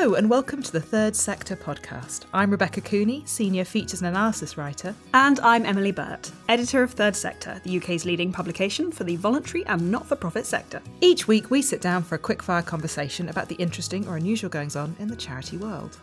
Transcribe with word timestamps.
Hello, 0.00 0.14
and 0.14 0.30
welcome 0.30 0.62
to 0.62 0.70
the 0.70 0.80
Third 0.80 1.16
Sector 1.16 1.56
podcast. 1.56 2.26
I'm 2.32 2.52
Rebecca 2.52 2.80
Cooney, 2.80 3.24
Senior 3.26 3.64
Features 3.64 4.00
and 4.00 4.06
Analysis 4.06 4.56
Writer. 4.56 4.94
And 5.12 5.40
I'm 5.40 5.66
Emily 5.66 5.90
Burt, 5.90 6.30
Editor 6.48 6.84
of 6.84 6.92
Third 6.92 7.16
Sector, 7.16 7.60
the 7.64 7.78
UK's 7.78 8.04
leading 8.04 8.30
publication 8.30 8.92
for 8.92 9.02
the 9.02 9.16
voluntary 9.16 9.66
and 9.66 9.90
not 9.90 10.06
for 10.06 10.14
profit 10.14 10.46
sector. 10.46 10.80
Each 11.00 11.26
week, 11.26 11.50
we 11.50 11.62
sit 11.62 11.80
down 11.80 12.04
for 12.04 12.14
a 12.14 12.18
quickfire 12.20 12.64
conversation 12.64 13.28
about 13.28 13.48
the 13.48 13.56
interesting 13.56 14.06
or 14.06 14.16
unusual 14.16 14.48
goings 14.48 14.76
on 14.76 14.94
in 15.00 15.08
the 15.08 15.16
charity 15.16 15.56
world. 15.56 15.98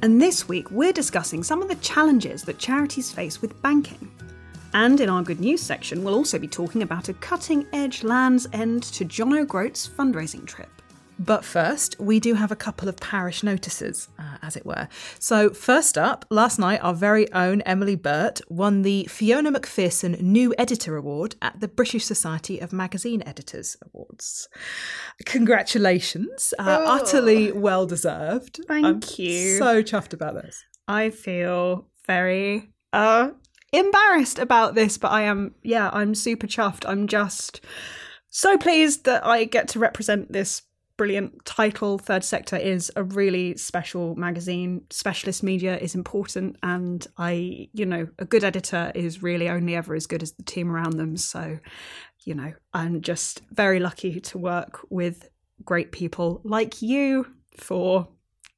And 0.00 0.18
this 0.18 0.48
week, 0.48 0.70
we're 0.70 0.94
discussing 0.94 1.42
some 1.42 1.60
of 1.60 1.68
the 1.68 1.74
challenges 1.76 2.44
that 2.44 2.56
charities 2.56 3.12
face 3.12 3.42
with 3.42 3.60
banking. 3.60 4.10
And 4.72 4.98
in 5.02 5.10
our 5.10 5.22
good 5.22 5.40
news 5.40 5.60
section, 5.60 6.02
we'll 6.02 6.14
also 6.14 6.38
be 6.38 6.48
talking 6.48 6.80
about 6.80 7.10
a 7.10 7.14
cutting 7.14 7.66
edge 7.74 8.04
Land's 8.04 8.48
End 8.54 8.84
to 8.84 9.04
John 9.04 9.34
O'Groats 9.34 9.86
fundraising 9.86 10.46
trip. 10.46 10.70
But 11.18 11.44
first, 11.44 11.94
we 12.00 12.18
do 12.18 12.34
have 12.34 12.50
a 12.50 12.56
couple 12.56 12.88
of 12.88 12.96
parish 12.96 13.42
notices, 13.42 14.08
uh, 14.18 14.38
as 14.42 14.56
it 14.56 14.66
were. 14.66 14.88
So, 15.18 15.50
first 15.50 15.96
up, 15.96 16.24
last 16.28 16.58
night, 16.58 16.80
our 16.82 16.92
very 16.94 17.32
own 17.32 17.60
Emily 17.62 17.94
Burt 17.94 18.40
won 18.48 18.82
the 18.82 19.04
Fiona 19.04 19.52
McPherson 19.52 20.20
New 20.20 20.52
Editor 20.58 20.96
Award 20.96 21.36
at 21.40 21.60
the 21.60 21.68
British 21.68 22.04
Society 22.04 22.58
of 22.58 22.72
Magazine 22.72 23.22
Editors 23.24 23.76
Awards. 23.84 24.48
Congratulations. 25.24 26.52
Uh, 26.58 26.62
Oh. 26.84 26.96
Utterly 27.00 27.52
well 27.52 27.86
deserved. 27.86 28.60
Thank 28.66 28.84
I'm 28.86 29.00
you. 29.16 29.58
So 29.58 29.82
chuffed 29.82 30.12
about 30.12 30.34
this. 30.34 30.64
I 30.88 31.10
feel 31.10 31.88
very 32.06 32.70
uh 32.92 33.30
embarrassed 33.72 34.38
about 34.38 34.74
this, 34.74 34.98
but 34.98 35.10
I 35.12 35.22
am 35.22 35.54
yeah, 35.62 35.90
I'm 35.92 36.14
super 36.14 36.46
chuffed. 36.46 36.84
I'm 36.88 37.06
just 37.06 37.60
so 38.30 38.58
pleased 38.58 39.04
that 39.04 39.24
I 39.24 39.44
get 39.44 39.68
to 39.68 39.78
represent 39.78 40.32
this 40.32 40.62
brilliant 40.96 41.44
title. 41.44 41.98
Third 41.98 42.24
Sector 42.24 42.56
is 42.56 42.90
a 42.96 43.02
really 43.02 43.56
special 43.56 44.14
magazine. 44.14 44.82
Specialist 44.90 45.42
media 45.42 45.76
is 45.78 45.94
important 45.94 46.56
and 46.62 47.06
I, 47.18 47.68
you 47.72 47.86
know, 47.86 48.08
a 48.18 48.24
good 48.24 48.44
editor 48.44 48.92
is 48.94 49.22
really 49.22 49.48
only 49.48 49.74
ever 49.74 49.94
as 49.94 50.06
good 50.06 50.22
as 50.22 50.32
the 50.32 50.42
team 50.42 50.70
around 50.70 50.96
them. 50.96 51.16
So, 51.16 51.58
you 52.24 52.34
know, 52.34 52.52
I'm 52.72 53.00
just 53.00 53.42
very 53.50 53.80
lucky 53.80 54.20
to 54.20 54.38
work 54.38 54.80
with 54.90 55.28
great 55.64 55.92
people 55.92 56.40
like 56.44 56.82
you 56.82 57.26
for 57.56 58.08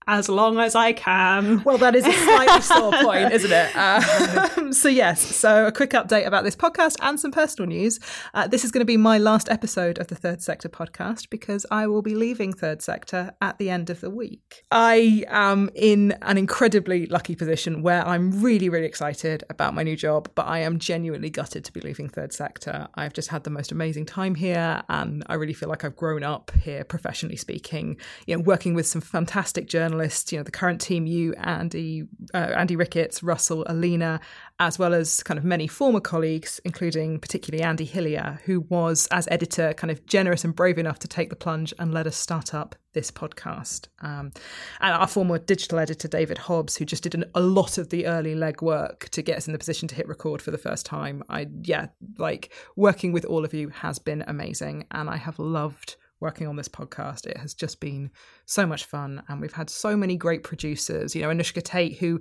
as 0.07 0.29
long 0.29 0.59
as 0.59 0.75
I 0.75 0.93
can. 0.93 1.63
Well, 1.65 1.79
that 1.79 1.97
is 1.97 2.07
a 2.07 2.13
slightly 2.13 2.61
sore 2.61 2.93
point, 3.03 3.33
isn't 3.33 3.51
it? 3.53 3.77
Um, 3.77 4.73
so, 4.73 4.89
yes, 4.89 5.21
so 5.21 5.67
a 5.67 5.73
quick 5.73 5.91
update 5.91 6.27
about 6.27 6.45
this 6.45 6.55
podcast 6.55 6.97
and 7.01 7.19
some 7.19 7.33
personal 7.33 7.69
news. 7.69 7.99
Uh, 8.33 8.47
this 8.47 8.65
is 8.65 8.71
going 8.71 8.81
to 8.81 8.87
be 8.87 8.97
my 8.97 9.19
last 9.19 9.49
episode 9.49 9.99
of 9.99 10.07
the 10.07 10.15
Third 10.15 10.43
Sector 10.43 10.69
podcast 10.69 11.29
because 11.29 11.67
I 11.73 11.89
will 11.89 12.03
be 12.03 12.15
leaving 12.15 12.53
Third 12.53 12.83
Sector 12.83 13.35
at 13.41 13.59
the 13.59 13.69
end 13.69 13.91
of 13.91 14.01
the 14.01 14.11
week. 14.11 14.65
I 14.71 15.25
am 15.29 15.71
in 15.75 16.13
an 16.23 16.39
incredibly 16.39 17.07
lucky 17.07 17.35
position 17.35 17.83
where 17.83 18.07
I'm 18.07 18.43
really, 18.43 18.69
really 18.69 18.87
excited 18.87 19.43
about 19.51 19.75
my 19.75 19.83
new 19.83 19.97
job, 19.97 20.31
but 20.37 20.47
I 20.47 20.61
am 20.61 20.79
genuinely 20.79 21.31
gutted 21.31 21.65
to 21.65 21.73
be 21.73 21.81
leaving 21.81 22.09
Third 22.09 22.33
Sector. 22.33 22.87
I've 22.95 23.13
just 23.13 23.29
had 23.29 23.43
the 23.43 23.51
most 23.51 23.73
amazing 23.73 24.07
time 24.07 24.37
here, 24.37 24.83
and 24.89 25.25
I 25.27 25.35
really 25.35 25.53
feel 25.53 25.69
like 25.69 25.85
I've 25.85 25.97
grown 25.97 26.23
up 26.23 26.53
here, 26.63 26.85
professionally 26.85 27.37
speaking. 27.37 27.97
You 28.27 28.37
know, 28.37 28.43
working 28.43 28.75
with 28.75 28.87
some 28.87 29.01
fantastic 29.01 29.67
journalists, 29.67 29.96
you 30.31 30.39
know, 30.39 30.43
the 30.43 30.51
current 30.51 30.81
team, 30.81 31.07
you, 31.07 31.35
Andy, 31.35 32.05
uh, 32.35 32.39
Andy 32.57 32.77
Ricketts, 32.77 33.23
Russell, 33.23 33.65
Alina, 33.69 34.21
as 34.59 34.79
well 34.79 34.95
as 34.95 35.23
kind 35.23 35.39
of 35.39 35.45
many 35.45 35.67
former 35.67 36.01
colleagues, 36.01 36.61
including 36.65 37.19
particularly 37.19 37.63
Andy 37.63 37.85
Hillier, 37.85 38.41
who 38.45 38.61
was, 38.61 39.07
as 39.11 39.29
editor, 39.31 39.75
kind 39.75 39.91
of 39.91 40.05
generous 40.07 40.45
and 40.45 40.55
brave 40.55 40.79
enough 40.79 40.99
to 41.01 41.09
take 41.09 41.31
the 41.31 41.37
plunge 41.37 41.75
and 41.79 41.93
let 41.93 42.07
us 42.07 42.17
start 42.17 42.55
up 42.55 42.75
this 42.93 43.11
podcast. 43.11 43.89
Um, 44.01 44.33
and 44.81 44.95
our 44.95 45.07
former 45.07 45.39
digital 45.39 45.79
editor, 45.79 46.09
David 46.09 46.39
Hobbs, 46.39 46.77
who 46.77 46.85
just 46.85 47.03
did 47.03 47.15
an, 47.15 47.25
a 47.35 47.41
lot 47.41 47.77
of 47.79 47.91
the 47.91 48.07
early 48.07 48.35
legwork 48.35 49.11
to 49.11 49.23
get 49.23 49.37
us 49.37 49.47
in 49.47 49.53
the 49.53 49.59
position 49.59 49.87
to 49.89 49.95
hit 49.95 50.09
record 50.09 50.41
for 50.41 50.51
the 50.51 50.59
first 50.59 50.87
time. 50.87 51.23
I, 51.29 51.49
yeah, 51.63 51.89
like 52.19 52.53
working 52.75 53.13
with 53.13 53.25
all 53.27 53.45
of 53.45 53.53
you 53.53 53.69
has 53.69 53.99
been 53.99 54.25
amazing, 54.27 54.87
and 54.91 55.11
I 55.11 55.17
have 55.17 55.39
loved 55.39 55.97
working 56.21 56.47
on 56.47 56.57
this 56.57 56.69
podcast. 56.69 57.27
It 57.27 57.37
has 57.37 57.55
just 57.55 57.81
been 57.81 58.11
so 58.47 58.67
much 58.67 58.85
fun, 58.85 59.23
and 59.29 59.41
we've 59.41 59.53
had 59.53 59.69
so 59.69 59.97
many 59.97 60.17
great 60.17 60.43
producers. 60.43 61.15
You 61.15 61.23
know, 61.23 61.29
Anushka 61.29 61.63
Tate, 61.63 61.99
who 61.99 62.21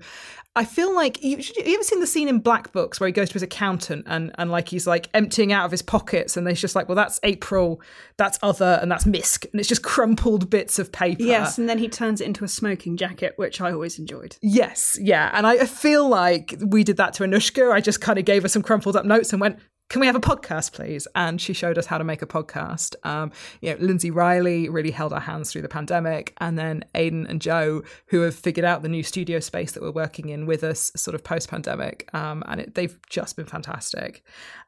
I 0.55 0.65
feel 0.65 0.93
like 0.93 1.23
you, 1.23 1.37
you 1.37 1.73
ever 1.73 1.83
seen 1.83 1.99
the 1.99 2.07
scene 2.07 2.27
in 2.27 2.39
Black 2.39 2.71
Books 2.71 2.99
where 2.99 3.07
he 3.07 3.13
goes 3.13 3.29
to 3.29 3.33
his 3.33 3.43
accountant 3.43 4.05
and 4.07 4.31
and 4.37 4.51
like 4.51 4.69
he's 4.69 4.87
like 4.87 5.09
emptying 5.13 5.53
out 5.53 5.65
of 5.65 5.71
his 5.71 5.81
pockets, 5.81 6.35
and 6.37 6.47
he's 6.47 6.61
just 6.61 6.75
like, 6.75 6.89
well, 6.89 6.95
that's 6.95 7.19
April, 7.23 7.81
that's 8.17 8.39
Other, 8.41 8.79
and 8.81 8.91
that's 8.91 9.05
Misk, 9.05 9.45
and 9.51 9.59
it's 9.59 9.69
just 9.69 9.83
crumpled 9.83 10.49
bits 10.49 10.79
of 10.79 10.91
paper. 10.91 11.23
Yes, 11.23 11.57
and 11.57 11.69
then 11.69 11.77
he 11.77 11.87
turns 11.87 12.21
it 12.21 12.25
into 12.25 12.43
a 12.43 12.47
smoking 12.47 12.97
jacket, 12.97 13.33
which 13.37 13.61
I 13.61 13.71
always 13.71 13.99
enjoyed. 13.99 14.37
Yes, 14.41 14.97
yeah. 15.01 15.31
And 15.33 15.47
I 15.47 15.65
feel 15.65 16.07
like 16.07 16.55
we 16.65 16.83
did 16.83 16.97
that 16.97 17.13
to 17.15 17.23
Anushka. 17.23 17.71
I 17.71 17.81
just 17.81 18.01
kind 18.01 18.19
of 18.19 18.25
gave 18.25 18.43
her 18.43 18.49
some 18.49 18.61
crumpled 18.61 18.95
up 18.95 19.05
notes 19.05 19.31
and 19.31 19.41
went, 19.41 19.59
can 19.87 19.99
we 20.01 20.07
have 20.07 20.15
a 20.15 20.19
podcast, 20.19 20.73
please? 20.73 21.07
And 21.13 21.39
she 21.39 21.53
showed 21.53 21.77
us 21.77 21.85
how 21.85 21.97
to 21.97 22.03
make 22.03 22.21
a 22.21 22.27
podcast. 22.27 22.95
Um, 23.03 23.31
you 23.61 23.69
know, 23.69 23.77
Lindsay 23.79 24.09
Riley 24.09 24.67
really 24.67 24.91
held 24.91 25.13
our 25.13 25.19
hands 25.19 25.51
through 25.51 25.61
the 25.61 25.69
pandemic. 25.69 26.33
And 26.39 26.57
then 26.57 26.83
Aiden 26.95 27.29
and 27.29 27.39
Joe, 27.39 27.83
who 28.07 28.21
have 28.21 28.33
figured 28.33 28.65
out 28.65 28.81
the 28.81 28.89
new 28.89 29.03
studio 29.03 29.39
space 29.39 29.73
that 29.73 29.83
we're 29.83 29.91
working 29.91 30.29
in 30.29 30.47
with 30.47 30.63
us 30.63 30.91
sort 30.95 31.13
of 31.13 31.23
post 31.23 31.49
pandemic. 31.49 32.09
Um, 32.13 32.43
and 32.47 32.61
it, 32.61 32.75
they've 32.75 32.97
just 33.09 33.35
been 33.35 33.45
fantastic. 33.45 34.23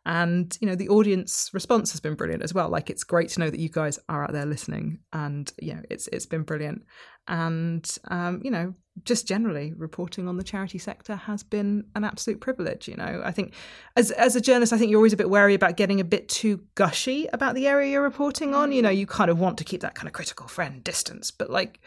And, 0.06 0.56
you 0.62 0.68
know, 0.68 0.76
the 0.76 0.90
audience 0.90 1.50
response 1.52 1.92
has 1.92 2.00
been 2.00 2.16
brilliant 2.16 2.44
as 2.44 2.54
well. 2.54 2.70
Like, 2.70 2.90
it's 2.90 3.04
great 3.04 3.30
to 3.30 3.40
know 3.40 3.50
that 3.50 3.60
you 3.60 3.70
guys 3.70 4.00
are 4.08 4.24
out 4.24 4.34
there 4.34 4.46
listening. 4.46 5.00
And, 5.14 5.52
you 5.60 5.74
know, 5.74 5.82
it's 5.90 6.08
it's 6.10 6.28
been 6.28 6.44
brilliant. 6.44 6.84
And, 7.28 7.90
um, 8.10 8.42
you 8.44 8.52
know, 8.52 8.74
just 9.04 9.28
generally 9.28 9.74
reporting 9.78 10.28
on 10.28 10.38
the 10.38 10.44
charity 10.44 10.78
sector 10.78 11.16
has 11.16 11.44
been 11.44 11.86
an 11.96 12.04
absolute 12.04 12.40
privilege 12.40 12.88
you 12.88 12.96
know. 12.96 13.22
I 13.24 13.32
think 13.32 13.54
as 13.96 14.12
as 14.12 14.36
a 14.36 14.42
journalist 14.42 14.74
i 14.74 14.78
think 14.78 14.90
you're 14.92 15.00
always 15.00 15.14
a 15.14 15.18
bit 15.18 15.30
wary 15.30 15.54
about 15.54 15.78
getting 15.78 16.00
a 16.00 16.04
bit 16.04 16.30
too 16.30 16.62
gushy 16.76 17.28
about 17.34 17.56
the 17.56 17.68
area 17.68 17.92
you're 17.92 18.02
reporting 18.02 18.56
on. 18.56 18.72
You 18.72 18.82
know 18.82 18.90
you 18.90 19.06
kind 19.06 19.30
of 19.30 19.40
want 19.40 19.58
to 19.60 19.64
keep 19.64 19.82
that 19.82 19.96
kind 19.96 20.08
of 20.08 20.14
critical 20.14 20.48
friend 20.48 20.84
distance 20.84 21.32
but 21.32 21.50
like 21.50 21.80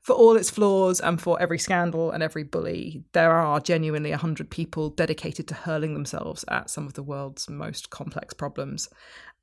for 0.00 0.14
all 0.14 0.36
its 0.36 0.50
flaws 0.50 1.00
and 1.00 1.20
for 1.20 1.40
every 1.40 1.58
scandal 1.58 2.10
and 2.10 2.22
every 2.22 2.44
bully 2.44 3.02
there 3.12 3.32
are 3.32 3.60
genuinely 3.60 4.10
100 4.10 4.50
people 4.50 4.90
dedicated 4.90 5.48
to 5.48 5.54
hurling 5.54 5.94
themselves 5.94 6.44
at 6.48 6.70
some 6.70 6.86
of 6.86 6.94
the 6.94 7.02
world's 7.02 7.48
most 7.48 7.90
complex 7.90 8.34
problems 8.34 8.88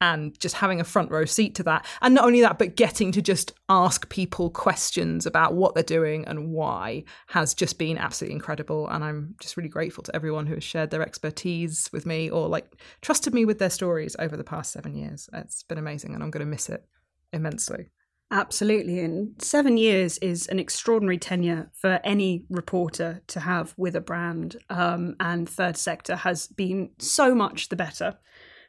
and 0.01 0.37
just 0.39 0.55
having 0.55 0.79
a 0.79 0.83
front 0.83 1.09
row 1.11 1.25
seat 1.25 1.55
to 1.55 1.63
that. 1.63 1.85
And 2.01 2.13
not 2.13 2.25
only 2.25 2.41
that, 2.41 2.59
but 2.59 2.75
getting 2.75 3.11
to 3.13 3.21
just 3.21 3.53
ask 3.69 4.09
people 4.09 4.49
questions 4.49 5.25
about 5.25 5.53
what 5.53 5.73
they're 5.73 5.83
doing 5.83 6.25
and 6.27 6.51
why 6.51 7.03
has 7.27 7.53
just 7.53 7.77
been 7.77 7.97
absolutely 7.97 8.35
incredible. 8.35 8.87
And 8.89 9.03
I'm 9.03 9.35
just 9.39 9.57
really 9.57 9.69
grateful 9.69 10.03
to 10.03 10.15
everyone 10.15 10.47
who 10.47 10.55
has 10.55 10.63
shared 10.63 10.91
their 10.91 11.01
expertise 11.01 11.89
with 11.93 12.05
me 12.05 12.29
or 12.29 12.47
like 12.47 12.81
trusted 13.01 13.33
me 13.33 13.45
with 13.45 13.59
their 13.59 13.69
stories 13.69 14.15
over 14.19 14.35
the 14.35 14.43
past 14.43 14.71
seven 14.73 14.95
years. 14.95 15.29
It's 15.33 15.63
been 15.63 15.77
amazing 15.77 16.13
and 16.13 16.23
I'm 16.23 16.31
going 16.31 16.45
to 16.45 16.51
miss 16.51 16.69
it 16.69 16.85
immensely. 17.31 17.89
Absolutely. 18.31 18.99
And 18.99 19.39
seven 19.41 19.77
years 19.77 20.17
is 20.17 20.47
an 20.47 20.59
extraordinary 20.59 21.19
tenure 21.19 21.69
for 21.73 21.99
any 22.03 22.45
reporter 22.49 23.21
to 23.27 23.39
have 23.39 23.73
with 23.77 23.95
a 23.95 24.01
brand. 24.01 24.57
Um, 24.69 25.15
and 25.19 25.47
Third 25.47 25.77
Sector 25.77 26.17
has 26.17 26.47
been 26.47 26.89
so 26.97 27.35
much 27.35 27.69
the 27.69 27.75
better 27.75 28.17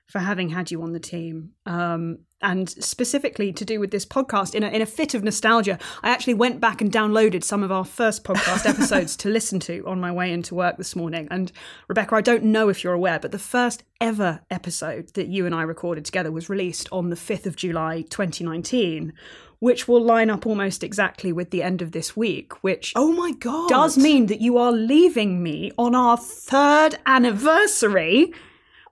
for 0.06 0.20
having 0.20 0.50
had 0.50 0.70
you 0.70 0.82
on 0.82 0.92
the 0.92 1.00
team. 1.00 1.50
Um, 1.66 2.18
and 2.42 2.68
specifically 2.68 3.52
to 3.54 3.64
do 3.64 3.80
with 3.80 3.90
this 3.90 4.04
podcast, 4.06 4.54
in 4.54 4.62
a, 4.62 4.68
in 4.68 4.82
a 4.82 4.86
fit 4.86 5.14
of 5.14 5.24
nostalgia, 5.24 5.78
I 6.02 6.10
actually 6.10 6.34
went 6.34 6.60
back 6.60 6.80
and 6.80 6.92
downloaded 6.92 7.42
some 7.42 7.62
of 7.62 7.72
our 7.72 7.84
first 7.84 8.22
podcast 8.24 8.66
episodes 8.68 9.16
to 9.16 9.28
listen 9.30 9.58
to 9.60 9.82
on 9.86 10.00
my 10.00 10.12
way 10.12 10.30
into 10.32 10.54
work 10.54 10.76
this 10.76 10.94
morning. 10.94 11.26
And 11.30 11.50
Rebecca, 11.88 12.14
I 12.14 12.20
don't 12.20 12.44
know 12.44 12.68
if 12.68 12.84
you're 12.84 12.92
aware, 12.92 13.18
but 13.18 13.32
the 13.32 13.38
first 13.38 13.82
ever 14.00 14.42
episode 14.50 15.14
that 15.14 15.28
you 15.28 15.46
and 15.46 15.54
I 15.54 15.62
recorded 15.62 16.04
together 16.04 16.30
was 16.30 16.48
released 16.48 16.88
on 16.92 17.10
the 17.10 17.16
5th 17.16 17.46
of 17.46 17.56
July 17.56 18.02
2019 18.02 19.12
which 19.58 19.88
will 19.88 20.02
line 20.02 20.28
up 20.28 20.44
almost 20.46 20.84
exactly 20.84 21.32
with 21.32 21.48
the 21.50 21.62
end 21.62 21.80
of 21.80 21.92
this 21.92 22.14
week, 22.14 22.62
which 22.62 22.92
Oh 22.94 23.10
my 23.12 23.32
God. 23.32 23.70
does 23.70 23.96
mean 23.96 24.26
that 24.26 24.42
you 24.42 24.58
are 24.58 24.70
leaving 24.70 25.42
me 25.42 25.72
on 25.78 25.94
our 25.94 26.18
third 26.18 26.96
anniversary. 27.06 28.34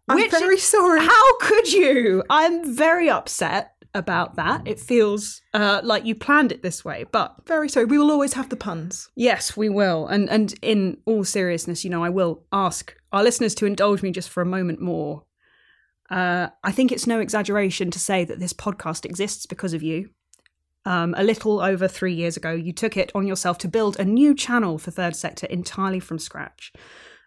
I'm 0.08 0.16
which- 0.16 0.30
very 0.30 0.58
sorry. 0.58 1.00
How 1.00 1.38
could 1.38 1.72
you? 1.72 2.22
I'm 2.30 2.74
very 2.76 3.08
upset 3.08 3.70
about 3.94 4.34
that. 4.36 4.66
It 4.66 4.80
feels 4.80 5.40
uh, 5.54 5.80
like 5.84 6.04
you 6.04 6.14
planned 6.16 6.50
it 6.50 6.62
this 6.62 6.84
way, 6.84 7.04
but 7.12 7.36
Very 7.46 7.68
sorry. 7.68 7.86
We 7.86 7.96
will 7.98 8.10
always 8.10 8.32
have 8.34 8.48
the 8.48 8.56
puns. 8.56 9.08
yes, 9.16 9.56
we 9.56 9.68
will. 9.68 10.06
And 10.08 10.28
and 10.28 10.52
in 10.62 10.98
all 11.06 11.24
seriousness, 11.24 11.84
you 11.84 11.90
know, 11.90 12.02
I 12.04 12.10
will 12.10 12.44
ask 12.52 12.94
our 13.12 13.22
listeners 13.22 13.54
to 13.56 13.66
indulge 13.66 14.02
me 14.02 14.10
just 14.10 14.28
for 14.30 14.40
a 14.42 14.46
moment 14.46 14.80
more. 14.80 15.24
Uh, 16.10 16.48
I 16.62 16.72
think 16.72 16.92
it's 16.92 17.06
no 17.06 17.20
exaggeration 17.20 17.90
to 17.92 17.98
say 17.98 18.24
that 18.24 18.38
this 18.40 18.52
podcast 18.52 19.04
exists 19.04 19.46
because 19.46 19.72
of 19.74 19.82
you. 19.82 20.10
Um, 20.84 21.14
a 21.16 21.24
little 21.24 21.60
over 21.60 21.88
three 21.88 22.12
years 22.12 22.36
ago, 22.36 22.52
you 22.52 22.72
took 22.72 22.96
it 22.98 23.10
on 23.14 23.26
yourself 23.26 23.56
to 23.58 23.68
build 23.68 23.98
a 23.98 24.04
new 24.04 24.34
channel 24.34 24.76
for 24.76 24.90
Third 24.90 25.16
Sector 25.16 25.46
entirely 25.46 25.98
from 26.00 26.18
scratch. 26.18 26.72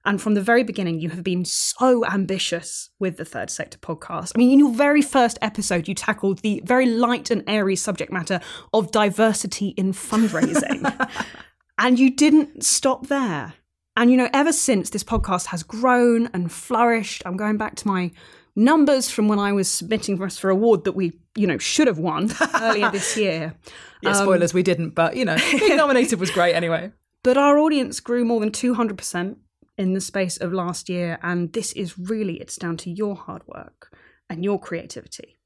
And 0.08 0.22
from 0.22 0.36
the 0.36 0.42
very 0.42 0.64
beginning, 0.64 1.02
you 1.02 1.10
have 1.10 1.22
been 1.22 1.44
so 1.44 2.06
ambitious 2.06 2.92
with 2.98 3.18
the 3.18 3.26
Third 3.26 3.50
Sector 3.50 3.80
podcast. 3.80 4.32
I 4.34 4.38
mean, 4.38 4.54
in 4.54 4.60
your 4.60 4.74
very 4.74 5.02
first 5.02 5.38
episode, 5.42 5.86
you 5.86 5.94
tackled 5.94 6.40
the 6.40 6.62
very 6.64 6.86
light 6.86 7.30
and 7.30 7.44
airy 7.46 7.76
subject 7.76 8.10
matter 8.10 8.40
of 8.74 8.94
diversity 8.94 9.74
in 9.76 9.92
fundraising. 9.92 11.10
and 11.78 12.00
you 12.00 12.10
didn't 12.10 12.64
stop 12.64 13.08
there. 13.08 13.56
And, 13.98 14.10
you 14.10 14.16
know, 14.16 14.30
ever 14.32 14.54
since 14.54 14.92
this 14.92 15.04
podcast 15.04 15.48
has 15.48 15.62
grown 15.62 16.30
and 16.34 16.50
flourished, 16.50 17.22
I'm 17.26 17.36
going 17.36 17.58
back 17.58 17.76
to 17.76 17.88
my 17.88 18.12
numbers 18.56 19.10
from 19.10 19.28
when 19.28 19.40
I 19.40 19.52
was 19.52 19.68
submitting 19.68 20.16
for 20.16 20.26
us 20.26 20.38
for 20.38 20.50
award 20.50 20.86
that 20.86 20.94
we, 20.94 21.20
you 21.36 21.48
know, 21.48 21.58
should 21.58 21.88
have 21.88 22.00
won 22.00 22.32
earlier 22.62 22.90
this 22.92 23.18
year. 23.18 23.56
Yeah, 24.04 24.14
spoilers, 24.14 24.54
um, 24.54 24.56
we 24.56 24.62
didn't, 24.62 24.92
but, 24.92 25.16
you 25.16 25.26
know, 25.26 25.36
being 25.52 25.76
nominated 25.76 26.20
was 26.20 26.30
great 26.30 26.54
anyway. 26.54 26.92
But 27.24 27.36
our 27.36 27.58
audience 27.58 28.00
grew 28.00 28.24
more 28.24 28.40
than 28.40 28.52
200% 28.52 29.38
in 29.78 29.94
the 29.94 30.02
space 30.02 30.38
of 30.38 30.54
last 30.54 30.90
year. 30.90 31.20
And 31.22 31.54
this 31.54 31.72
is 31.74 31.98
really, 31.98 32.36
it's 32.36 32.58
down 32.58 32.78
to 32.78 32.90
your 32.90 33.16
hard 33.16 33.44
work 33.48 33.96
and 34.30 34.44
your 34.44 34.60
creativity. 34.60 35.38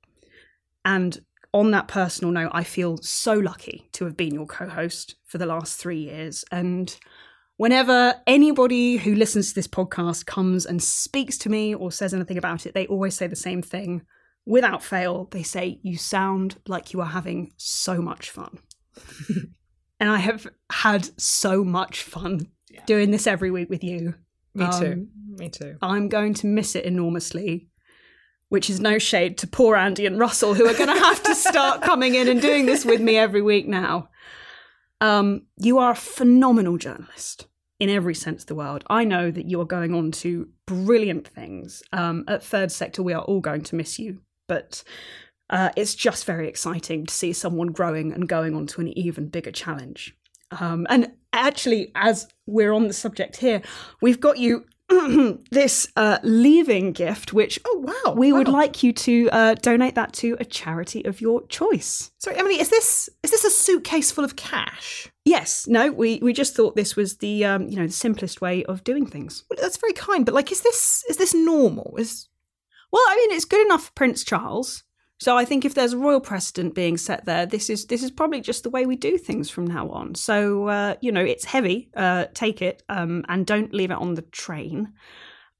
And 0.85 1.19
on 1.53 1.71
that 1.71 1.87
personal 1.87 2.31
note, 2.31 2.51
I 2.53 2.63
feel 2.63 2.97
so 2.97 3.33
lucky 3.33 3.89
to 3.93 4.05
have 4.05 4.15
been 4.15 4.33
your 4.33 4.45
co 4.45 4.67
host 4.67 5.15
for 5.25 5.37
the 5.37 5.45
last 5.45 5.79
three 5.79 5.99
years. 5.99 6.45
And 6.51 6.97
whenever 7.57 8.15
anybody 8.25 8.97
who 8.97 9.15
listens 9.15 9.49
to 9.49 9.55
this 9.55 9.67
podcast 9.67 10.25
comes 10.25 10.65
and 10.65 10.81
speaks 10.81 11.37
to 11.39 11.49
me 11.49 11.75
or 11.75 11.91
says 11.91 12.13
anything 12.13 12.37
about 12.37 12.65
it, 12.65 12.73
they 12.73 12.87
always 12.87 13.15
say 13.15 13.27
the 13.27 13.35
same 13.35 13.61
thing. 13.61 14.03
Without 14.45 14.81
fail, 14.81 15.27
they 15.31 15.43
say, 15.43 15.79
You 15.83 15.97
sound 15.97 16.57
like 16.67 16.93
you 16.93 17.01
are 17.01 17.05
having 17.05 17.51
so 17.57 18.01
much 18.01 18.31
fun. 18.31 18.57
and 19.99 20.09
I 20.09 20.17
have 20.17 20.47
had 20.71 21.09
so 21.19 21.63
much 21.63 22.03
fun 22.03 22.47
yeah. 22.73 22.83
doing 22.85 23.12
this 23.12 23.27
every 23.27 23.51
week 23.51 23.69
with 23.69 23.83
you. 23.83 24.15
Me 24.53 24.65
um, 24.65 24.81
too. 24.81 25.07
Me 25.38 25.50
too. 25.50 25.77
I'm 25.81 26.09
going 26.09 26.33
to 26.35 26.47
miss 26.47 26.75
it 26.75 26.85
enormously, 26.85 27.69
which 28.50 28.69
is 28.69 28.79
no 28.79 29.00
shade 29.00 29.38
to 29.39 29.47
poor 29.47 29.75
Andy 29.75 30.06
and 30.06 30.19
Russell, 30.19 30.53
who 30.53 30.68
are 30.68 30.73
going 30.73 30.94
to 30.94 31.03
have 31.03 31.23
to 31.23 31.35
start 31.35 31.81
coming 31.83 32.15
in 32.15 32.27
and 32.27 32.41
doing 32.41 32.65
this 32.65 32.85
with 32.85 33.01
me 33.01 33.18
every 33.18 33.41
week 33.41 33.68
now. 33.68 34.09
Um, 35.00 35.44
you 35.57 35.79
are 35.79 35.91
a 35.91 35.95
phenomenal 35.95 36.77
journalist 36.77 37.47
in 37.79 37.89
every 37.89 38.13
sense 38.13 38.44
of 38.44 38.47
the 38.47 38.56
word. 38.56 38.83
I 38.88 39.03
know 39.03 39.31
that 39.31 39.50
you 39.50 39.59
are 39.59 39.65
going 39.65 39.95
on 39.95 40.12
to 40.12 40.47
brilliant 40.67 41.27
things. 41.27 41.81
Um, 41.91 42.24
at 42.27 42.44
Third 42.44 42.71
Sector, 42.71 43.01
we 43.01 43.13
are 43.13 43.24
all 43.24 43.41
going 43.41 43.63
to 43.63 43.75
miss 43.75 43.97
you, 43.97 44.21
but 44.47 44.83
uh, 45.50 45.71
it's 45.75 45.95
just 45.95 46.25
very 46.25 46.47
exciting 46.47 47.07
to 47.07 47.13
see 47.13 47.33
someone 47.33 47.71
growing 47.71 48.13
and 48.13 48.29
going 48.29 48.56
on 48.56 48.67
to 48.67 48.81
an 48.81 48.95
even 48.97 49.27
bigger 49.27 49.51
challenge. 49.51 50.15
Um, 50.51 50.85
and 50.89 51.12
actually, 51.33 51.91
as 51.95 52.27
we're 52.45 52.73
on 52.73 52.87
the 52.87 52.93
subject 52.93 53.37
here, 53.37 53.61
we've 54.01 54.19
got 54.19 54.37
you 54.37 54.65
this 55.51 55.87
uh, 55.95 56.19
leaving 56.23 56.91
gift, 56.91 57.33
which 57.33 57.59
oh 57.65 57.85
wow, 58.05 58.13
we 58.13 58.31
wow. 58.31 58.39
would 58.39 58.47
like 58.47 58.83
you 58.83 58.91
to 58.91 59.29
uh, 59.31 59.53
donate 59.55 59.95
that 59.95 60.13
to 60.13 60.35
a 60.39 60.45
charity 60.45 61.03
of 61.05 61.21
your 61.21 61.45
choice. 61.47 62.11
Sorry, 62.17 62.37
Emily, 62.37 62.59
is 62.59 62.69
this 62.69 63.09
is 63.23 63.31
this 63.31 63.45
a 63.45 63.49
suitcase 63.49 64.11
full 64.11 64.25
of 64.25 64.35
cash? 64.35 65.09
Yes, 65.23 65.67
no, 65.67 65.91
we 65.91 66.19
we 66.21 66.33
just 66.33 66.55
thought 66.55 66.75
this 66.75 66.95
was 66.95 67.17
the 67.17 67.45
um, 67.45 67.67
you 67.67 67.77
know 67.77 67.87
the 67.87 67.93
simplest 67.93 68.41
way 68.41 68.63
of 68.65 68.83
doing 68.83 69.05
things. 69.05 69.43
Well, 69.49 69.57
that's 69.61 69.77
very 69.77 69.93
kind, 69.93 70.25
but 70.25 70.35
like, 70.35 70.51
is 70.51 70.61
this 70.61 71.05
is 71.09 71.17
this 71.17 71.33
normal? 71.33 71.95
Is 71.97 72.27
well, 72.91 73.03
I 73.07 73.15
mean, 73.15 73.31
it's 73.31 73.45
good 73.45 73.65
enough 73.65 73.85
for 73.85 73.91
Prince 73.93 74.23
Charles. 74.23 74.83
So 75.21 75.38
I 75.38 75.45
think 75.45 75.65
if 75.65 75.75
there's 75.75 75.94
a 75.94 76.00
royal 76.00 76.19
precedent 76.19 76.73
being 76.73 76.97
set 76.97 77.25
there, 77.25 77.45
this 77.45 77.69
is 77.69 77.85
this 77.85 78.01
is 78.01 78.09
probably 78.09 78.41
just 78.41 78.63
the 78.63 78.71
way 78.71 78.88
we 78.88 78.95
do 78.95 79.19
things 79.19 79.51
from 79.51 79.68
now 79.68 79.88
on. 79.89 80.15
So 80.15 80.68
uh, 80.68 80.95
you 81.00 81.12
know, 81.12 81.23
it's 81.23 81.45
heavy. 81.45 81.91
Uh, 81.95 82.25
take 82.33 82.59
it 82.63 82.81
um, 82.89 83.23
and 83.29 83.45
don't 83.45 83.71
leave 83.71 83.91
it 83.91 83.97
on 83.97 84.15
the 84.15 84.23
train. 84.23 84.94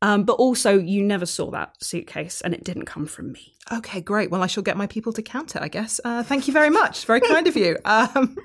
Um, 0.02 0.24
but 0.24 0.34
also, 0.34 0.80
you 0.80 1.04
never 1.04 1.28
saw 1.28 1.52
that 1.52 1.75
suitcase, 1.80 2.42
and 2.42 2.56
it 2.56 2.63
didn't 2.63 2.88
come 2.88 3.06
from 3.06 3.34
me. 3.34 3.54
Okay, 3.72 4.02
great. 4.02 4.31
Well, 4.31 4.42
I 4.42 4.48
shall 4.48 4.63
get 4.63 4.78
my 4.78 4.88
people 4.88 5.13
to 5.13 5.22
count 5.22 5.56
it, 5.56 5.62
I 5.62 5.68
guess. 5.68 6.02
Uh, 6.04 6.24
thank 6.24 6.48
you 6.48 6.54
very 6.54 6.72
much. 6.72 7.06
Very 7.06 7.22
kind 7.22 7.46
of 7.46 7.56
you. 7.56 7.78
Um, 7.86 8.36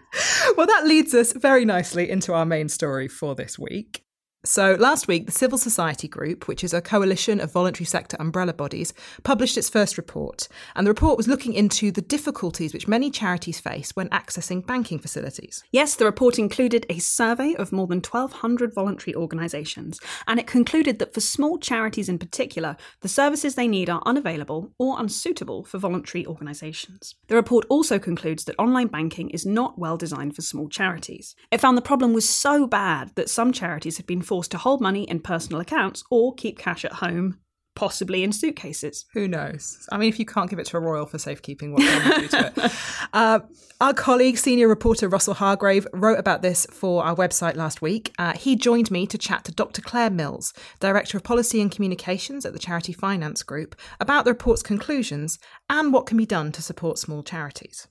well, 0.59 0.67
that 0.67 0.87
leads 0.87 1.15
us 1.15 1.33
very 1.33 1.65
nicely 1.65 2.11
into 2.11 2.35
our 2.35 2.45
main 2.45 2.69
story 2.69 3.09
for 3.09 3.35
this 3.35 3.59
week. 3.59 4.06
So, 4.47 4.77
last 4.79 5.09
week, 5.09 5.27
the 5.27 5.33
Civil 5.33 5.59
Society 5.59 6.07
Group, 6.07 6.47
which 6.47 6.63
is 6.63 6.73
a 6.73 6.81
coalition 6.81 7.41
of 7.41 7.51
voluntary 7.51 7.85
sector 7.85 8.17
umbrella 8.21 8.55
bodies, 8.55 8.95
published 9.25 9.59
its 9.59 9.69
first 9.69 9.99
report. 9.99 10.47
And 10.77 10.87
the 10.87 10.93
report 10.93 11.17
was 11.17 11.27
looking 11.27 11.53
into 11.53 11.91
the 11.91 12.01
difficulties 12.01 12.73
which 12.73 12.87
many 12.87 13.11
charities 13.11 13.59
face 13.59 13.91
when 13.97 14.09
accessing 14.11 14.65
banking 14.65 15.01
facilities. 15.01 15.65
Yes, 15.73 15.97
the 15.97 16.05
report 16.05 16.39
included 16.39 16.87
a 16.89 17.01
survey 17.01 17.57
of 17.57 17.73
more 17.73 17.89
than 17.89 17.99
1,200 17.99 18.73
voluntary 18.73 19.17
organisations. 19.17 19.99
And 20.29 20.39
it 20.39 20.47
concluded 20.47 21.01
that 21.01 21.13
for 21.13 21.21
small 21.21 21.59
charities 21.59 22.09
in 22.09 22.17
particular, 22.17 22.77
the 23.01 23.09
services 23.09 23.57
they 23.57 23.67
need 23.67 23.91
are 23.91 24.03
unavailable 24.07 24.73
or 24.79 25.01
unsuitable 25.01 25.65
for 25.65 25.79
voluntary 25.79 26.25
organisations. 26.25 27.17
The 27.27 27.35
report 27.35 27.67
also 27.69 27.99
concludes 27.99 28.45
that 28.45 28.61
online 28.61 28.87
banking 28.87 29.29
is 29.31 29.45
not 29.45 29.77
well 29.77 29.97
designed 29.97 30.37
for 30.37 30.43
small 30.43 30.69
charities. 30.69 31.35
It 31.51 31.61
found 31.61 31.77
the 31.77 31.83
problem 31.83 32.13
was 32.13 32.29
so 32.29 32.69
bad 32.69 33.11
that 33.17 33.29
some 33.29 33.51
charities 33.51 33.97
had 33.97 34.07
been 34.07 34.23
forced 34.23 34.36
forced 34.37 34.50
to 34.50 34.59
hold 34.59 34.83
money 34.83 35.05
in 35.05 35.19
personal 35.19 35.62
accounts 35.62 36.05
or 36.11 36.35
keep 36.35 36.59
cash 36.59 36.85
at 36.85 36.93
home, 36.93 37.38
possibly 37.75 38.23
in 38.23 38.33
suitcases. 38.33 39.06
Who 39.15 39.27
knows? 39.27 39.88
I 39.91 39.97
mean, 39.97 40.11
if 40.11 40.19
you 40.19 40.27
can't 40.27 40.50
give 40.50 40.59
it 40.59 40.67
to 40.67 40.77
a 40.77 40.81
royal 40.81 41.06
for 41.06 41.17
safekeeping, 41.17 41.73
what 41.73 41.81
can 41.81 42.05
you 42.05 42.21
do 42.21 42.29
to 42.29 42.53
it? 42.55 42.73
Uh, 43.15 43.41
our 43.81 43.94
colleague, 43.94 44.37
senior 44.37 44.69
reporter 44.69 45.09
Russell 45.09 45.33
Hargrave, 45.33 45.87
wrote 45.94 46.19
about 46.19 46.43
this 46.43 46.67
for 46.71 47.03
our 47.03 47.17
website 47.17 47.56
last 47.56 47.81
week. 47.81 48.12
Uh, 48.19 48.35
he 48.35 48.56
joined 48.56 48.91
me 48.91 49.06
to 49.06 49.17
chat 49.17 49.43
to 49.44 49.53
Dr. 49.53 49.81
Clare 49.81 50.11
Mills, 50.11 50.53
Director 50.81 51.17
of 51.17 51.25
Policy 51.25 51.62
and 51.62 51.71
Communications 51.71 52.44
at 52.44 52.53
the 52.53 52.59
Charity 52.59 52.93
Finance 52.93 53.43
Group, 53.43 53.75
about 54.00 54.27
the 54.27 54.33
report's 54.33 54.62
conclusions 54.62 55.38
and 55.71 55.94
what 55.94 56.05
can 56.05 56.19
be 56.19 56.27
done 56.27 56.53
to 56.53 56.61
support 56.61 56.99
small 56.99 57.23
charities. 57.23 57.88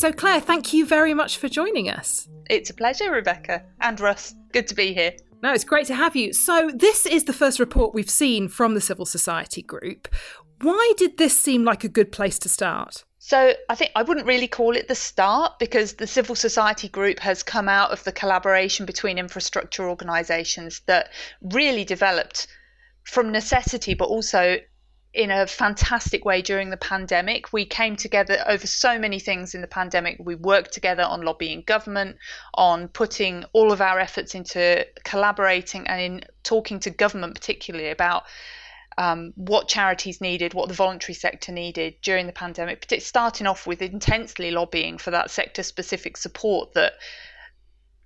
So, 0.00 0.10
Clare, 0.10 0.40
thank 0.40 0.72
you 0.72 0.86
very 0.86 1.12
much 1.12 1.36
for 1.36 1.50
joining 1.50 1.90
us. 1.90 2.26
It's 2.48 2.70
a 2.70 2.74
pleasure, 2.74 3.12
Rebecca 3.12 3.62
and 3.82 4.00
Russ. 4.00 4.34
Good 4.50 4.66
to 4.68 4.74
be 4.74 4.94
here. 4.94 5.12
No, 5.42 5.52
it's 5.52 5.62
great 5.62 5.86
to 5.88 5.94
have 5.94 6.16
you. 6.16 6.32
So, 6.32 6.70
this 6.74 7.04
is 7.04 7.24
the 7.24 7.34
first 7.34 7.60
report 7.60 7.92
we've 7.92 8.08
seen 8.08 8.48
from 8.48 8.72
the 8.72 8.80
Civil 8.80 9.04
Society 9.04 9.60
Group. 9.60 10.08
Why 10.62 10.94
did 10.96 11.18
this 11.18 11.38
seem 11.38 11.64
like 11.64 11.84
a 11.84 11.88
good 11.90 12.12
place 12.12 12.38
to 12.38 12.48
start? 12.48 13.04
So, 13.18 13.52
I 13.68 13.74
think 13.74 13.90
I 13.94 14.02
wouldn't 14.02 14.26
really 14.26 14.48
call 14.48 14.74
it 14.74 14.88
the 14.88 14.94
start 14.94 15.58
because 15.58 15.92
the 15.92 16.06
Civil 16.06 16.34
Society 16.34 16.88
Group 16.88 17.18
has 17.18 17.42
come 17.42 17.68
out 17.68 17.90
of 17.90 18.02
the 18.04 18.12
collaboration 18.12 18.86
between 18.86 19.18
infrastructure 19.18 19.86
organisations 19.86 20.80
that 20.86 21.10
really 21.42 21.84
developed 21.84 22.46
from 23.04 23.30
necessity, 23.30 23.92
but 23.92 24.06
also 24.06 24.56
in 25.12 25.30
a 25.30 25.46
fantastic 25.46 26.24
way 26.24 26.40
during 26.40 26.70
the 26.70 26.76
pandemic. 26.76 27.52
We 27.52 27.64
came 27.64 27.96
together 27.96 28.42
over 28.46 28.66
so 28.66 28.98
many 28.98 29.18
things 29.18 29.54
in 29.54 29.60
the 29.60 29.66
pandemic. 29.66 30.18
We 30.20 30.36
worked 30.36 30.72
together 30.72 31.02
on 31.02 31.22
lobbying 31.22 31.62
government, 31.62 32.16
on 32.54 32.88
putting 32.88 33.44
all 33.52 33.72
of 33.72 33.80
our 33.80 33.98
efforts 33.98 34.34
into 34.34 34.86
collaborating 35.04 35.86
and 35.88 36.00
in 36.00 36.24
talking 36.44 36.78
to 36.80 36.90
government, 36.90 37.34
particularly 37.34 37.90
about 37.90 38.22
um, 38.98 39.32
what 39.34 39.66
charities 39.66 40.20
needed, 40.20 40.54
what 40.54 40.68
the 40.68 40.74
voluntary 40.74 41.14
sector 41.14 41.52
needed 41.52 41.94
during 42.02 42.26
the 42.26 42.32
pandemic, 42.32 42.80
But 42.80 42.92
it's 42.92 43.06
starting 43.06 43.46
off 43.46 43.66
with 43.66 43.82
intensely 43.82 44.50
lobbying 44.50 44.98
for 44.98 45.10
that 45.10 45.30
sector 45.30 45.62
specific 45.62 46.16
support 46.16 46.74
that 46.74 46.92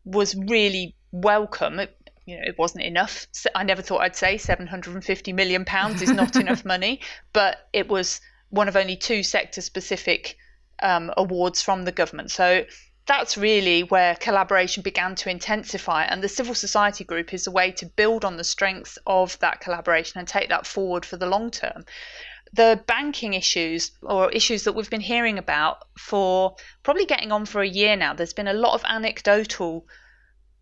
was 0.04 0.34
really 0.36 0.94
welcome. 1.10 1.80
It, 1.80 2.03
you 2.26 2.36
know, 2.36 2.42
it 2.46 2.58
wasn't 2.58 2.84
enough. 2.84 3.26
I 3.54 3.64
never 3.64 3.82
thought 3.82 4.00
I'd 4.00 4.16
say 4.16 4.38
750 4.38 5.32
million 5.32 5.64
pounds 5.64 6.00
is 6.02 6.10
not 6.10 6.36
enough 6.36 6.64
money, 6.74 7.00
but 7.32 7.68
it 7.72 7.88
was 7.88 8.20
one 8.50 8.68
of 8.68 8.76
only 8.76 8.96
two 8.96 9.22
sector 9.22 9.60
specific 9.60 10.36
um, 10.82 11.12
awards 11.16 11.60
from 11.60 11.84
the 11.84 11.92
government. 11.92 12.30
So 12.30 12.64
that's 13.06 13.36
really 13.36 13.82
where 13.82 14.14
collaboration 14.14 14.82
began 14.82 15.14
to 15.16 15.30
intensify. 15.30 16.04
And 16.04 16.22
the 16.22 16.28
civil 16.28 16.54
society 16.54 17.04
group 17.04 17.34
is 17.34 17.46
a 17.46 17.50
way 17.50 17.70
to 17.72 17.86
build 17.86 18.24
on 18.24 18.36
the 18.36 18.44
strengths 18.44 18.98
of 19.06 19.38
that 19.40 19.60
collaboration 19.60 20.18
and 20.18 20.26
take 20.26 20.48
that 20.48 20.66
forward 20.66 21.04
for 21.04 21.16
the 21.16 21.26
long 21.26 21.50
term. 21.50 21.84
The 22.54 22.82
banking 22.86 23.34
issues 23.34 23.90
or 24.00 24.30
issues 24.30 24.64
that 24.64 24.74
we've 24.74 24.88
been 24.88 25.00
hearing 25.00 25.38
about 25.38 25.78
for 25.98 26.56
probably 26.82 27.04
getting 27.04 27.32
on 27.32 27.44
for 27.44 27.60
a 27.60 27.68
year 27.68 27.96
now, 27.96 28.14
there's 28.14 28.32
been 28.32 28.48
a 28.48 28.54
lot 28.54 28.74
of 28.74 28.84
anecdotal 28.88 29.86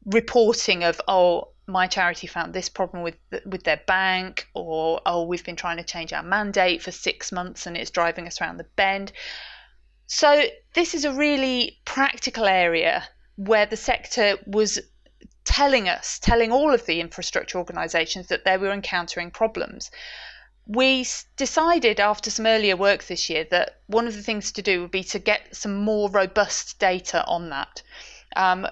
reporting 0.07 0.83
of, 0.83 1.00
oh, 1.07 1.51
my 1.66 1.87
charity 1.87 2.26
found 2.26 2.52
this 2.52 2.69
problem 2.69 3.02
with 3.02 3.16
with 3.47 3.62
their 3.64 3.81
bank 3.87 4.49
or 4.54 5.00
oh 5.07 5.25
we've 5.25 5.45
been 5.45 5.57
trying 5.57 5.76
to 5.76 5.85
change 5.85 6.12
our 6.12 6.23
mandate 6.23 6.83
for 6.83 6.90
6 6.90 7.33
months 7.33 7.66
and 7.66 7.76
it's 7.76 7.90
driving 7.90 8.26
us 8.26 8.40
around 8.40 8.57
the 8.57 8.66
bend. 8.76 9.12
So 10.07 10.45
this 10.75 10.95
is 10.95 11.04
a 11.04 11.12
really 11.12 11.78
practical 11.85 12.47
area 12.47 13.09
where 13.37 13.66
the 13.66 13.76
sector 13.76 14.37
was 14.47 14.81
telling 15.45 15.88
us 15.88 16.19
telling 16.19 16.52
all 16.52 16.73
of 16.73 16.87
the 16.87 17.00
infrastructure 17.00 17.59
organizations 17.59 18.28
that 18.28 18.45
they 18.45 18.57
were 18.57 18.73
encountering 18.73 19.31
problems. 19.31 19.90
We 20.66 21.07
decided 21.37 21.99
after 21.99 22.31
some 22.31 22.47
earlier 22.47 22.76
work 22.76 23.04
this 23.04 23.28
year 23.28 23.45
that 23.50 23.81
one 23.87 24.07
of 24.07 24.14
the 24.14 24.23
things 24.23 24.52
to 24.52 24.62
do 24.62 24.83
would 24.83 24.92
be 24.92 25.02
to 25.04 25.19
get 25.19 25.57
some 25.57 25.75
more 25.75 26.09
robust 26.11 26.78
data 26.78 27.25
on 27.25 27.50
that. 27.50 27.83
Um, 28.37 28.69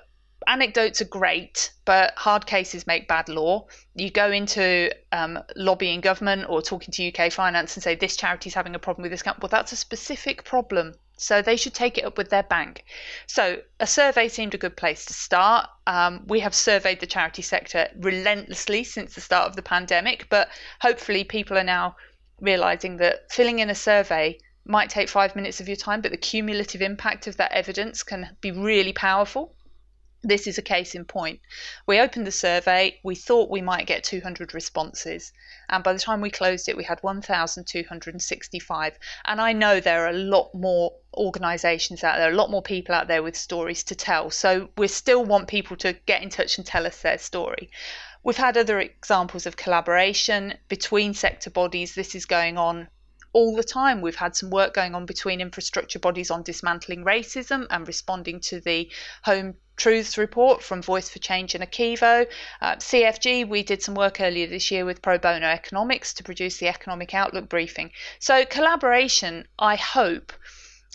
anecdotes 0.47 1.01
are 1.01 1.07
great, 1.07 1.73
but 1.85 2.15
hard 2.17 2.47
cases 2.47 2.87
make 2.87 3.09
bad 3.09 3.29
law. 3.29 3.67
You 3.95 4.11
go 4.11 4.31
into 4.31 4.95
um, 5.13 5.39
lobbying 5.57 6.01
government 6.01 6.47
or 6.49 6.63
talking 6.63 6.93
to 6.93 7.09
UK 7.09 7.33
finance 7.33 7.77
and 7.77 7.83
say 7.83 7.95
this 7.95 8.17
charity 8.17 8.49
is 8.49 8.55
having 8.55 8.75
a 8.75 8.79
problem 8.79 9.03
with 9.03 9.11
this 9.11 9.21
account. 9.21 9.41
Well, 9.43 9.49
that's 9.49 9.73
a 9.73 9.77
specific 9.77 10.45
problem. 10.45 10.95
So 11.17 11.43
they 11.43 11.57
should 11.57 11.75
take 11.75 11.99
it 11.99 12.05
up 12.05 12.17
with 12.17 12.31
their 12.31 12.43
bank. 12.43 12.85
So 13.27 13.61
a 13.79 13.87
survey 13.87 14.29
seemed 14.29 14.55
a 14.55 14.59
good 14.59 14.77
place 14.77 15.05
to 15.05 15.13
start. 15.13 15.69
Um, 15.87 16.25
we 16.27 16.41
have 16.41 16.55
surveyed 16.55 17.01
the 17.01 17.07
charity 17.07 17.43
sector 17.43 17.89
relentlessly 17.99 18.85
since 18.85 19.15
the 19.15 19.21
start 19.21 19.47
of 19.47 19.57
the 19.57 19.63
pandemic, 19.63 20.29
but 20.31 20.49
hopefully 20.81 21.25
people 21.25 21.59
are 21.59 21.65
now 21.65 21.97
realizing 22.41 22.97
that 22.97 23.31
filling 23.31 23.59
in 23.59 23.69
a 23.69 23.75
survey 23.75 24.39
might 24.65 24.89
take 24.89 25.09
five 25.09 25.37
minutes 25.37 25.61
of 25.61 25.69
your 25.69 25.77
time, 25.77 26.01
but 26.01 26.11
the 26.11 26.17
cumulative 26.17 26.81
impact 26.81 27.27
of 27.27 27.37
that 27.37 27.53
evidence 27.53 28.03
can 28.03 28.37
be 28.41 28.51
really 28.51 28.93
powerful. 28.93 29.55
This 30.23 30.47
is 30.47 30.59
a 30.59 30.63
case 30.63 30.95
in 30.95 31.07
point. 31.07 31.41
We 31.87 31.99
opened 31.99 32.27
the 32.27 32.31
survey, 32.31 33.01
we 33.03 33.15
thought 33.15 33.49
we 33.49 33.63
might 33.63 33.87
get 33.87 34.05
200 34.05 34.53
responses, 34.53 35.33
and 35.71 35.83
by 35.83 35.95
the 35.95 35.99
time 35.99 36.21
we 36.21 36.31
closed 36.31 36.69
it, 36.69 36.77
we 36.77 36.85
had 36.85 37.03
1,265. 37.03 38.99
And 39.25 39.41
I 39.41 39.55
know 39.55 39.81
there 39.81 40.05
are 40.05 40.11
a 40.11 40.13
lot 40.13 40.55
more 40.55 40.93
organisations 41.15 42.05
out 42.05 42.19
there, 42.19 42.31
a 42.31 42.35
lot 42.35 42.51
more 42.51 42.63
people 42.63 42.95
out 42.95 43.09
there 43.09 43.23
with 43.23 43.35
stories 43.35 43.83
to 43.85 43.95
tell. 43.95 44.31
So 44.31 44.69
we 44.77 44.89
still 44.89 45.25
want 45.25 45.49
people 45.49 45.79
to 45.79 45.95
get 45.95 46.23
in 46.23 46.29
touch 46.29 46.59
and 46.59 46.67
tell 46.67 46.87
us 46.87 47.01
their 47.01 47.17
story. 47.17 47.71
We've 48.23 48.37
had 48.37 48.59
other 48.59 48.79
examples 48.79 49.47
of 49.47 49.57
collaboration 49.57 50.59
between 50.69 51.15
sector 51.15 51.49
bodies. 51.49 51.95
This 51.95 52.15
is 52.15 52.27
going 52.27 52.59
on 52.59 52.89
all 53.33 53.55
the 53.55 53.65
time. 53.65 54.01
We've 54.01 54.17
had 54.17 54.35
some 54.37 54.51
work 54.51 54.75
going 54.75 54.95
on 54.95 55.07
between 55.07 55.41
infrastructure 55.41 55.99
bodies 55.99 56.31
on 56.31 56.43
dismantling 56.43 57.05
racism 57.05 57.67
and 57.71 57.87
responding 57.87 58.41
to 58.41 58.61
the 58.61 58.91
Home 59.25 59.55
Truths 59.77 60.19
report 60.19 60.63
from 60.63 60.83
Voice 60.83 61.09
for 61.09 61.21
Change 61.21 61.55
and 61.55 61.65
ACEVO. 61.65 62.27
Uh, 62.61 62.77
CFG, 62.77 63.49
we 63.49 63.63
did 63.63 63.83
some 63.83 63.95
work 63.95 64.21
earlier 64.21 64.47
this 64.47 64.71
year 64.71 64.85
with 64.85 65.01
Pro 65.01 65.17
Bono 65.17 65.47
Economics 65.47 66.13
to 66.15 66.25
produce 66.25 66.59
the 66.59 66.69
Economic 66.69 67.15
Outlook 67.15 67.49
briefing. 67.49 67.93
So, 68.19 68.45
collaboration, 68.45 69.47
I 69.59 69.77
hope, 69.77 70.33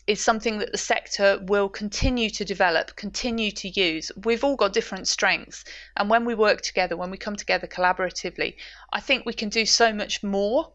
is 0.08 0.24
something 0.24 0.60
that 0.60 0.72
the 0.72 0.78
sector 0.78 1.40
will 1.42 1.68
continue 1.68 2.30
to 2.30 2.46
develop, 2.46 2.96
continue 2.96 3.50
to 3.50 3.70
use. 3.70 4.12
We've 4.24 4.44
all 4.44 4.56
got 4.56 4.74
different 4.74 5.08
strengths, 5.08 5.64
and 5.98 6.10
when 6.10 6.26
we 6.26 6.36
work 6.36 6.62
together, 6.62 6.96
when 6.96 7.10
we 7.10 7.18
come 7.18 7.36
together 7.36 7.66
collaboratively, 7.66 8.56
I 8.94 9.00
think 9.00 9.26
we 9.26 9.34
can 9.34 9.50
do 9.50 9.66
so 9.66 9.92
much 9.94 10.22
more 10.22 10.74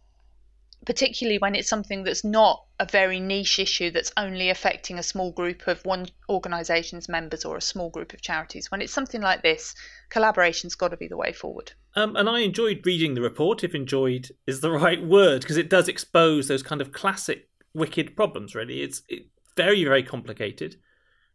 particularly 0.86 1.38
when 1.38 1.54
it's 1.54 1.68
something 1.68 2.04
that's 2.04 2.24
not 2.24 2.64
a 2.78 2.86
very 2.86 3.20
niche 3.20 3.58
issue 3.58 3.90
that's 3.90 4.12
only 4.16 4.48
affecting 4.48 4.98
a 4.98 5.02
small 5.02 5.30
group 5.32 5.66
of 5.66 5.84
one 5.84 6.06
organisation's 6.28 7.08
members 7.08 7.44
or 7.44 7.56
a 7.56 7.62
small 7.62 7.90
group 7.90 8.12
of 8.12 8.22
charities. 8.22 8.70
When 8.70 8.80
it's 8.80 8.92
something 8.92 9.20
like 9.20 9.42
this, 9.42 9.74
collaboration's 10.08 10.74
got 10.74 10.88
to 10.88 10.96
be 10.96 11.08
the 11.08 11.16
way 11.16 11.32
forward. 11.32 11.72
Um, 11.96 12.16
and 12.16 12.28
I 12.28 12.40
enjoyed 12.40 12.86
reading 12.86 13.14
the 13.14 13.20
report, 13.20 13.62
if 13.62 13.74
enjoyed 13.74 14.30
is 14.46 14.60
the 14.60 14.70
right 14.70 15.04
word, 15.04 15.42
because 15.42 15.56
it 15.56 15.70
does 15.70 15.88
expose 15.88 16.48
those 16.48 16.62
kind 16.62 16.80
of 16.80 16.92
classic 16.92 17.48
wicked 17.74 18.16
problems, 18.16 18.54
really. 18.54 18.82
It's 18.82 19.02
it, 19.08 19.26
very, 19.56 19.84
very 19.84 20.02
complicated 20.02 20.76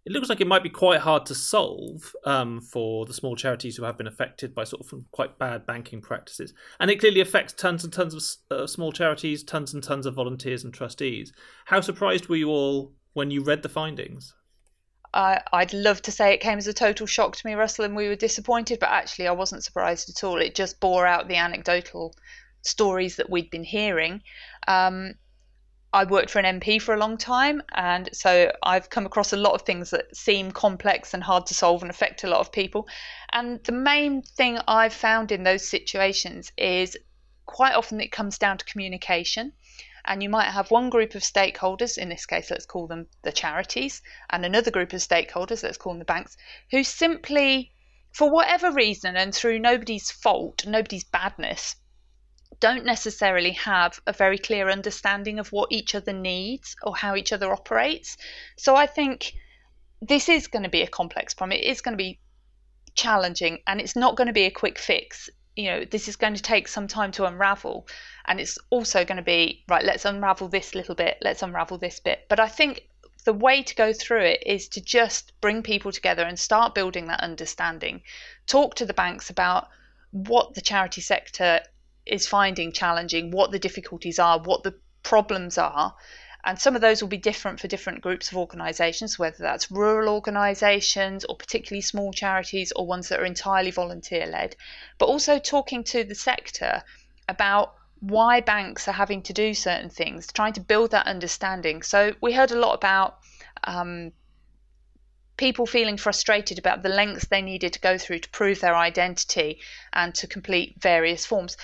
it 0.05 0.12
looks 0.12 0.29
like 0.29 0.39
it 0.39 0.47
might 0.47 0.62
be 0.62 0.69
quite 0.69 1.00
hard 1.00 1.25
to 1.25 1.35
solve 1.35 2.13
um, 2.25 2.62
for 2.62 3.07
the 3.07 3.13
small 3.13 3.35
charities 3.35 3.75
who 3.75 3.83
have 3.83 3.97
been 3.97 4.05
affected 4.05 4.53
by 4.53 4.63
sort 4.63 4.85
of 4.85 4.93
quite 5.12 5.39
bad 5.39 5.65
banking 5.65 6.00
practices. 6.00 6.53
And 6.79 6.91
it 6.91 7.00
clearly 7.00 7.21
affects 7.21 7.53
tons 7.53 7.83
and 7.83 7.91
tons 7.91 8.13
of 8.51 8.57
uh, 8.57 8.67
small 8.67 8.91
charities, 8.91 9.43
tons 9.43 9.74
and 9.74 9.83
tons 9.83 10.05
of 10.05 10.13
volunteers 10.13 10.63
and 10.63 10.71
trustees. 10.71 11.33
How 11.65 11.81
surprised 11.81 12.27
were 12.27 12.35
you 12.35 12.50
all 12.50 12.93
when 13.13 13.31
you 13.31 13.43
read 13.43 13.63
the 13.63 13.69
findings? 13.69 14.35
Uh, 15.15 15.39
I'd 15.53 15.74
love 15.74 16.03
to 16.03 16.12
say 16.12 16.33
it 16.33 16.41
came 16.41 16.59
as 16.59 16.67
a 16.67 16.74
total 16.74 17.07
shock 17.07 17.35
to 17.38 17.47
me, 17.47 17.55
Russell, 17.55 17.85
and 17.85 17.95
we 17.95 18.07
were 18.07 18.15
disappointed, 18.15 18.79
but 18.79 18.89
actually 18.89 19.27
I 19.27 19.31
wasn't 19.31 19.63
surprised 19.63 20.09
at 20.09 20.24
all. 20.24 20.39
It 20.39 20.53
just 20.53 20.79
bore 20.79 21.07
out 21.07 21.27
the 21.27 21.38
anecdotal 21.38 22.13
stories 22.62 23.15
that 23.15 23.29
we'd 23.29 23.50
been 23.50 23.63
hearing. 23.63 24.21
Um, 24.67 25.15
I 25.96 26.04
worked 26.04 26.30
for 26.30 26.40
an 26.40 26.60
MP 26.60 26.82
for 26.82 26.94
a 26.94 27.00
long 27.00 27.18
time, 27.18 27.64
and 27.72 28.10
so 28.12 28.52
I've 28.62 28.90
come 28.90 29.06
across 29.06 29.32
a 29.32 29.38
lot 29.38 29.54
of 29.54 29.62
things 29.62 29.92
that 29.92 30.14
seem 30.14 30.52
complex 30.52 31.14
and 31.14 31.24
hard 31.24 31.46
to 31.46 31.54
solve 31.54 31.84
and 31.84 31.90
affect 31.90 32.25
a 32.25 32.28
lot 32.28 32.42
of 32.42 32.52
people. 32.52 32.86
And 33.32 33.64
the 33.64 33.72
main 33.72 34.22
thing 34.22 34.60
I've 34.68 34.94
found 34.94 35.32
in 35.32 35.44
those 35.44 35.66
situations 35.66 36.52
is 36.58 36.98
quite 37.46 37.75
often 37.75 38.02
it 38.02 38.12
comes 38.12 38.38
down 38.38 38.58
to 38.58 38.66
communication. 38.66 39.54
And 40.04 40.22
you 40.22 40.28
might 40.28 40.52
have 40.52 40.70
one 40.70 40.90
group 40.90 41.16
of 41.16 41.22
stakeholders, 41.22 41.98
in 41.98 42.10
this 42.10 42.25
case, 42.25 42.52
let's 42.52 42.66
call 42.66 42.88
them 42.88 43.08
the 43.22 43.32
charities, 43.32 44.02
and 44.30 44.44
another 44.44 44.72
group 44.72 44.92
of 44.92 45.00
stakeholders, 45.00 45.64
let's 45.64 45.78
call 45.78 45.94
them 45.94 46.00
the 46.00 46.06
banks, 46.06 46.36
who 46.72 46.84
simply, 46.84 47.72
for 48.12 48.30
whatever 48.30 48.70
reason 48.70 49.16
and 49.16 49.34
through 49.34 49.60
nobody's 49.60 50.12
fault, 50.12 50.66
nobody's 50.68 51.06
badness, 51.06 51.78
don't 52.59 52.85
necessarily 52.85 53.51
have 53.51 54.00
a 54.07 54.13
very 54.13 54.38
clear 54.38 54.69
understanding 54.69 55.39
of 55.39 55.51
what 55.51 55.71
each 55.71 55.95
other 55.95 56.13
needs 56.13 56.75
or 56.83 56.95
how 56.95 57.15
each 57.15 57.33
other 57.33 57.51
operates. 57.51 58.17
So 58.57 58.75
I 58.75 58.88
think 58.88 59.33
this 60.01 60.29
is 60.29 60.47
going 60.47 60.63
to 60.63 60.69
be 60.69 60.81
a 60.81 60.88
complex 60.88 61.33
problem. 61.33 61.57
It 61.57 61.63
is 61.63 61.81
going 61.81 61.93
to 61.93 62.03
be 62.03 62.19
challenging 62.95 63.59
and 63.67 63.79
it's 63.79 63.95
not 63.95 64.15
going 64.15 64.27
to 64.27 64.33
be 64.33 64.45
a 64.45 64.51
quick 64.51 64.79
fix. 64.79 65.29
You 65.55 65.65
know, 65.65 65.85
this 65.85 66.07
is 66.07 66.15
going 66.15 66.35
to 66.35 66.41
take 66.41 66.67
some 66.67 66.88
time 66.88 67.12
to 67.13 67.25
unravel. 67.25 67.88
And 68.25 68.39
it's 68.39 68.57
also 68.69 69.05
going 69.05 69.17
to 69.17 69.24
be, 69.24 69.63
right, 69.67 69.83
let's 69.83 70.05
unravel 70.05 70.50
this 70.50 70.75
little 70.75 70.95
bit, 70.95 71.17
let's 71.21 71.43
unravel 71.43 71.77
this 71.77 72.00
bit. 72.00 72.25
But 72.29 72.39
I 72.39 72.47
think 72.47 72.88
the 73.25 73.33
way 73.33 73.63
to 73.63 73.75
go 73.75 73.91
through 73.91 74.21
it 74.21 74.43
is 74.45 74.67
to 74.69 74.81
just 74.81 75.33
bring 75.41 75.63
people 75.63 75.91
together 75.91 76.24
and 76.24 76.39
start 76.39 76.75
building 76.75 77.07
that 77.07 77.21
understanding. 77.21 78.01
Talk 78.47 78.75
to 78.75 78.85
the 78.85 78.93
banks 78.93 79.29
about 79.29 79.69
what 80.12 80.53
the 80.53 80.62
charity 80.62 81.01
sector 81.01 81.62
is 82.05 82.27
finding 82.27 82.71
challenging, 82.71 83.31
what 83.31 83.51
the 83.51 83.59
difficulties 83.59 84.19
are, 84.19 84.39
what 84.39 84.63
the 84.63 84.75
problems 85.03 85.57
are. 85.57 85.95
And 86.43 86.59
some 86.59 86.75
of 86.75 86.81
those 86.81 87.01
will 87.01 87.09
be 87.09 87.17
different 87.17 87.59
for 87.59 87.67
different 87.67 88.01
groups 88.01 88.31
of 88.31 88.38
organisations, 88.38 89.17
whether 89.17 89.39
that's 89.39 89.71
rural 89.71 90.13
organisations 90.13 91.25
or 91.25 91.35
particularly 91.35 91.81
small 91.81 92.13
charities 92.13 92.71
or 92.75 92.85
ones 92.85 93.09
that 93.09 93.19
are 93.19 93.25
entirely 93.25 93.71
volunteer 93.71 94.27
led. 94.27 94.55
But 95.00 95.07
also 95.07 95.39
talking 95.39 95.83
to 95.85 96.03
the 96.03 96.13
sector 96.13 96.83
about 97.27 97.74
why 98.00 98.41
banks 98.41 98.88
are 98.88 98.91
having 98.91 99.24
to 99.24 99.33
do 99.33 99.55
certain 99.55 99.89
things, 99.89 100.31
trying 100.31 100.53
to 100.53 100.62
build 100.62 100.91
that 100.91 101.07
understanding. 101.07 101.81
So 101.81 102.13
we 102.21 102.33
heard 102.33 102.51
a 102.51 102.59
lot 102.59 102.75
about 102.75 103.17
um, 103.63 104.12
people 105.38 105.65
feeling 105.65 105.97
frustrated 105.97 106.59
about 106.59 106.83
the 106.83 106.89
lengths 106.89 107.25
they 107.25 107.41
needed 107.41 107.74
to 107.74 107.79
go 107.79 107.97
through 107.97 108.19
to 108.19 108.29
prove 108.29 108.59
their 108.59 108.75
identity 108.75 109.59
and 109.93 110.13
to 110.15 110.27
complete 110.27 110.75
various 110.79 111.25
forms 111.25 111.57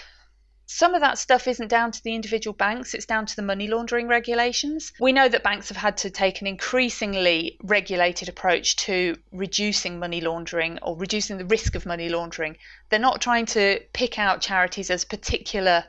some 0.71 0.95
of 0.95 1.01
that 1.01 1.17
stuff 1.17 1.47
isn't 1.47 1.67
down 1.67 1.91
to 1.91 2.01
the 2.03 2.15
individual 2.15 2.53
banks, 2.53 2.93
it's 2.93 3.05
down 3.05 3.25
to 3.25 3.35
the 3.35 3.41
money 3.41 3.67
laundering 3.67 4.07
regulations. 4.07 4.93
We 4.99 5.11
know 5.11 5.27
that 5.27 5.43
banks 5.43 5.67
have 5.67 5.77
had 5.77 5.97
to 5.97 6.09
take 6.09 6.39
an 6.39 6.47
increasingly 6.47 7.57
regulated 7.61 8.29
approach 8.29 8.77
to 8.77 9.17
reducing 9.33 9.99
money 9.99 10.21
laundering 10.21 10.79
or 10.81 10.97
reducing 10.97 11.37
the 11.37 11.45
risk 11.45 11.75
of 11.75 11.85
money 11.85 12.07
laundering. 12.07 12.55
They're 12.89 12.99
not 12.99 13.21
trying 13.21 13.47
to 13.47 13.81
pick 13.91 14.17
out 14.17 14.39
charities 14.39 14.89
as 14.89 15.03
particular 15.03 15.83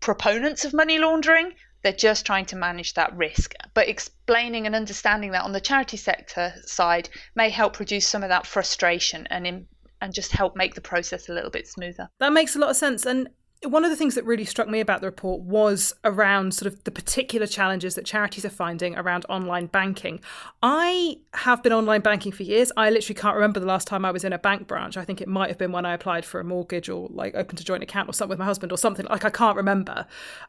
proponents 0.00 0.64
of 0.64 0.72
money 0.72 0.98
laundering. 0.98 1.52
They're 1.82 1.92
just 1.92 2.24
trying 2.24 2.46
to 2.46 2.56
manage 2.56 2.94
that 2.94 3.16
risk. 3.16 3.54
But 3.74 3.88
explaining 3.88 4.66
and 4.66 4.74
understanding 4.74 5.32
that 5.32 5.42
on 5.42 5.52
the 5.52 5.60
charity 5.60 5.96
sector 5.96 6.54
side 6.64 7.08
may 7.34 7.50
help 7.50 7.80
reduce 7.80 8.06
some 8.06 8.22
of 8.22 8.28
that 8.28 8.46
frustration 8.46 9.26
and 9.30 9.46
in, 9.46 9.66
and 10.00 10.14
just 10.14 10.30
help 10.30 10.54
make 10.54 10.76
the 10.76 10.80
process 10.80 11.28
a 11.28 11.32
little 11.32 11.50
bit 11.50 11.66
smoother. 11.66 12.08
That 12.20 12.32
makes 12.32 12.54
a 12.54 12.60
lot 12.60 12.70
of 12.70 12.76
sense. 12.76 13.04
And 13.04 13.28
one 13.64 13.84
of 13.84 13.90
the 13.90 13.96
things 13.96 14.14
that 14.14 14.24
really 14.24 14.44
struck 14.44 14.68
me 14.68 14.78
about 14.78 15.00
the 15.00 15.08
report 15.08 15.40
was 15.40 15.92
around 16.04 16.54
sort 16.54 16.72
of 16.72 16.84
the 16.84 16.90
particular 16.90 17.46
challenges 17.46 17.96
that 17.96 18.04
charities 18.04 18.44
are 18.44 18.50
finding 18.50 18.96
around 18.96 19.26
online 19.28 19.66
banking. 19.66 20.20
I 20.62 21.18
have 21.34 21.62
been 21.62 21.72
online 21.72 22.00
banking 22.00 22.30
for 22.30 22.44
years. 22.44 22.70
I 22.76 22.90
literally 22.90 23.18
can't 23.18 23.34
remember 23.34 23.58
the 23.58 23.66
last 23.66 23.88
time 23.88 24.04
I 24.04 24.12
was 24.12 24.22
in 24.22 24.32
a 24.32 24.38
bank 24.38 24.68
branch. 24.68 24.96
I 24.96 25.04
think 25.04 25.20
it 25.20 25.28
might 25.28 25.48
have 25.48 25.58
been 25.58 25.72
when 25.72 25.84
I 25.84 25.94
applied 25.94 26.24
for 26.24 26.38
a 26.38 26.44
mortgage 26.44 26.88
or 26.88 27.08
like 27.10 27.34
opened 27.34 27.60
a 27.60 27.64
joint 27.64 27.82
account 27.82 28.08
or 28.08 28.12
something 28.12 28.30
with 28.30 28.38
my 28.38 28.44
husband 28.44 28.70
or 28.70 28.78
something. 28.78 29.06
Like 29.06 29.24
I 29.24 29.30
can't 29.30 29.56
remember. 29.56 30.06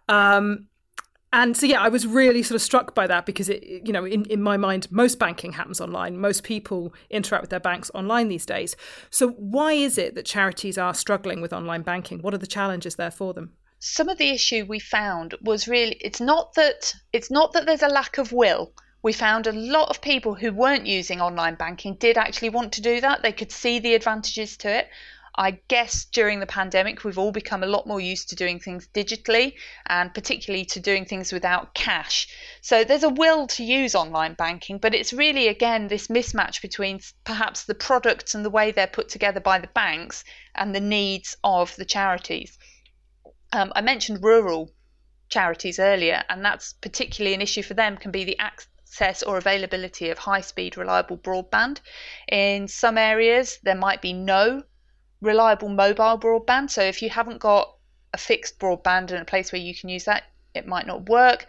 Um, 0.08 0.68
and 1.32 1.56
so 1.56 1.66
yeah 1.66 1.82
i 1.82 1.90
was 1.90 2.06
really 2.08 2.44
sort 2.44 2.56
of 2.56 2.62
struck 2.62 2.96
by 2.96 3.06
that 3.08 3.26
because 3.26 3.50
it 3.50 3.64
you 3.64 3.94
know 3.94 4.06
in, 4.06 4.26
in 4.26 4.42
my 4.42 4.58
mind 4.58 4.88
most 4.92 5.20
banking 5.20 5.54
happens 5.54 5.80
online. 5.80 6.18
Most 6.18 6.44
people 6.44 6.94
interact 7.10 7.44
with 7.44 7.50
their 7.50 7.60
banks 7.60 7.90
online 7.94 8.28
these 8.28 8.46
days. 8.46 8.76
So 9.10 9.30
why 9.30 9.74
is 9.74 9.98
it 9.98 10.16
that 10.16 10.26
charities 10.26 10.78
are 10.78 10.94
struggling 10.94 11.42
with 11.42 11.54
online 11.54 11.84
banking? 11.84 12.22
What 12.22 12.34
are 12.34 12.38
the 12.38 12.48
challenges 12.48 12.96
there 12.96 13.12
for 13.12 13.34
them? 13.34 13.54
Some 13.80 14.10
of 14.10 14.18
the 14.18 14.30
issue 14.30 14.66
we 14.68 14.80
found 14.80 15.36
was 15.42 15.68
really 15.68 15.96
it's 16.02 16.20
not 16.20 16.54
that 16.56 16.94
it's 17.14 17.32
not 17.32 17.54
that 17.54 17.66
there's 17.66 17.84
a 17.84 17.88
lack 17.88 18.18
of 18.18 18.32
will. 18.32 18.74
We 19.02 19.14
found 19.14 19.48
a 19.48 19.54
lot 19.54 19.90
of 19.90 20.02
people 20.02 20.36
who 20.36 20.52
weren't 20.52 20.86
using 20.86 21.22
online 21.22 21.56
banking 21.56 21.96
did 21.96 22.18
actually 22.18 22.50
want 22.50 22.74
to 22.74 22.82
do 22.82 23.00
that. 23.00 23.22
They 23.22 23.32
could 23.32 23.52
see 23.52 23.80
the 23.80 23.96
advantages 23.96 24.58
to 24.58 24.70
it 24.80 24.90
I 25.42 25.52
guess 25.70 26.04
during 26.04 26.42
the 26.42 26.46
pandemic, 26.46 27.06
we've 27.06 27.18
all 27.18 27.32
become 27.32 27.64
a 27.64 27.68
lot 27.68 27.88
more 27.88 28.02
used 28.02 28.28
to 28.28 28.36
doing 28.36 28.60
things 28.60 28.90
digitally 28.94 29.54
and 29.86 30.14
particularly 30.14 30.66
to 30.66 30.82
doing 30.82 31.06
things 31.06 31.32
without 31.32 31.74
cash. 31.74 32.28
So 32.60 32.84
there's 32.84 33.04
a 33.04 33.10
will 33.10 33.48
to 33.48 33.64
use 33.64 33.96
online 33.96 34.34
banking, 34.34 34.80
but 34.80 34.94
it's 34.94 35.14
really, 35.14 35.48
again, 35.48 35.88
this 35.88 36.10
mismatch 36.10 36.62
between 36.62 37.00
perhaps 37.24 37.64
the 37.64 37.74
products 37.74 38.36
and 38.36 38.44
the 38.44 38.50
way 38.50 38.72
they're 38.72 38.86
put 38.86 39.08
together 39.08 39.40
by 39.40 39.60
the 39.60 39.68
banks 39.68 40.26
and 40.56 40.76
the 40.76 40.82
needs 40.82 41.38
of 41.42 41.74
the 41.78 41.86
charities. 41.86 42.58
Um, 43.54 43.72
I 43.74 43.80
mentioned 43.80 44.22
rural 44.22 44.74
charities 45.30 45.80
earlier, 45.80 46.22
and 46.28 46.44
that's 46.44 46.74
particularly 46.74 47.34
an 47.34 47.42
issue 47.42 47.64
for 47.64 47.76
them, 47.76 47.96
can 47.96 48.12
be 48.12 48.26
the 48.26 48.40
access 48.40 49.24
or 49.24 49.38
availability 49.38 50.10
of 50.10 50.18
high 50.18 50.42
speed, 50.42 50.76
reliable 50.76 51.18
broadband. 51.18 51.80
In 52.28 52.68
some 52.68 52.98
areas, 52.98 53.58
there 53.64 53.76
might 53.76 54.02
be 54.02 54.12
no 54.12 54.64
reliable 55.22 55.70
mobile 55.70 56.18
broadband. 56.18 56.70
So 56.70 56.82
if 56.82 57.02
you 57.02 57.10
haven't 57.10 57.40
got 57.40 57.76
a 58.14 58.18
fixed 58.18 58.60
broadband 58.60 59.12
in 59.12 59.18
a 59.18 59.26
place 59.26 59.52
where 59.52 59.62
you 59.62 59.76
can 59.76 59.90
use 59.90 60.06
that, 60.06 60.24
it 60.54 60.68
might 60.68 60.88
not 60.88 61.10
work. 61.10 61.46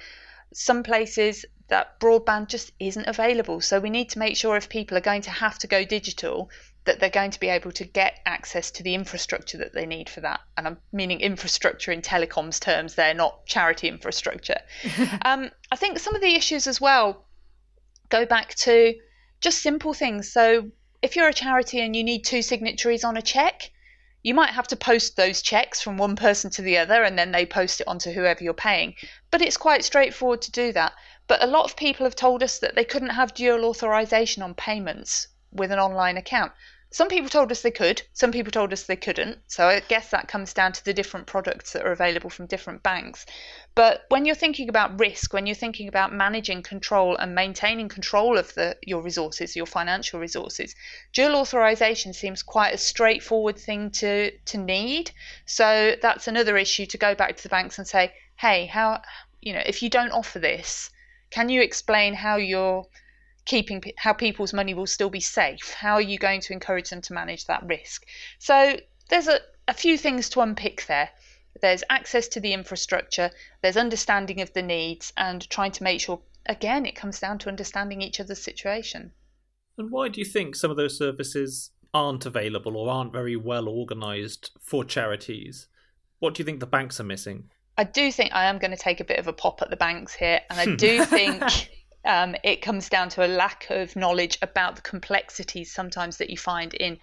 Some 0.52 0.82
places 0.82 1.44
that 1.68 2.00
broadband 2.00 2.48
just 2.48 2.72
isn't 2.80 3.06
available. 3.06 3.60
So 3.60 3.78
we 3.78 3.90
need 3.90 4.10
to 4.10 4.18
make 4.18 4.36
sure 4.36 4.56
if 4.56 4.68
people 4.68 4.98
are 4.98 5.02
going 5.02 5.22
to 5.22 5.30
have 5.30 5.58
to 5.60 5.66
go 5.66 5.84
digital, 5.84 6.50
that 6.84 6.98
they're 6.98 7.10
going 7.10 7.30
to 7.30 7.40
be 7.40 7.48
able 7.48 7.70
to 7.72 7.84
get 7.84 8.18
access 8.26 8.70
to 8.72 8.82
the 8.82 8.94
infrastructure 8.94 9.58
that 9.58 9.72
they 9.72 9.86
need 9.86 10.08
for 10.08 10.20
that. 10.22 10.40
And 10.56 10.66
I'm 10.66 10.78
meaning 10.92 11.20
infrastructure 11.20 11.92
in 11.92 12.02
telecoms 12.02 12.58
terms, 12.58 12.94
they're 12.94 13.14
not 13.14 13.46
charity 13.46 13.88
infrastructure. 13.88 14.60
um, 15.24 15.50
I 15.70 15.76
think 15.76 15.98
some 15.98 16.14
of 16.14 16.20
the 16.20 16.34
issues 16.34 16.66
as 16.66 16.80
well 16.80 17.26
go 18.08 18.26
back 18.26 18.54
to 18.56 18.94
just 19.40 19.62
simple 19.62 19.94
things. 19.94 20.32
So 20.32 20.70
if 21.02 21.16
you're 21.16 21.28
a 21.28 21.34
charity 21.34 21.80
and 21.80 21.96
you 21.96 22.04
need 22.04 22.24
two 22.24 22.42
signatories 22.42 23.04
on 23.04 23.16
a 23.16 23.22
check, 23.22 23.70
you 24.22 24.34
might 24.34 24.50
have 24.50 24.68
to 24.68 24.76
post 24.76 25.16
those 25.16 25.40
checks 25.40 25.80
from 25.80 25.96
one 25.96 26.14
person 26.14 26.50
to 26.50 26.62
the 26.62 26.76
other 26.76 27.02
and 27.02 27.18
then 27.18 27.32
they 27.32 27.46
post 27.46 27.80
it 27.80 27.88
onto 27.88 28.12
whoever 28.12 28.44
you're 28.44 28.52
paying. 28.52 28.94
But 29.30 29.40
it's 29.40 29.56
quite 29.56 29.84
straightforward 29.84 30.42
to 30.42 30.50
do 30.50 30.72
that. 30.72 30.92
But 31.26 31.42
a 31.42 31.46
lot 31.46 31.64
of 31.64 31.76
people 31.76 32.04
have 32.04 32.16
told 32.16 32.42
us 32.42 32.58
that 32.58 32.74
they 32.74 32.84
couldn't 32.84 33.10
have 33.10 33.32
dual 33.32 33.64
authorization 33.64 34.42
on 34.42 34.54
payments 34.54 35.28
with 35.52 35.72
an 35.72 35.78
online 35.78 36.18
account. 36.18 36.52
Some 36.92 37.08
people 37.08 37.30
told 37.30 37.52
us 37.52 37.62
they 37.62 37.70
could, 37.70 38.02
some 38.14 38.32
people 38.32 38.50
told 38.50 38.72
us 38.72 38.82
they 38.82 38.96
couldn't. 38.96 39.38
So 39.46 39.68
I 39.68 39.78
guess 39.78 40.10
that 40.10 40.26
comes 40.26 40.52
down 40.52 40.72
to 40.72 40.84
the 40.84 40.92
different 40.92 41.28
products 41.28 41.72
that 41.72 41.86
are 41.86 41.92
available 41.92 42.30
from 42.30 42.46
different 42.46 42.82
banks. 42.82 43.26
But 43.76 44.06
when 44.08 44.24
you're 44.24 44.34
thinking 44.34 44.68
about 44.68 44.98
risk, 44.98 45.32
when 45.32 45.46
you're 45.46 45.54
thinking 45.54 45.86
about 45.86 46.12
managing 46.12 46.64
control 46.64 47.16
and 47.16 47.32
maintaining 47.32 47.88
control 47.88 48.36
of 48.36 48.52
the, 48.54 48.76
your 48.82 49.02
resources, 49.02 49.54
your 49.54 49.66
financial 49.66 50.18
resources, 50.18 50.74
dual 51.12 51.36
authorization 51.36 52.12
seems 52.12 52.42
quite 52.42 52.74
a 52.74 52.78
straightforward 52.78 53.56
thing 53.56 53.90
to, 53.92 54.32
to 54.46 54.58
need. 54.58 55.12
So 55.46 55.94
that's 56.02 56.26
another 56.26 56.56
issue 56.56 56.86
to 56.86 56.98
go 56.98 57.14
back 57.14 57.36
to 57.36 57.42
the 57.44 57.48
banks 57.48 57.78
and 57.78 57.86
say, 57.86 58.12
hey, 58.34 58.66
how, 58.66 59.02
you 59.40 59.52
know, 59.52 59.62
if 59.64 59.80
you 59.80 59.90
don't 59.90 60.10
offer 60.10 60.40
this, 60.40 60.90
can 61.30 61.48
you 61.48 61.62
explain 61.62 62.14
how 62.14 62.34
you're 62.34 62.84
keeping 63.44 63.82
how 63.96 64.12
people's 64.12 64.52
money 64.52 64.74
will 64.74 64.86
still 64.86 65.10
be 65.10 65.20
safe? 65.20 65.72
How 65.72 65.94
are 65.94 66.00
you 66.00 66.18
going 66.18 66.40
to 66.42 66.52
encourage 66.52 66.90
them 66.90 67.00
to 67.02 67.12
manage 67.12 67.46
that 67.46 67.64
risk? 67.66 68.06
So 68.38 68.78
there's 69.08 69.28
a, 69.28 69.40
a 69.68 69.74
few 69.74 69.98
things 69.98 70.28
to 70.30 70.40
unpick 70.40 70.86
there. 70.86 71.10
There's 71.60 71.84
access 71.90 72.28
to 72.28 72.40
the 72.40 72.52
infrastructure, 72.52 73.30
there's 73.60 73.76
understanding 73.76 74.40
of 74.40 74.52
the 74.52 74.62
needs, 74.62 75.12
and 75.16 75.48
trying 75.50 75.72
to 75.72 75.82
make 75.82 76.00
sure, 76.00 76.20
again, 76.46 76.86
it 76.86 76.94
comes 76.94 77.18
down 77.18 77.38
to 77.40 77.48
understanding 77.48 78.02
each 78.02 78.20
other's 78.20 78.42
situation. 78.42 79.12
And 79.76 79.90
why 79.90 80.08
do 80.08 80.20
you 80.20 80.24
think 80.24 80.54
some 80.54 80.70
of 80.70 80.76
those 80.76 80.96
services 80.96 81.70
aren't 81.92 82.24
available 82.24 82.76
or 82.76 82.88
aren't 82.88 83.12
very 83.12 83.36
well 83.36 83.68
organised 83.68 84.52
for 84.60 84.84
charities? 84.84 85.66
What 86.20 86.34
do 86.34 86.40
you 86.40 86.44
think 86.44 86.60
the 86.60 86.66
banks 86.66 87.00
are 87.00 87.04
missing? 87.04 87.50
I 87.76 87.84
do 87.84 88.12
think 88.12 88.32
I 88.32 88.44
am 88.44 88.58
going 88.58 88.72
to 88.72 88.76
take 88.76 89.00
a 89.00 89.04
bit 89.04 89.18
of 89.18 89.26
a 89.26 89.32
pop 89.32 89.62
at 89.62 89.70
the 89.70 89.76
banks 89.76 90.14
here, 90.14 90.40
and 90.50 90.60
I 90.60 90.76
do 90.76 91.04
think 91.06 91.42
um, 92.04 92.34
it 92.42 92.62
comes 92.62 92.88
down 92.88 93.08
to 93.10 93.24
a 93.24 93.28
lack 93.28 93.68
of 93.70 93.96
knowledge 93.96 94.38
about 94.42 94.76
the 94.76 94.82
complexities 94.82 95.72
sometimes 95.72 96.16
that 96.18 96.30
you 96.30 96.36
find 96.36 96.74
in 96.74 96.98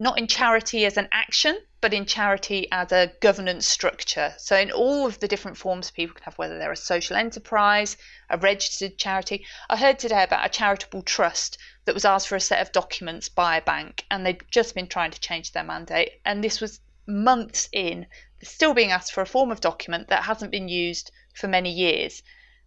not 0.00 0.18
in 0.18 0.26
charity 0.26 0.84
as 0.84 0.96
an 0.96 1.08
action, 1.12 1.56
but 1.80 1.94
in 1.94 2.04
charity 2.04 2.66
as 2.72 2.90
a 2.90 3.12
governance 3.20 3.66
structure. 3.66 4.34
So, 4.38 4.56
in 4.56 4.72
all 4.72 5.06
of 5.06 5.20
the 5.20 5.28
different 5.28 5.56
forms 5.56 5.92
people 5.92 6.14
can 6.14 6.24
have, 6.24 6.36
whether 6.36 6.58
they're 6.58 6.72
a 6.72 6.76
social 6.76 7.16
enterprise, 7.16 7.96
a 8.28 8.36
registered 8.36 8.98
charity. 8.98 9.46
I 9.70 9.76
heard 9.76 10.00
today 10.00 10.24
about 10.24 10.44
a 10.44 10.48
charitable 10.48 11.02
trust 11.02 11.58
that 11.84 11.94
was 11.94 12.04
asked 12.04 12.26
for 12.26 12.34
a 12.34 12.40
set 12.40 12.60
of 12.60 12.72
documents 12.72 13.28
by 13.28 13.56
a 13.56 13.62
bank, 13.62 14.04
and 14.10 14.26
they'd 14.26 14.42
just 14.50 14.74
been 14.74 14.88
trying 14.88 15.12
to 15.12 15.20
change 15.20 15.52
their 15.52 15.62
mandate. 15.62 16.20
And 16.24 16.42
this 16.42 16.60
was 16.60 16.80
months 17.06 17.68
in, 17.72 18.06
still 18.42 18.74
being 18.74 18.90
asked 18.90 19.12
for 19.12 19.20
a 19.20 19.26
form 19.26 19.52
of 19.52 19.60
document 19.60 20.08
that 20.08 20.24
hasn't 20.24 20.50
been 20.50 20.68
used 20.68 21.12
for 21.34 21.46
many 21.46 21.70
years. 21.70 22.22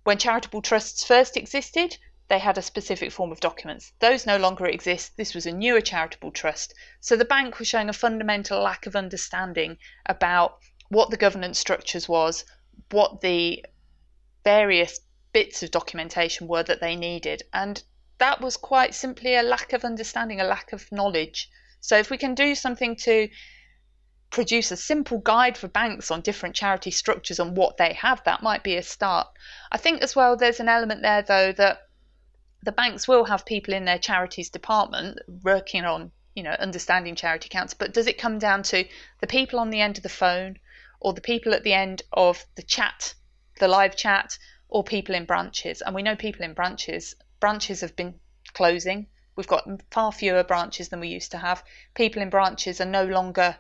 When 0.07 0.17
charitable 0.17 0.61
trusts 0.61 1.03
first 1.03 1.35
existed, 1.35 1.97
they 2.29 2.39
had 2.39 2.57
a 2.57 2.61
specific 2.61 3.11
form 3.11 3.29
of 3.29 3.41
documents. 3.41 3.91
Those 3.99 4.25
no 4.25 4.37
longer 4.37 4.65
exist. 4.65 5.17
This 5.17 5.35
was 5.35 5.45
a 5.45 5.51
newer 5.51 5.81
charitable 5.81 6.31
trust. 6.31 6.73
So 7.01 7.17
the 7.17 7.25
bank 7.25 7.59
was 7.59 7.67
showing 7.67 7.89
a 7.89 7.91
fundamental 7.91 8.61
lack 8.61 8.85
of 8.85 8.95
understanding 8.95 9.77
about 10.05 10.59
what 10.87 11.09
the 11.09 11.17
governance 11.17 11.59
structures 11.59 12.07
was, 12.07 12.45
what 12.89 13.19
the 13.19 13.65
various 14.45 15.01
bits 15.33 15.61
of 15.61 15.71
documentation 15.71 16.47
were 16.47 16.63
that 16.63 16.79
they 16.79 16.95
needed. 16.95 17.43
And 17.51 17.83
that 18.17 18.39
was 18.39 18.55
quite 18.55 18.95
simply 18.95 19.35
a 19.35 19.43
lack 19.43 19.73
of 19.73 19.83
understanding, 19.83 20.39
a 20.39 20.45
lack 20.45 20.71
of 20.71 20.89
knowledge. 20.89 21.49
So 21.81 21.97
if 21.97 22.09
we 22.09 22.17
can 22.17 22.33
do 22.33 22.55
something 22.55 22.95
to 22.95 23.27
produce 24.29 24.71
a 24.71 24.77
simple 24.77 25.19
guide 25.19 25.57
for 25.57 25.67
banks 25.67 26.11
on 26.11 26.21
different 26.21 26.55
charity 26.55 26.91
structures 26.91 27.39
and 27.39 27.55
what 27.55 27.77
they 27.77 27.93
have, 27.93 28.23
that 28.25 28.43
might 28.43 28.63
be 28.63 28.75
a 28.75 28.83
start. 28.83 29.27
I 29.71 29.77
think 29.77 30.01
as 30.01 30.15
well 30.15 30.35
there's 30.35 30.59
an 30.59 30.69
element 30.69 31.01
there 31.01 31.21
though 31.21 31.51
that 31.53 31.79
the 32.63 32.71
banks 32.71 33.07
will 33.07 33.25
have 33.25 33.45
people 33.45 33.73
in 33.73 33.85
their 33.85 33.99
charities 33.99 34.49
department 34.49 35.19
working 35.43 35.85
on, 35.85 36.11
you 36.35 36.43
know, 36.43 36.51
understanding 36.51 37.15
charity 37.15 37.47
accounts, 37.47 37.73
but 37.73 37.93
does 37.93 38.07
it 38.07 38.17
come 38.17 38.39
down 38.39 38.63
to 38.63 38.85
the 39.21 39.27
people 39.27 39.59
on 39.59 39.69
the 39.69 39.79
end 39.79 39.97
of 39.97 40.03
the 40.03 40.09
phone 40.09 40.57
or 40.99 41.13
the 41.13 41.21
people 41.21 41.53
at 41.53 41.63
the 41.63 41.73
end 41.73 42.01
of 42.11 42.45
the 42.55 42.63
chat, 42.63 43.13
the 43.59 43.67
live 43.67 43.95
chat, 43.95 44.37
or 44.67 44.83
people 44.83 45.15
in 45.15 45.25
branches? 45.25 45.81
And 45.81 45.95
we 45.95 46.03
know 46.03 46.15
people 46.15 46.43
in 46.43 46.53
branches, 46.53 47.15
branches 47.39 47.81
have 47.81 47.95
been 47.95 48.19
closing. 48.53 49.07
We've 49.35 49.47
got 49.47 49.69
far 49.91 50.11
fewer 50.11 50.43
branches 50.43 50.89
than 50.89 50.99
we 50.99 51.09
used 51.09 51.31
to 51.31 51.37
have. 51.37 51.63
People 51.93 52.21
in 52.21 52.29
branches 52.29 52.81
are 52.81 52.85
no 52.85 53.05
longer 53.05 53.55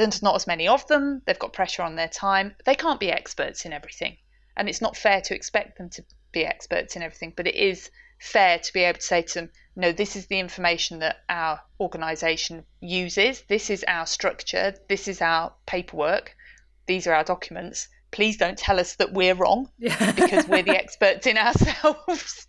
there's 0.00 0.22
not 0.22 0.36
as 0.36 0.46
many 0.46 0.68
of 0.68 0.86
them, 0.86 1.22
they've 1.26 1.38
got 1.38 1.52
pressure 1.52 1.82
on 1.82 1.96
their 1.96 2.08
time, 2.08 2.54
they 2.64 2.74
can't 2.74 3.00
be 3.00 3.10
experts 3.10 3.64
in 3.64 3.72
everything. 3.72 4.16
And 4.56 4.68
it's 4.68 4.80
not 4.80 4.96
fair 4.96 5.20
to 5.22 5.34
expect 5.34 5.78
them 5.78 5.90
to 5.90 6.04
be 6.32 6.44
experts 6.44 6.96
in 6.96 7.02
everything, 7.02 7.32
but 7.36 7.46
it 7.46 7.54
is 7.54 7.90
fair 8.18 8.58
to 8.58 8.72
be 8.72 8.80
able 8.80 8.98
to 8.98 9.04
say 9.04 9.22
to 9.22 9.34
them, 9.34 9.50
no, 9.76 9.92
this 9.92 10.16
is 10.16 10.26
the 10.26 10.38
information 10.38 10.98
that 10.98 11.22
our 11.28 11.60
organisation 11.78 12.64
uses, 12.80 13.42
this 13.48 13.70
is 13.70 13.84
our 13.88 14.06
structure, 14.06 14.74
this 14.88 15.08
is 15.08 15.22
our 15.22 15.54
paperwork, 15.66 16.36
these 16.86 17.06
are 17.06 17.14
our 17.14 17.24
documents. 17.24 17.88
Please 18.10 18.36
don't 18.36 18.58
tell 18.58 18.80
us 18.80 18.96
that 18.96 19.12
we're 19.12 19.34
wrong 19.34 19.70
yeah. 19.78 20.12
because 20.12 20.46
we're 20.48 20.62
the 20.62 20.76
experts 20.76 21.26
in 21.26 21.38
ourselves 21.38 22.46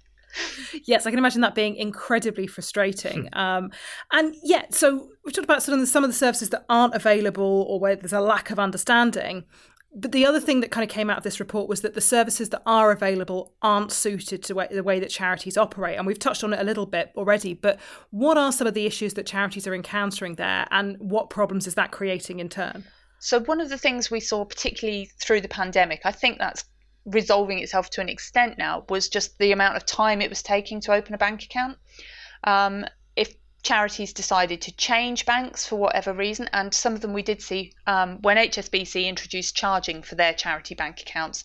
yes, 0.86 1.06
I 1.06 1.10
can 1.10 1.20
imagine 1.20 1.42
that 1.42 1.56
being 1.56 1.76
incredibly 1.76 2.48
frustrating. 2.48 3.28
Hmm. 3.28 3.40
um, 3.40 3.72
and 4.12 4.36
yeah, 4.44 4.66
so 4.70 5.10
we've 5.26 5.34
talked 5.34 5.46
about 5.46 5.64
sort 5.64 5.80
of 5.80 5.88
some 5.88 6.04
of 6.04 6.10
the 6.10 6.16
services 6.16 6.50
that 6.50 6.66
aren't 6.70 6.96
available 6.96 7.66
or 7.68 7.80
where 7.80 7.96
there's 7.96 8.14
a 8.14 8.22
lack 8.22 8.52
of 8.52 8.60
understanding. 8.60 9.46
But 9.94 10.14
the 10.14 10.26
other 10.26 10.40
thing 10.40 10.62
that 10.62 10.72
kind 10.72 10.90
of 10.90 10.90
came 10.90 11.10
out 11.10 11.18
of 11.18 11.24
this 11.24 11.42
report 11.42 11.68
was 11.68 11.82
that 11.82 11.96
the 11.96 12.02
services 12.02 12.50
that 12.50 12.62
are 12.66 12.92
available 12.92 13.54
aren't 13.62 13.92
suited 13.92 14.42
to 14.44 14.68
the 14.72 14.84
way 14.84 15.00
that 15.02 15.10
charities 15.10 15.58
operate. 15.58 15.98
And 15.98 16.08
we've 16.08 16.18
touched 16.18 16.46
on 16.46 16.54
it 16.54 16.62
a 16.62 16.64
little 16.64 16.86
bit 16.86 17.12
already. 17.18 17.54
But 17.54 17.78
what 18.12 18.38
are 18.38 18.54
some 18.54 18.68
of 18.68 18.74
the 18.74 18.86
issues 18.86 19.16
that 19.16 19.26
charities 19.26 19.68
are 19.68 19.76
encountering 19.76 20.36
there, 20.36 20.66
and 20.72 20.98
what 21.00 21.30
problems 21.30 21.68
is 21.68 21.76
that 21.76 21.92
creating 21.92 22.40
in 22.40 22.48
turn? 22.48 22.86
So, 23.20 23.42
one 23.42 23.60
of 23.60 23.70
the 23.70 23.78
things 23.78 24.10
we 24.10 24.22
saw, 24.22 24.46
particularly 24.46 25.10
through 25.22 25.42
the 25.42 25.50
pandemic, 25.50 26.02
I 26.06 26.12
think 26.14 26.40
that's 26.40 26.64
resolving 27.06 27.60
itself 27.60 27.90
to 27.92 28.02
an 28.02 28.10
extent 28.10 28.58
now 28.58 28.86
was 28.90 29.10
just 29.10 29.38
the 29.38 29.52
amount 29.52 29.76
of 29.76 29.86
time 29.86 30.22
it 30.22 30.30
was 30.30 30.44
taking 30.44 30.80
to 30.82 30.94
open 30.94 31.14
a 31.14 31.18
bank 31.18 31.44
account. 31.44 31.78
Um, 32.44 32.86
if 33.16 33.34
charities 33.64 34.14
decided 34.14 34.62
to 34.62 34.76
change 34.76 35.26
banks 35.26 35.66
for 35.66 35.78
whatever 35.78 36.14
reason, 36.14 36.50
and 36.54 36.74
some 36.74 36.94
of 36.94 37.02
them 37.02 37.14
we 37.14 37.24
did 37.24 37.42
see 37.42 37.74
um, 37.88 38.22
when 38.22 38.38
HSBC 38.38 39.08
introduced 39.08 39.56
charging 39.56 40.04
for 40.04 40.16
their 40.16 40.34
charity 40.34 40.76
bank 40.76 41.02
accounts, 41.02 41.44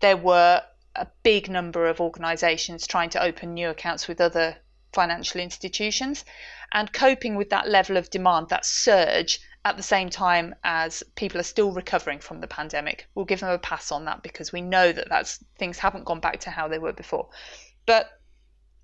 there 0.00 0.16
were 0.16 0.62
a 0.94 1.06
big 1.22 1.50
number 1.50 1.86
of 1.86 2.00
organisations 2.00 2.86
trying 2.86 3.10
to 3.10 3.22
open 3.22 3.54
new 3.54 3.68
accounts 3.68 4.08
with 4.08 4.20
other 4.20 4.56
financial 4.92 5.40
institutions 5.40 6.24
and 6.72 6.92
coping 6.92 7.36
with 7.36 7.50
that 7.50 7.68
level 7.68 7.96
of 7.96 8.10
demand, 8.10 8.48
that 8.48 8.64
surge, 8.64 9.40
at 9.66 9.76
the 9.76 9.82
same 9.82 10.08
time 10.08 10.54
as 10.62 11.02
people 11.16 11.40
are 11.40 11.50
still 11.54 11.72
recovering 11.72 12.20
from 12.20 12.40
the 12.40 12.46
pandemic. 12.46 13.08
We'll 13.16 13.24
give 13.24 13.40
them 13.40 13.50
a 13.50 13.58
pass 13.58 13.90
on 13.90 14.04
that 14.04 14.22
because 14.22 14.52
we 14.52 14.60
know 14.60 14.92
that 14.92 15.08
that's 15.08 15.44
things 15.58 15.76
haven't 15.76 16.04
gone 16.04 16.20
back 16.20 16.38
to 16.42 16.50
how 16.50 16.68
they 16.68 16.78
were 16.78 16.92
before. 16.92 17.28
But 17.84 18.08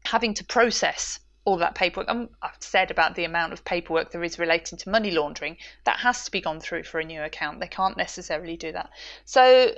having 0.04 0.34
to 0.34 0.44
process 0.44 1.20
all 1.44 1.56
that 1.58 1.76
paperwork. 1.76 2.08
And 2.10 2.30
I've 2.42 2.56
said 2.58 2.90
about 2.90 3.14
the 3.14 3.24
amount 3.24 3.52
of 3.52 3.64
paperwork 3.64 4.10
there 4.10 4.24
is 4.24 4.40
relating 4.40 4.76
to 4.78 4.90
money 4.90 5.12
laundering. 5.12 5.56
That 5.84 6.00
has 6.00 6.24
to 6.24 6.32
be 6.32 6.40
gone 6.40 6.58
through 6.58 6.82
for 6.82 6.98
a 6.98 7.04
new 7.04 7.22
account. 7.22 7.60
They 7.60 7.68
can't 7.68 7.96
necessarily 7.96 8.56
do 8.56 8.72
that. 8.72 8.90
So 9.24 9.76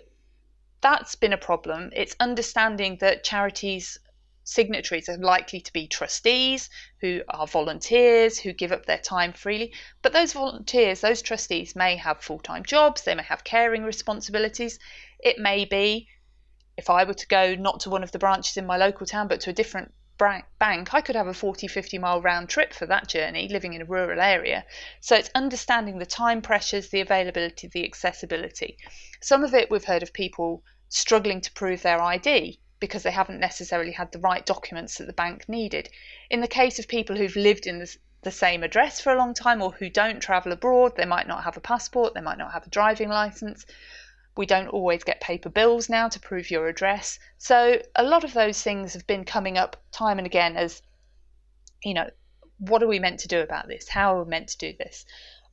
that's 0.80 1.16
been 1.16 1.34
a 1.34 1.38
problem. 1.38 1.90
It's 1.94 2.16
understanding 2.18 2.96
that 3.02 3.24
charities 3.24 3.98
signatories 4.46 5.08
are 5.08 5.16
likely 5.16 5.58
to 5.58 5.72
be 5.72 5.88
trustees 5.88 6.68
who 7.00 7.22
are 7.30 7.46
volunteers 7.46 8.38
who 8.38 8.52
give 8.52 8.72
up 8.72 8.84
their 8.84 8.98
time 8.98 9.32
freely. 9.32 9.72
But 10.02 10.12
those 10.12 10.34
volunteers, 10.34 11.00
those 11.00 11.22
trustees 11.22 11.74
may 11.74 11.96
have 11.96 12.20
full 12.20 12.40
time 12.40 12.62
jobs, 12.62 13.02
they 13.02 13.14
may 13.14 13.22
have 13.22 13.42
caring 13.42 13.84
responsibilities. 13.84 14.78
It 15.18 15.38
may 15.38 15.64
be, 15.64 16.08
if 16.76 16.90
I 16.90 17.04
were 17.04 17.14
to 17.14 17.26
go 17.26 17.54
not 17.54 17.80
to 17.80 17.90
one 17.90 18.02
of 18.02 18.12
the 18.12 18.18
branches 18.18 18.58
in 18.58 18.66
my 18.66 18.76
local 18.76 19.06
town 19.06 19.28
but 19.28 19.40
to 19.40 19.50
a 19.50 19.54
different 19.54 19.94
bank, 20.18 20.92
I 20.92 21.00
could 21.00 21.16
have 21.16 21.26
a 21.26 21.34
40, 21.34 21.66
50 21.66 21.98
mile 21.98 22.20
round 22.20 22.50
trip 22.50 22.74
for 22.74 22.84
that 22.86 23.08
journey 23.08 23.48
living 23.48 23.72
in 23.72 23.80
a 23.80 23.86
rural 23.86 24.20
area. 24.20 24.66
So 25.00 25.16
it's 25.16 25.30
understanding 25.34 25.98
the 25.98 26.06
time 26.06 26.42
pressures, 26.42 26.90
the 26.90 27.00
availability, 27.00 27.68
the 27.68 27.84
accessibility. 27.84 28.76
Some 29.22 29.42
of 29.42 29.54
it 29.54 29.70
we've 29.70 29.84
heard 29.84 30.02
of 30.02 30.12
people 30.12 30.62
struggling 30.90 31.40
to 31.40 31.52
prove 31.52 31.80
their 31.80 32.00
ID 32.00 32.60
because 32.84 33.02
they 33.02 33.10
haven't 33.10 33.40
necessarily 33.40 33.92
had 33.92 34.12
the 34.12 34.18
right 34.18 34.44
documents 34.44 34.98
that 34.98 35.06
the 35.06 35.12
bank 35.14 35.48
needed. 35.48 35.88
In 36.28 36.42
the 36.42 36.46
case 36.46 36.78
of 36.78 36.86
people 36.86 37.16
who've 37.16 37.34
lived 37.34 37.66
in 37.66 37.78
the, 37.78 37.96
same 38.30 38.62
address 38.62 39.00
for 39.00 39.12
a 39.12 39.16
long 39.18 39.34
time 39.34 39.60
or 39.60 39.72
who 39.72 39.88
don't 39.88 40.20
travel 40.20 40.52
abroad, 40.52 40.96
they 40.96 41.04
might 41.04 41.26
not 41.26 41.44
have 41.44 41.56
a 41.56 41.60
passport, 41.60 42.12
they 42.14 42.20
might 42.20 42.38
not 42.38 42.52
have 42.52 42.66
a 42.66 42.70
driving 42.70 43.08
license. 43.08 43.64
We 44.36 44.46
don't 44.46 44.68
always 44.68 45.04
get 45.04 45.20
paper 45.20 45.48
bills 45.48 45.88
now 45.88 46.08
to 46.08 46.20
prove 46.20 46.50
your 46.50 46.66
address. 46.68 47.18
So 47.38 47.80
a 47.94 48.02
lot 48.02 48.24
of 48.24 48.32
those 48.32 48.62
things 48.62 48.92
have 48.94 49.06
been 49.06 49.24
coming 49.24 49.58
up 49.58 49.76
time 49.92 50.18
and 50.18 50.26
again 50.26 50.56
as, 50.56 50.82
you 51.82 51.94
know, 51.94 52.10
what 52.58 52.82
are 52.82 52.88
we 52.88 52.98
meant 52.98 53.20
to 53.20 53.28
do 53.28 53.40
about 53.40 53.68
this? 53.68 53.88
How 53.88 54.14
are 54.14 54.24
we 54.24 54.30
meant 54.30 54.48
to 54.48 54.58
do 54.58 54.72
this? 54.78 55.04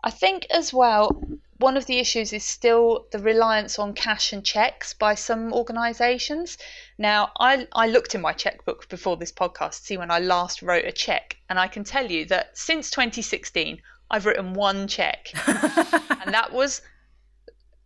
I 0.04 0.10
think 0.10 0.48
as 0.50 0.74
well, 0.74 1.22
one 1.58 1.78
of 1.78 1.86
the 1.86 2.00
issues 2.00 2.34
is 2.34 2.44
still 2.44 3.06
the 3.12 3.20
reliance 3.20 3.78
on 3.78 3.94
cash 3.94 4.34
and 4.34 4.44
checks 4.44 4.96
by 4.96 5.14
some 5.14 5.54
organisations. 5.54 6.58
Now, 6.98 7.32
I, 7.40 7.68
I 7.74 7.88
looked 7.88 8.16
in 8.16 8.22
my 8.22 8.34
checkbook 8.34 8.90
before 8.90 9.16
this 9.18 9.32
podcast 9.32 9.78
to 9.78 9.86
see 9.86 9.98
when 9.98 10.10
I 10.10 10.18
last 10.18 10.64
wrote 10.64 10.86
a 10.86 10.92
check, 10.92 11.38
and 11.50 11.60
I 11.60 11.68
can 11.68 11.84
tell 11.84 12.10
you 12.10 12.26
that 12.26 12.58
since 12.58 12.90
2016, 12.90 13.80
I've 14.10 14.26
written 14.26 14.54
one 14.54 14.88
check, 14.88 15.32
and 15.48 16.34
that 16.34 16.52
was 16.52 16.82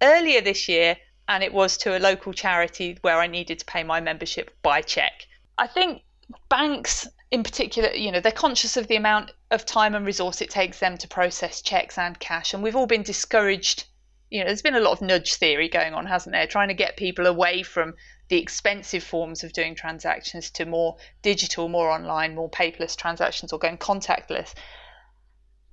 earlier 0.01 0.41
this 0.41 0.69
year, 0.69 0.97
and 1.27 1.43
it 1.43 1.53
was 1.53 1.77
to 1.77 1.97
a 1.97 1.99
local 1.99 2.31
charity 2.31 2.97
where 3.01 3.19
I 3.19 3.27
needed 3.27 3.59
to 3.59 3.65
pay 3.65 3.83
my 3.83 3.99
membership 3.99 4.55
by 4.61 4.81
check. 4.81 5.27
I 5.57 5.67
think 5.67 6.01
banks 6.49 7.07
in 7.31 7.43
particular, 7.43 7.89
you 7.89 8.11
know, 8.11 8.19
they're 8.19 8.31
conscious 8.31 8.77
of 8.77 8.87
the 8.87 8.95
amount 8.95 9.31
of 9.51 9.65
time 9.65 9.95
and 9.95 10.05
resource 10.05 10.41
it 10.41 10.49
takes 10.49 10.79
them 10.79 10.97
to 10.97 11.07
process 11.07 11.61
checks 11.61 11.97
and 11.97 12.19
cash. 12.19 12.53
And 12.53 12.61
we've 12.61 12.75
all 12.75 12.87
been 12.87 13.03
discouraged. 13.03 13.85
You 14.29 14.39
know, 14.39 14.45
there's 14.45 14.61
been 14.61 14.75
a 14.75 14.79
lot 14.79 14.93
of 14.93 15.01
nudge 15.01 15.35
theory 15.35 15.67
going 15.67 15.93
on, 15.93 16.05
hasn't 16.05 16.33
there? 16.33 16.47
Trying 16.47 16.67
to 16.67 16.75
get 16.75 16.97
people 16.97 17.25
away 17.25 17.63
from 17.63 17.95
the 18.27 18.37
expensive 18.37 19.03
forms 19.03 19.43
of 19.43 19.53
doing 19.53 19.75
transactions 19.75 20.49
to 20.51 20.65
more 20.65 20.97
digital, 21.21 21.67
more 21.67 21.89
online, 21.89 22.35
more 22.35 22.49
paperless 22.49 22.95
transactions 22.95 23.51
or 23.51 23.59
going 23.59 23.77
contactless. 23.77 24.53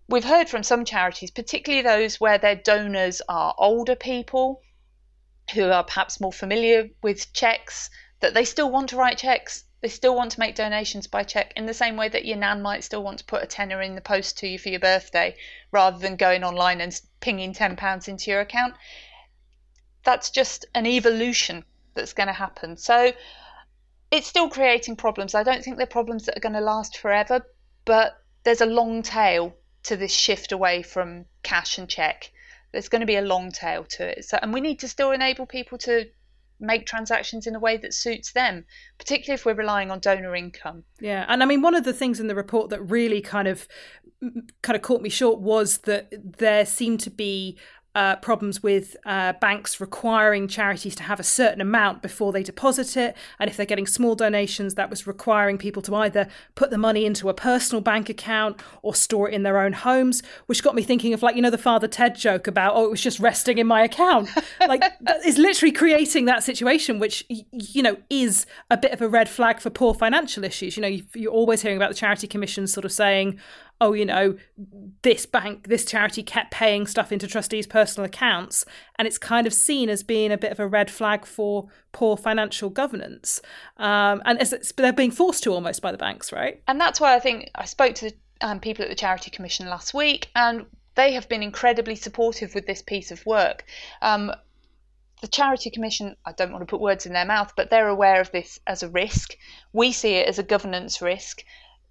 We've 0.09 0.25
heard 0.25 0.49
from 0.49 0.63
some 0.63 0.85
charities, 0.85 1.31
particularly 1.31 1.83
those 1.83 2.21
where 2.21 2.39
their 2.39 2.57
donors 2.57 3.23
are 3.29 3.55
older 3.59 3.95
people 3.95 4.63
who 5.55 5.71
are 5.71 5.85
perhaps 5.85 6.21
more 6.21 6.33
familiar 6.33 6.91
with 7.03 7.33
checks, 7.33 7.91
that 8.21 8.35
they 8.35 8.45
still 8.45 8.71
want 8.71 8.91
to 8.91 8.97
write 8.97 9.19
checks 9.19 9.65
they 9.83 9.89
still 9.89 10.15
want 10.15 10.31
to 10.31 10.41
make 10.41 10.55
donations 10.55 11.09
by 11.09 11.25
check 11.25 11.53
in 11.57 11.67
the 11.67 11.75
same 11.75 11.97
way 11.97 12.09
that 12.09 12.25
your 12.25 12.37
nan 12.37 12.63
might 12.63 12.85
still 12.85 13.03
want 13.03 13.19
to 13.19 13.25
put 13.25 13.43
a 13.43 13.47
tenner 13.47 13.83
in 13.83 13.97
the 13.97 14.01
post 14.01 14.39
to 14.39 14.47
you 14.47 14.57
for 14.59 14.69
your 14.69 14.81
birthday 14.81 15.37
rather 15.73 15.99
than 15.99 16.15
going 16.15 16.45
online 16.45 16.81
and 16.81 16.99
pinging 17.21 17.53
£10 17.53 18.09
into 18.09 18.31
your 18.31 18.41
account. 18.41 18.75
That's 20.05 20.31
just 20.31 20.65
an 20.75 20.87
evolution 20.87 21.65
that's 21.95 22.13
going 22.13 22.29
to 22.29 22.33
happen. 22.33 22.77
So 22.77 23.13
it's 24.13 24.29
still 24.29 24.49
creating 24.49 24.97
problems. 24.97 25.35
I 25.35 25.43
don't 25.43 25.65
think 25.65 25.77
they're 25.77 25.87
problems 25.87 26.27
that 26.27 26.37
are 26.37 26.41
going 26.41 26.55
to 26.55 26.61
last 26.61 26.97
forever, 26.97 27.45
but 27.85 28.23
there's 28.45 28.61
a 28.61 28.67
long 28.67 29.03
tail 29.03 29.55
to 29.85 29.97
this 29.97 30.13
shift 30.13 30.53
away 30.53 30.83
from 30.83 31.25
cash 31.43 31.77
and 31.77 31.89
check. 31.89 32.31
There's 32.71 32.89
going 32.89 33.01
to 33.01 33.07
be 33.07 33.17
a 33.17 33.23
long 33.23 33.51
tail 33.51 33.85
to 33.85 34.07
it. 34.07 34.25
So, 34.27 34.39
and 34.41 34.55
we 34.55 34.61
need 34.61 34.79
to 34.81 34.89
still 34.89 35.11
enable 35.11 35.47
people 35.47 35.77
to 35.79 36.09
make 36.63 36.87
transactions 36.87 37.47
in 37.47 37.55
a 37.55 37.61
way 37.61 37.77
that 37.77 37.93
suits 37.93 38.33
them, 38.33 38.65
particularly 38.99 39.35
if 39.35 39.45
we're 39.45 39.55
relying 39.55 39.91
on 39.91 39.99
donor 39.99 40.35
income. 40.35 40.85
Yeah, 41.01 41.27
and 41.29 41.43
I 41.43 41.47
mean 41.47 41.63
one 41.63 41.75
of 41.75 41.85
the 41.85 41.93
things 41.93 42.21
in 42.21 42.29
the 42.29 42.35
report 42.35 42.71
that 42.71 42.81
really 42.81 43.21
kind 43.21 43.49
of 43.49 43.69
kind 44.63 44.77
of 44.77 44.83
caught 44.83 45.03
me 45.03 45.09
short 45.09 45.41
was 45.41 45.79
that 45.79 46.13
there 46.39 46.65
seemed 46.65 47.01
to 47.01 47.11
be 47.11 47.59
uh, 47.95 48.17
problems 48.17 48.63
with 48.63 48.97
uh, 49.05 49.35
banks 49.35 49.81
requiring 49.81 50.49
charities 50.49 50.95
to 50.95 51.03
have 51.03 51.21
a 51.21 51.25
certain 51.25 51.61
amount 51.61 52.01
before 52.01 52.33
they 52.33 52.43
deposit 52.43 52.97
it. 52.97 53.17
And 53.39 53.51
if 53.51 53.57
they're 53.57 53.67
getting 53.67 53.87
small 53.87 54.15
donations, 54.15 54.77
that 54.77 54.89
was 54.89 55.07
requiring 55.07 55.59
people 55.59 55.83
to 55.83 55.95
either 55.97 56.27
put 56.55 56.71
the 56.71 56.79
money 56.79 57.05
into 57.05 57.29
a 57.29 57.35
personal 57.35 57.83
bank 57.83 58.09
account 58.09 58.61
or 58.81 58.95
store 58.95 59.29
it 59.29 59.35
in 59.35 59.43
their 59.43 59.59
own 59.59 59.75
homes, 59.75 60.23
which 60.47 60.63
got 60.63 60.75
me 60.75 60.83
thinking 60.83 61.13
of 61.13 61.23
like, 61.23 61.37
you 61.37 61.43
know, 61.43 61.51
the 61.51 61.59
Father 61.59 61.87
Ted 61.87 62.15
joke 62.15 62.47
about, 62.47 62.75
oh, 62.75 62.87
it 62.87 62.91
was 62.91 63.03
just 63.03 63.21
resting 63.21 63.59
in 63.59 63.67
my 63.67 63.83
account. 63.83 64.31
like, 64.61 64.81
that 64.81 65.25
is 65.27 65.37
literally 65.37 65.73
creating 65.73 66.25
that 66.25 66.43
situation, 66.43 66.99
which, 66.99 67.25
you 67.29 67.83
know, 67.83 67.97
is 68.09 68.47
a 68.71 68.77
bit 68.77 68.93
of 68.93 69.03
a 69.03 69.09
red 69.09 69.29
flag 69.29 69.61
for 69.61 69.69
poor 69.69 69.93
financial 69.93 70.45
issues. 70.45 70.77
You 70.77 70.83
know, 70.83 70.99
you're 71.15 71.33
always 71.33 71.61
hearing 71.61 71.77
about 71.77 71.91
the 71.91 71.97
Charity 71.97 72.27
Commission 72.27 72.67
sort 72.67 72.87
of 72.87 72.93
saying, 72.93 73.39
oh, 73.83 73.93
you 73.95 74.07
know, 74.07 74.37
this 75.03 75.27
bank, 75.27 75.67
this 75.67 75.85
charity 75.85 76.23
kept 76.23 76.53
paying 76.53 76.87
stuff 76.87 77.11
into 77.11 77.27
trustees' 77.27 77.67
personal 77.67 78.07
accounts. 78.07 78.65
And 78.97 79.09
it's 79.09 79.19
kind 79.19 79.45
of 79.45 79.53
seen 79.53 79.91
as 79.91 80.05
being 80.05 80.31
a 80.31 80.39
bit 80.39 80.53
of 80.53 80.61
a 80.61 80.69
red 80.69 80.89
flag 80.89 81.27
for 81.27 81.67
poor 81.91 82.17
financial 82.17 82.71
governance. 82.71 83.41
Um, 83.79 84.23
and 84.25 84.39
they're 84.77 84.93
being 84.93 85.11
forced 85.11 85.43
to 85.43 85.53
almost 85.53 85.83
by 85.83 85.91
the 85.91 85.99
banks, 85.99 86.33
right? 86.33 86.63
And 86.69 86.81
that's 86.81 87.01
why 87.01 87.17
I 87.17 87.19
think 87.19 87.51
I 87.57 87.65
spoke 87.65 87.97
to 87.97 88.11
the 88.11 88.15
um, 88.41 88.61
people 88.61 88.85
at 88.85 88.89
the 88.89 88.95
Charity 88.95 89.33
Commission 89.33 89.67
last 89.67 89.93
week, 89.93 90.31
and 90.37 90.65
they 90.95 91.15
have 91.15 91.29
been 91.29 91.43
incredibly 91.43 91.97
supportive 91.97 92.55
with 92.55 92.67
this 92.67 92.83
piece 92.83 93.11
of 93.11 93.27
work. 93.27 93.65
Um, 94.01 94.31
the 95.23 95.29
Charity 95.29 95.71
Commission, 95.71 96.15
I 96.25 96.33
don't 96.33 96.53
want 96.53 96.63
to 96.63 96.71
put 96.71 96.81
words 96.81 97.05
in 97.05 97.15
their 97.15 97.27
mouth, 97.27 97.53
but 97.57 97.69
they're 97.69 97.89
aware 97.89 98.21
of 98.21 98.31
this 98.31 98.61
as 98.65 98.85
a 98.85 98.89
risk. 98.89 99.37
We 99.73 99.91
see 99.91 100.15
it 100.15 100.29
as 100.29 100.39
a 100.39 100.45
governance 100.45 101.03
risk. 101.03 101.43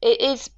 It 0.01 0.21
is 0.21 0.49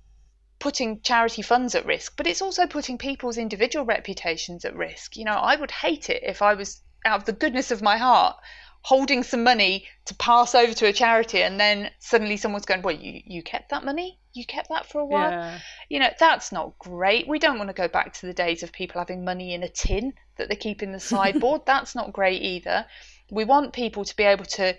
putting 0.63 1.02
charity 1.02 1.41
funds 1.41 1.76
at 1.76 1.86
risk, 1.86 2.15
but 2.15 2.26
it's 2.26 2.41
also 2.41 2.65
putting 2.65 2.97
people's 2.97 3.38
individual 3.38 3.84
reputations 3.84 4.63
at 4.63 4.73
risk. 4.73 5.17
You 5.17 5.26
know, 5.26 5.34
I 5.34 5.58
would 5.58 5.71
hate 5.71 6.10
it 6.10 6.23
if 6.23 6.41
I 6.41 6.54
was 6.54 6.82
out 7.04 7.19
of 7.19 7.26
the 7.26 7.34
goodness 7.34 7.69
of 7.69 7.82
my 7.82 7.97
heart 7.97 8.38
holding 8.84 9.23
some 9.23 9.43
money 9.43 9.86
to 10.06 10.15
pass 10.15 10.56
over 10.56 10.73
to 10.73 10.88
a 10.88 10.93
charity 10.93 11.43
and 11.43 11.60
then 11.60 11.91
suddenly 11.99 12.38
someone's 12.38 12.65
going, 12.65 12.82
Well, 12.82 12.95
you, 12.95 13.21
you 13.26 13.43
kept 13.43 13.71
that 13.71 13.84
money? 13.84 14.19
You 14.32 14.45
kept 14.45 14.69
that 14.69 14.86
for 14.86 15.02
a 15.02 15.06
while? 15.06 15.32
Yeah. 15.32 15.60
You 15.89 15.99
know, 15.99 16.12
that's 16.17 16.54
not 16.54 16.80
great. 16.80 17.28
We 17.28 17.39
don't 17.39 17.58
want 17.58 17.69
to 17.69 17.73
go 17.73 17.89
back 17.89 18.13
to 18.13 18.26
the 18.26 18.34
days 18.34 18.63
of 18.63 18.71
people 18.71 19.02
having 19.02 19.26
money 19.26 19.54
in 19.54 19.63
a 19.63 19.69
tin 19.69 20.13
that 20.38 20.47
they 20.47 20.56
keep 20.56 20.82
in 20.82 20.93
the 20.93 20.99
sideboard. 21.12 21.65
that's 21.65 21.93
not 21.93 22.13
great 22.13 22.41
either. 22.41 22.86
We 23.30 23.43
want 23.43 23.73
people 23.73 24.06
to 24.06 24.15
be 24.15 24.23
able 24.23 24.45
to 24.45 24.78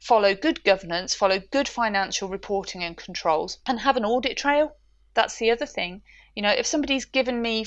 follow 0.00 0.34
good 0.34 0.62
governance, 0.64 1.14
follow 1.14 1.38
good 1.38 1.66
financial 1.66 2.28
reporting 2.28 2.84
and 2.84 2.94
controls, 2.94 3.56
and 3.64 3.80
have 3.80 3.96
an 3.96 4.04
audit 4.04 4.36
trail 4.36 4.76
that's 5.14 5.38
the 5.38 5.50
other 5.50 5.66
thing. 5.66 6.02
You 6.34 6.42
know, 6.42 6.50
if 6.50 6.66
somebody's 6.66 7.04
given 7.04 7.40
me 7.40 7.64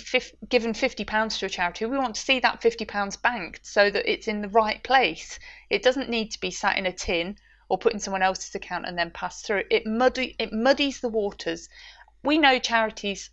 given 0.50 0.74
fifty 0.74 1.06
pounds 1.06 1.38
to 1.38 1.46
a 1.46 1.50
charity, 1.50 1.86
we 1.86 1.98
want 1.98 2.16
to 2.16 2.22
see 2.22 2.40
that 2.40 2.62
fifty 2.62 2.86
pounds 2.86 3.16
banked 3.16 3.66
so 3.66 3.90
that 3.90 4.12
it's 4.12 4.28
in 4.28 4.42
the 4.42 4.50
right 4.50 4.84
place. 4.84 5.40
It 5.70 5.82
doesn't 5.82 6.10
need 6.10 6.32
to 6.32 6.40
be 6.40 6.52
sat 6.52 6.78
in 6.78 6.86
a 6.86 6.92
tin 6.92 7.38
or 7.70 7.78
put 7.78 7.94
in 7.94 8.00
someone 8.00 8.24
else's 8.24 8.54
account 8.56 8.86
and 8.86 8.98
then 8.98 9.12
passed 9.12 9.46
through. 9.46 9.64
It 9.70 9.86
muddy 9.86 10.36
it 10.38 10.52
muddies 10.52 11.00
the 11.00 11.10
waters. 11.10 11.70
We 12.24 12.38
know 12.38 12.60
charities 12.60 13.30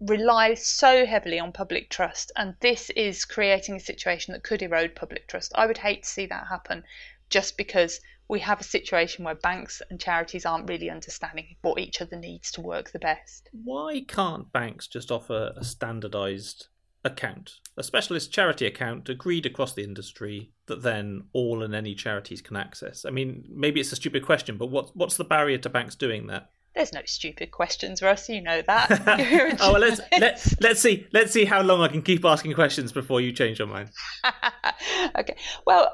rely 0.00 0.54
so 0.54 1.06
heavily 1.06 1.38
on 1.38 1.52
public 1.52 1.88
trust, 1.88 2.32
and 2.34 2.56
this 2.58 2.90
is 2.90 3.24
creating 3.24 3.76
a 3.76 3.80
situation 3.80 4.32
that 4.32 4.42
could 4.42 4.60
erode 4.60 4.96
public 4.96 5.28
trust. 5.28 5.52
I 5.54 5.66
would 5.66 5.78
hate 5.78 6.02
to 6.02 6.08
see 6.08 6.26
that 6.26 6.48
happen 6.48 6.82
just 7.30 7.56
because 7.56 8.00
we 8.28 8.40
have 8.40 8.60
a 8.60 8.64
situation 8.64 9.24
where 9.24 9.34
banks 9.34 9.82
and 9.90 10.00
charities 10.00 10.46
aren't 10.46 10.68
really 10.68 10.90
understanding 10.90 11.56
what 11.62 11.78
each 11.78 12.00
other 12.00 12.16
needs 12.16 12.50
to 12.52 12.60
work 12.60 12.90
the 12.90 12.98
best. 12.98 13.48
Why 13.52 14.04
can't 14.06 14.50
banks 14.52 14.86
just 14.86 15.10
offer 15.10 15.52
a 15.56 15.64
standardized 15.64 16.68
account, 17.04 17.60
a 17.76 17.82
specialist 17.82 18.32
charity 18.32 18.66
account 18.66 19.08
agreed 19.08 19.44
across 19.44 19.74
the 19.74 19.84
industry 19.84 20.50
that 20.66 20.82
then 20.82 21.24
all 21.34 21.62
and 21.62 21.74
any 21.74 21.94
charities 21.94 22.40
can 22.40 22.56
access? 22.56 23.04
I 23.04 23.10
mean, 23.10 23.44
maybe 23.48 23.80
it's 23.80 23.92
a 23.92 23.96
stupid 23.96 24.24
question, 24.24 24.56
but 24.56 24.70
what, 24.70 24.96
what's 24.96 25.16
the 25.16 25.24
barrier 25.24 25.58
to 25.58 25.68
banks 25.68 25.94
doing 25.94 26.26
that? 26.28 26.50
There's 26.74 26.92
no 26.92 27.02
stupid 27.04 27.52
questions, 27.52 28.02
Russ. 28.02 28.28
You 28.28 28.42
know 28.42 28.60
that. 28.66 29.56
oh 29.60 29.72
well, 29.72 29.80
let's 29.80 30.00
let, 30.18 30.44
let's 30.60 30.80
see 30.80 31.06
let's 31.12 31.30
see 31.32 31.44
how 31.44 31.62
long 31.62 31.80
I 31.80 31.86
can 31.86 32.02
keep 32.02 32.24
asking 32.24 32.52
questions 32.54 32.90
before 32.90 33.20
you 33.20 33.30
change 33.30 33.60
your 33.60 33.68
mind. 33.68 33.90
okay. 35.16 35.36
Well, 35.64 35.92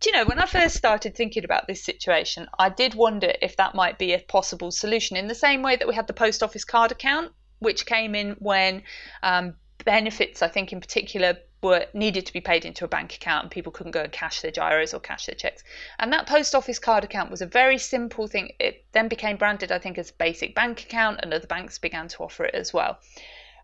Do 0.00 0.10
you 0.10 0.16
know, 0.16 0.26
when 0.26 0.38
I 0.38 0.46
first 0.46 0.76
started 0.76 1.16
thinking 1.16 1.44
about 1.44 1.66
this 1.66 1.82
situation, 1.82 2.48
I 2.56 2.68
did 2.68 2.94
wonder 2.94 3.32
if 3.42 3.56
that 3.56 3.74
might 3.74 3.98
be 3.98 4.12
a 4.12 4.20
possible 4.20 4.70
solution 4.70 5.16
in 5.16 5.26
the 5.26 5.34
same 5.34 5.60
way 5.60 5.74
that 5.74 5.88
we 5.88 5.94
had 5.96 6.06
the 6.06 6.12
post 6.12 6.40
office 6.40 6.64
card 6.64 6.92
account, 6.92 7.32
which 7.58 7.84
came 7.84 8.14
in 8.14 8.36
when 8.38 8.84
um, 9.24 9.56
benefits, 9.84 10.40
I 10.40 10.46
think 10.46 10.72
in 10.72 10.80
particular, 10.80 11.38
were 11.62 11.86
needed 11.94 12.26
to 12.26 12.32
be 12.32 12.40
paid 12.40 12.64
into 12.64 12.84
a 12.84 12.88
bank 12.88 13.16
account 13.16 13.42
and 13.42 13.50
people 13.50 13.72
couldn't 13.72 13.90
go 13.90 14.02
and 14.02 14.12
cash 14.12 14.40
their 14.40 14.52
giros 14.52 14.94
or 14.94 15.00
cash 15.00 15.26
their 15.26 15.34
checks. 15.34 15.64
And 15.98 16.12
that 16.12 16.28
post 16.28 16.54
office 16.54 16.78
card 16.78 17.02
account 17.02 17.32
was 17.32 17.42
a 17.42 17.46
very 17.46 17.78
simple 17.78 18.28
thing. 18.28 18.52
It 18.60 18.84
then 18.92 19.08
became 19.08 19.36
branded, 19.36 19.72
I 19.72 19.80
think, 19.80 19.98
as 19.98 20.12
basic 20.12 20.54
bank 20.54 20.82
account, 20.82 21.18
and 21.24 21.34
other 21.34 21.48
banks 21.48 21.80
began 21.80 22.06
to 22.06 22.22
offer 22.22 22.44
it 22.44 22.54
as 22.54 22.72
well. 22.72 23.00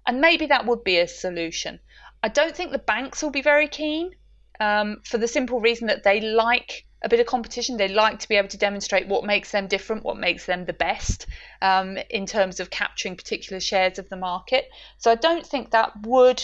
And 0.05 0.21
maybe 0.21 0.47
that 0.47 0.67
would 0.67 0.83
be 0.83 0.99
a 0.99 1.07
solution. 1.07 1.79
I 2.25 2.29
don't 2.29 2.57
think 2.57 2.73
the 2.73 2.79
banks 2.79 3.23
will 3.23 3.31
be 3.31 3.43
very 3.43 3.69
keen 3.69 4.17
um, 4.61 5.01
for 5.05 5.19
the 5.19 5.29
simple 5.29 5.61
reason 5.61 5.87
that 5.89 6.03
they 6.03 6.21
like 6.21 6.85
a 7.05 7.09
bit 7.09 7.21
of 7.21 7.27
competition. 7.27 7.77
They 7.77 7.89
like 7.89 8.19
to 8.21 8.29
be 8.29 8.37
able 8.37 8.49
to 8.49 8.57
demonstrate 8.57 9.07
what 9.07 9.25
makes 9.25 9.53
them 9.53 9.69
different, 9.69 10.05
what 10.05 10.17
makes 10.17 10.47
them 10.47 10.65
the 10.65 10.73
best 10.73 11.27
um, 11.61 11.99
in 12.11 12.27
terms 12.27 12.59
of 12.61 12.71
capturing 12.71 13.17
particular 13.17 13.61
shares 13.61 13.99
of 13.99 14.09
the 14.09 14.17
market. 14.17 14.69
So 14.99 15.11
I 15.11 15.15
don't 15.15 15.47
think 15.47 15.71
that 15.71 15.93
would, 16.03 16.43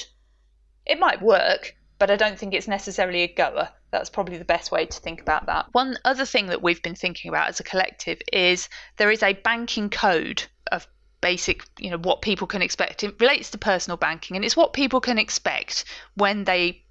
it 0.87 1.01
might 1.01 1.23
work, 1.23 1.75
but 1.99 2.11
I 2.11 2.17
don't 2.17 2.39
think 2.39 2.55
it's 2.55 2.69
necessarily 2.69 3.23
a 3.23 3.33
goer. 3.33 3.71
That's 3.91 4.11
probably 4.11 4.39
the 4.39 4.45
best 4.45 4.71
way 4.71 4.87
to 4.87 5.01
think 5.01 5.21
about 5.21 5.47
that. 5.47 5.67
One 5.73 5.97
other 6.05 6.27
thing 6.27 6.47
that 6.47 6.63
we've 6.63 6.83
been 6.83 6.95
thinking 6.95 7.31
about 7.31 7.49
as 7.49 7.59
a 7.59 7.65
collective 7.65 8.21
is 8.33 8.69
there 8.99 9.11
is 9.11 9.23
a 9.23 9.33
banking 9.33 9.91
code 9.91 10.45
of 10.71 10.87
basic, 11.21 11.65
you 11.79 11.91
know, 11.91 11.99
what 11.99 12.23
people 12.23 12.47
can 12.47 12.63
expect. 12.63 13.03
It 13.03 13.21
relates 13.21 13.51
to 13.51 13.59
personal 13.59 13.97
banking 13.97 14.37
and 14.37 14.45
it's 14.45 14.57
what 14.57 14.75
people 14.75 15.01
can 15.01 15.19
expect 15.19 15.87
when 16.15 16.45
they 16.45 16.85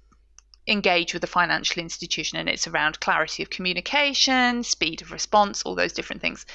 engage 0.70 1.12
with 1.12 1.24
a 1.24 1.26
financial 1.26 1.82
institution 1.82 2.38
and 2.38 2.48
it's 2.48 2.68
around 2.68 3.00
clarity 3.00 3.42
of 3.42 3.50
communication, 3.50 4.62
speed 4.62 5.02
of 5.02 5.12
response, 5.12 5.62
all 5.62 5.74
those 5.74 5.92
different 5.92 6.22
things. 6.22 6.46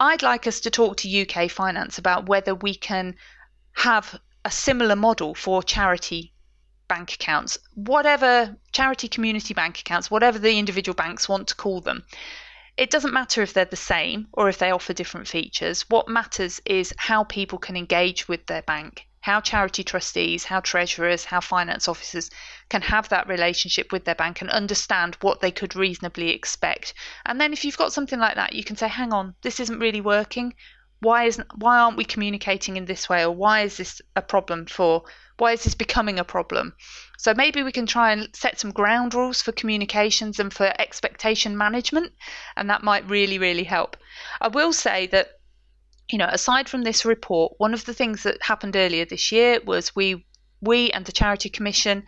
I'd 0.00 0.22
like 0.22 0.46
us 0.46 0.60
to 0.60 0.70
talk 0.70 0.98
to 0.98 1.22
UK 1.22 1.50
Finance 1.50 1.96
about 1.96 2.26
whether 2.26 2.54
we 2.54 2.74
can 2.74 3.14
have 3.72 4.18
a 4.44 4.50
similar 4.50 4.96
model 4.96 5.34
for 5.34 5.62
charity 5.62 6.32
bank 6.88 7.14
accounts, 7.14 7.58
whatever 7.74 8.56
charity 8.72 9.08
community 9.08 9.54
bank 9.54 9.80
accounts, 9.80 10.10
whatever 10.10 10.38
the 10.38 10.58
individual 10.58 10.94
banks 10.94 11.28
want 11.28 11.48
to 11.48 11.54
call 11.54 11.80
them. 11.80 12.04
It 12.76 12.90
doesn't 12.90 13.14
matter 13.14 13.42
if 13.42 13.54
they're 13.54 13.64
the 13.64 13.76
same 13.76 14.28
or 14.32 14.48
if 14.48 14.58
they 14.58 14.70
offer 14.70 14.92
different 14.92 15.28
features. 15.28 15.82
What 15.88 16.08
matters 16.08 16.60
is 16.66 16.92
how 16.98 17.24
people 17.24 17.58
can 17.58 17.76
engage 17.76 18.28
with 18.28 18.46
their 18.46 18.62
bank 18.62 19.06
how 19.20 19.40
charity 19.40 19.82
trustees, 19.82 20.44
how 20.44 20.60
treasurers, 20.60 21.24
how 21.24 21.40
finance 21.40 21.88
officers 21.88 22.30
can 22.68 22.82
have 22.82 23.08
that 23.08 23.26
relationship 23.26 23.90
with 23.90 24.04
their 24.04 24.14
bank 24.14 24.40
and 24.40 24.50
understand 24.50 25.16
what 25.20 25.40
they 25.40 25.50
could 25.50 25.74
reasonably 25.74 26.30
expect. 26.30 26.94
And 27.24 27.40
then 27.40 27.52
if 27.52 27.64
you've 27.64 27.76
got 27.76 27.92
something 27.92 28.20
like 28.20 28.36
that, 28.36 28.52
you 28.52 28.62
can 28.62 28.76
say, 28.76 28.88
hang 28.88 29.12
on, 29.12 29.34
this 29.42 29.58
isn't 29.58 29.80
really 29.80 30.00
working. 30.00 30.54
Why 31.00 31.24
isn't 31.24 31.46
why 31.56 31.78
aren't 31.78 31.98
we 31.98 32.04
communicating 32.04 32.76
in 32.76 32.86
this 32.86 33.08
way 33.08 33.22
or 33.22 33.30
why 33.30 33.62
is 33.62 33.76
this 33.76 34.00
a 34.14 34.22
problem 34.22 34.64
for 34.66 35.02
why 35.38 35.52
is 35.52 35.64
this 35.64 35.74
becoming 35.74 36.18
a 36.18 36.24
problem? 36.24 36.74
So 37.18 37.34
maybe 37.34 37.62
we 37.62 37.72
can 37.72 37.84
try 37.86 38.12
and 38.12 38.34
set 38.34 38.58
some 38.58 38.70
ground 38.70 39.12
rules 39.12 39.42
for 39.42 39.52
communications 39.52 40.40
and 40.40 40.52
for 40.52 40.72
expectation 40.78 41.58
management 41.58 42.12
and 42.56 42.70
that 42.70 42.82
might 42.82 43.10
really 43.10 43.38
really 43.38 43.64
help. 43.64 43.98
I 44.40 44.48
will 44.48 44.72
say 44.72 45.06
that 45.08 45.35
you 46.10 46.18
know, 46.18 46.28
aside 46.30 46.68
from 46.68 46.82
this 46.82 47.04
report, 47.04 47.54
one 47.58 47.74
of 47.74 47.84
the 47.84 47.94
things 47.94 48.22
that 48.22 48.42
happened 48.42 48.76
earlier 48.76 49.04
this 49.04 49.32
year 49.32 49.60
was 49.64 49.94
we 49.94 50.24
we 50.60 50.90
and 50.90 51.04
the 51.04 51.12
Charity 51.12 51.48
Commission 51.50 52.04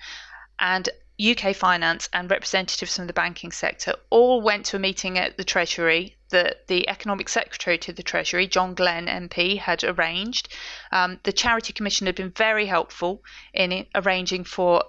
and 0.59 0.89
UK 1.21 1.55
Finance 1.55 2.09
and 2.13 2.31
representatives 2.31 2.97
from 2.97 3.09
the 3.09 3.13
banking 3.13 3.51
sector 3.51 3.95
all 4.09 4.41
went 4.41 4.67
to 4.67 4.77
a 4.77 4.81
meeting 4.81 5.19
at 5.19 5.37
the 5.37 5.45
Treasury 5.45 6.17
that 6.31 6.67
the 6.69 6.89
Economic 6.89 7.29
Secretary 7.29 7.77
to 7.79 7.93
the 7.93 8.03
Treasury, 8.03 8.47
John 8.47 8.75
Glen 8.75 9.07
MP, 9.07 9.59
had 9.59 9.83
arranged. 9.83 10.49
Um, 10.93 11.19
the 11.25 11.33
Charity 11.33 11.73
Commission 11.73 12.07
had 12.07 12.15
been 12.15 12.31
very 12.31 12.67
helpful 12.67 13.25
in 13.53 13.87
arranging 13.95 14.45
for 14.45 14.85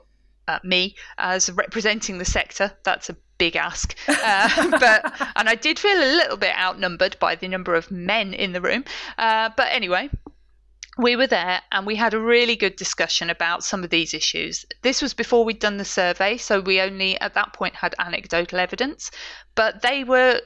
uh, 0.47 0.59
me 0.63 0.95
as 1.17 1.49
representing 1.51 2.17
the 2.17 2.25
sector. 2.25 2.73
That's 2.83 3.09
a 3.09 3.17
big 3.39 3.56
ask. 3.56 3.97
Uh, 4.08 4.69
but 4.80 5.12
and 5.36 5.49
I 5.49 5.56
did 5.56 5.80
feel 5.80 5.97
a 5.97 6.13
little 6.15 6.38
bit 6.38 6.56
outnumbered 6.56 7.17
by 7.19 7.34
the 7.34 7.47
number 7.47 7.73
of 7.73 7.89
men 7.89 8.36
in 8.36 8.54
the 8.54 8.62
room. 8.62 8.86
Uh, 9.17 9.49
but 9.58 9.69
anyway, 9.71 10.10
we 10.99 11.15
were 11.15 11.28
there 11.28 11.62
and 11.71 11.88
we 11.88 11.95
had 11.95 12.13
a 12.13 12.19
really 12.19 12.56
good 12.56 12.75
discussion 12.75 13.30
about 13.30 13.63
some 13.63 13.84
of 13.84 13.89
these 13.89 14.13
issues. 14.13 14.65
This 14.84 15.02
was 15.02 15.13
before 15.13 15.45
we'd 15.45 15.60
done 15.60 15.78
the 15.78 15.86
survey, 15.86 16.38
so 16.38 16.60
we 16.60 16.82
only 16.82 17.19
at 17.19 17.34
that 17.34 17.54
point 17.54 17.75
had 17.75 17.95
anecdotal 17.97 18.60
evidence, 18.60 19.10
but 19.56 19.82
they 19.82 20.04
were 20.04 20.41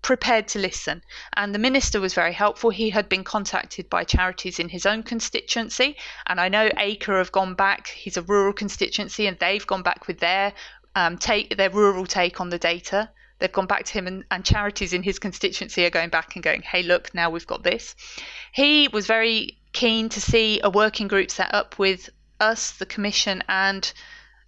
prepared 0.00 0.48
to 0.48 0.58
listen. 0.58 1.02
And 1.36 1.54
the 1.54 1.58
minister 1.58 2.00
was 2.00 2.14
very 2.14 2.32
helpful. 2.32 2.70
He 2.70 2.90
had 2.90 3.08
been 3.08 3.24
contacted 3.24 3.90
by 3.90 4.04
charities 4.04 4.58
in 4.58 4.68
his 4.70 4.86
own 4.86 5.02
constituency. 5.02 5.96
And 6.26 6.40
I 6.40 6.48
know 6.48 6.70
Acre 6.78 7.18
have 7.18 7.32
gone 7.32 7.54
back, 7.54 7.88
he's 7.88 8.16
a 8.16 8.22
rural 8.22 8.52
constituency, 8.52 9.26
and 9.26 9.38
they've 9.38 9.66
gone 9.66 9.82
back 9.82 10.06
with 10.06 10.20
their 10.20 10.54
um, 10.98 11.16
take 11.16 11.56
their 11.56 11.70
rural 11.70 12.06
take 12.06 12.40
on 12.40 12.50
the 12.50 12.58
data. 12.58 13.08
They've 13.38 13.52
gone 13.52 13.66
back 13.66 13.84
to 13.84 13.92
him, 13.92 14.08
and, 14.08 14.24
and 14.32 14.44
charities 14.44 14.92
in 14.92 15.04
his 15.04 15.20
constituency 15.20 15.84
are 15.84 15.90
going 15.90 16.10
back 16.10 16.34
and 16.34 16.42
going, 16.42 16.62
"Hey, 16.62 16.82
look, 16.82 17.14
now 17.14 17.30
we've 17.30 17.46
got 17.46 17.62
this." 17.62 17.94
He 18.52 18.88
was 18.88 19.06
very 19.06 19.58
keen 19.72 20.08
to 20.08 20.20
see 20.20 20.60
a 20.64 20.70
working 20.70 21.06
group 21.06 21.30
set 21.30 21.54
up 21.54 21.78
with 21.78 22.10
us, 22.40 22.72
the 22.72 22.86
Commission, 22.86 23.44
and 23.48 23.92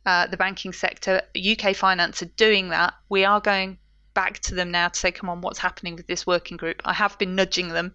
uh, 0.05 0.27
the 0.27 0.37
banking 0.37 0.73
sector. 0.73 1.23
UK 1.39 1.77
Finance 1.77 2.21
are 2.23 2.33
doing 2.37 2.71
that. 2.71 2.95
We 3.09 3.25
are 3.25 3.41
going 3.41 3.79
back 4.21 4.39
to 4.39 4.55
them 4.55 4.71
now 4.71 4.87
to 4.87 5.01
say, 5.01 5.11
come 5.11 5.31
on, 5.31 5.41
what's 5.41 5.59
happening 5.59 5.97
with 5.97 6.07
this 6.07 6.27
working 6.27 6.59
group? 6.59 6.83
I 6.85 6.93
have 6.93 7.17
been 7.17 7.35
nudging 7.35 7.71
them. 7.71 7.95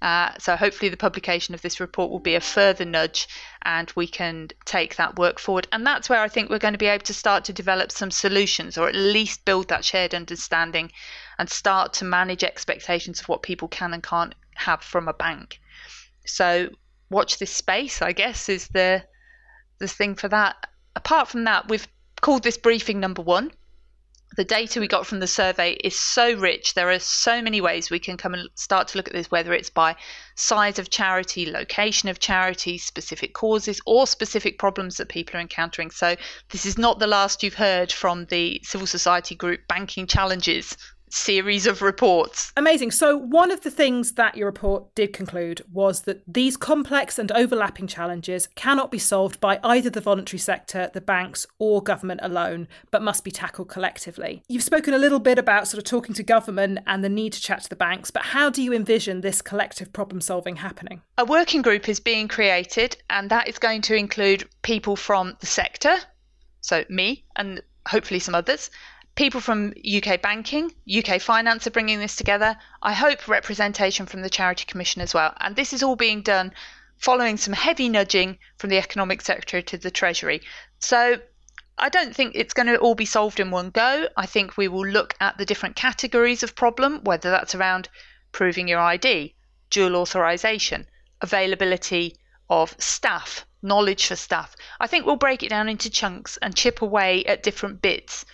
Uh, 0.00 0.30
so 0.38 0.54
hopefully 0.54 0.88
the 0.88 0.96
publication 0.96 1.52
of 1.52 1.62
this 1.62 1.80
report 1.80 2.12
will 2.12 2.20
be 2.20 2.36
a 2.36 2.40
further 2.40 2.84
nudge 2.84 3.26
and 3.62 3.92
we 3.96 4.06
can 4.06 4.50
take 4.66 4.94
that 4.94 5.18
work 5.18 5.40
forward. 5.40 5.66
And 5.72 5.84
that's 5.84 6.08
where 6.08 6.20
I 6.20 6.28
think 6.28 6.48
we're 6.48 6.60
going 6.60 6.74
to 6.74 6.86
be 6.86 6.86
able 6.86 7.02
to 7.06 7.12
start 7.12 7.44
to 7.46 7.52
develop 7.52 7.90
some 7.90 8.12
solutions 8.12 8.78
or 8.78 8.88
at 8.88 8.94
least 8.94 9.44
build 9.44 9.66
that 9.66 9.84
shared 9.84 10.14
understanding 10.14 10.92
and 11.40 11.50
start 11.50 11.92
to 11.94 12.04
manage 12.04 12.44
expectations 12.44 13.18
of 13.18 13.28
what 13.28 13.42
people 13.42 13.66
can 13.66 13.92
and 13.92 14.02
can't 14.02 14.36
have 14.54 14.80
from 14.80 15.08
a 15.08 15.12
bank. 15.12 15.58
So 16.24 16.68
watch 17.10 17.38
this 17.38 17.50
space, 17.50 18.00
I 18.00 18.12
guess, 18.12 18.48
is 18.48 18.68
the 18.68 19.02
the 19.80 19.88
thing 19.88 20.14
for 20.14 20.28
that. 20.28 20.54
Apart 20.94 21.26
from 21.26 21.42
that, 21.44 21.68
we've 21.68 21.88
called 22.20 22.44
this 22.44 22.58
briefing 22.58 23.00
number 23.00 23.22
one 23.22 23.50
the 24.36 24.44
data 24.44 24.80
we 24.80 24.88
got 24.88 25.06
from 25.06 25.20
the 25.20 25.26
survey 25.26 25.72
is 25.84 25.98
so 25.98 26.34
rich. 26.34 26.74
There 26.74 26.90
are 26.90 26.98
so 26.98 27.40
many 27.40 27.60
ways 27.60 27.90
we 27.90 27.98
can 27.98 28.16
come 28.16 28.34
and 28.34 28.48
start 28.54 28.88
to 28.88 28.98
look 28.98 29.06
at 29.06 29.14
this, 29.14 29.30
whether 29.30 29.52
it's 29.52 29.70
by 29.70 29.96
size 30.34 30.78
of 30.78 30.90
charity, 30.90 31.50
location 31.50 32.08
of 32.08 32.18
charity, 32.18 32.78
specific 32.78 33.34
causes, 33.34 33.80
or 33.86 34.06
specific 34.06 34.58
problems 34.58 34.96
that 34.96 35.08
people 35.08 35.36
are 35.36 35.40
encountering. 35.40 35.90
So, 35.90 36.16
this 36.50 36.66
is 36.66 36.78
not 36.78 36.98
the 36.98 37.06
last 37.06 37.42
you've 37.42 37.54
heard 37.54 37.92
from 37.92 38.26
the 38.26 38.60
civil 38.64 38.86
society 38.86 39.34
group 39.34 39.66
Banking 39.68 40.06
Challenges 40.06 40.76
series 41.14 41.66
of 41.66 41.80
reports. 41.80 42.52
Amazing. 42.56 42.90
So, 42.90 43.16
one 43.16 43.50
of 43.50 43.60
the 43.60 43.70
things 43.70 44.12
that 44.12 44.36
your 44.36 44.46
report 44.46 44.94
did 44.94 45.12
conclude 45.12 45.62
was 45.72 46.02
that 46.02 46.22
these 46.26 46.56
complex 46.56 47.18
and 47.18 47.30
overlapping 47.32 47.86
challenges 47.86 48.48
cannot 48.56 48.90
be 48.90 48.98
solved 48.98 49.40
by 49.40 49.60
either 49.62 49.90
the 49.90 50.00
voluntary 50.00 50.38
sector, 50.38 50.90
the 50.92 51.00
banks, 51.00 51.46
or 51.58 51.82
government 51.82 52.20
alone, 52.22 52.68
but 52.90 53.02
must 53.02 53.24
be 53.24 53.30
tackled 53.30 53.68
collectively. 53.68 54.42
You've 54.48 54.62
spoken 54.62 54.94
a 54.94 54.98
little 54.98 55.20
bit 55.20 55.38
about 55.38 55.68
sort 55.68 55.78
of 55.78 55.84
talking 55.84 56.14
to 56.16 56.22
government 56.22 56.80
and 56.86 57.04
the 57.04 57.08
need 57.08 57.32
to 57.34 57.40
chat 57.40 57.62
to 57.62 57.68
the 57.68 57.76
banks, 57.76 58.10
but 58.10 58.22
how 58.22 58.50
do 58.50 58.62
you 58.62 58.72
envision 58.72 59.20
this 59.20 59.40
collective 59.40 59.92
problem 59.92 60.20
solving 60.20 60.56
happening? 60.56 61.02
A 61.18 61.24
working 61.24 61.62
group 61.62 61.88
is 61.88 62.00
being 62.00 62.28
created, 62.28 62.96
and 63.08 63.30
that 63.30 63.48
is 63.48 63.58
going 63.58 63.82
to 63.82 63.94
include 63.94 64.48
people 64.62 64.96
from 64.96 65.36
the 65.40 65.46
sector, 65.46 65.96
so 66.60 66.84
me 66.88 67.24
and 67.36 67.62
hopefully 67.86 68.18
some 68.18 68.34
others, 68.34 68.70
people 69.14 69.40
from 69.40 69.72
UK 69.84 70.20
banking, 70.20 70.72
UK 70.92 71.20
finance 71.20 71.66
are 71.66 71.70
bringing 71.70 72.00
this 72.00 72.16
together. 72.16 72.56
I 72.82 72.92
hope 72.92 73.28
representation 73.28 74.06
from 74.06 74.22
the 74.22 74.30
Charity 74.30 74.64
Commission 74.64 75.02
as 75.02 75.14
well. 75.14 75.34
And 75.40 75.54
this 75.54 75.72
is 75.72 75.82
all 75.82 75.96
being 75.96 76.22
done 76.22 76.52
following 76.96 77.36
some 77.36 77.54
heavy 77.54 77.88
nudging 77.88 78.38
from 78.58 78.70
the 78.70 78.78
Economic 78.78 79.20
Secretary 79.20 79.62
to 79.62 79.78
the 79.78 79.90
Treasury. 79.90 80.40
So 80.80 81.20
I 81.78 81.88
don't 81.88 82.14
think 82.14 82.32
it's 82.34 82.54
going 82.54 82.66
to 82.66 82.78
all 82.78 82.94
be 82.94 83.04
solved 83.04 83.38
in 83.38 83.50
one 83.50 83.70
go. 83.70 84.08
I 84.16 84.26
think 84.26 84.56
we 84.56 84.68
will 84.68 84.86
look 84.86 85.14
at 85.20 85.38
the 85.38 85.44
different 85.44 85.76
categories 85.76 86.42
of 86.42 86.56
problem, 86.56 87.02
whether 87.04 87.30
that's 87.30 87.54
around 87.54 87.88
proving 88.32 88.66
your 88.66 88.80
ID, 88.80 89.34
dual 89.70 89.96
authorization, 89.96 90.86
availability 91.20 92.16
of 92.50 92.74
staff, 92.78 93.46
knowledge 93.62 94.06
for 94.06 94.16
staff. 94.16 94.56
I 94.80 94.86
think 94.86 95.06
we'll 95.06 95.16
break 95.16 95.42
it 95.42 95.50
down 95.50 95.68
into 95.68 95.88
chunks 95.88 96.36
and 96.42 96.56
chip 96.56 96.82
away 96.82 97.24
at 97.24 97.42
different 97.42 97.80
bits 97.80 98.24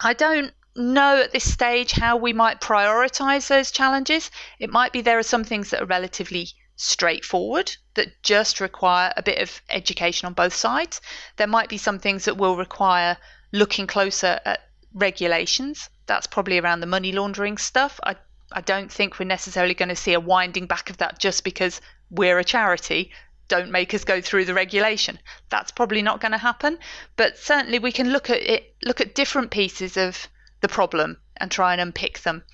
I 0.00 0.12
don't 0.12 0.52
know 0.76 1.22
at 1.22 1.32
this 1.32 1.52
stage 1.52 1.92
how 1.92 2.16
we 2.16 2.32
might 2.32 2.60
prioritize 2.60 3.46
those 3.46 3.70
challenges. 3.70 4.30
It 4.58 4.70
might 4.70 4.92
be 4.92 5.00
there 5.00 5.18
are 5.18 5.22
some 5.22 5.44
things 5.44 5.70
that 5.70 5.80
are 5.82 5.86
relatively 5.86 6.48
straightforward 6.76 7.76
that 7.94 8.22
just 8.22 8.60
require 8.60 9.12
a 9.16 9.22
bit 9.22 9.40
of 9.40 9.62
education 9.70 10.26
on 10.26 10.32
both 10.32 10.54
sides. 10.54 11.00
There 11.36 11.46
might 11.46 11.68
be 11.68 11.78
some 11.78 11.98
things 11.98 12.24
that 12.24 12.36
will 12.36 12.56
require 12.56 13.16
looking 13.52 13.86
closer 13.86 14.40
at 14.44 14.68
regulations. 14.92 15.88
That's 16.06 16.26
probably 16.26 16.58
around 16.58 16.80
the 16.80 16.86
money 16.86 17.12
laundering 17.12 17.58
stuff. 17.58 18.00
I 18.02 18.16
I 18.52 18.60
don't 18.60 18.92
think 18.92 19.18
we're 19.18 19.24
necessarily 19.24 19.74
going 19.74 19.88
to 19.88 19.96
see 19.96 20.12
a 20.12 20.20
winding 20.20 20.66
back 20.66 20.90
of 20.90 20.98
that 20.98 21.18
just 21.18 21.42
because 21.42 21.80
we're 22.10 22.38
a 22.38 22.44
charity. 22.44 23.10
Don't 23.48 23.70
make 23.70 23.92
us 23.94 24.04
go 24.04 24.20
through 24.20 24.46
the 24.46 24.54
regulation. 24.54 25.18
That's 25.50 25.70
probably 25.70 26.02
not 26.02 26.20
going 26.20 26.32
to 26.32 26.38
happen. 26.38 26.78
But 27.16 27.38
certainly 27.38 27.78
we 27.78 27.92
can 27.92 28.10
look 28.10 28.30
at 28.30 28.40
it, 28.40 28.74
look 28.82 29.00
at 29.00 29.14
different 29.14 29.50
pieces 29.50 29.96
of 29.96 30.28
the 30.60 30.68
problem 30.68 31.18
and 31.36 31.50
try 31.50 31.72
and 31.72 31.80
unpick 31.80 32.20
them. 32.20 32.44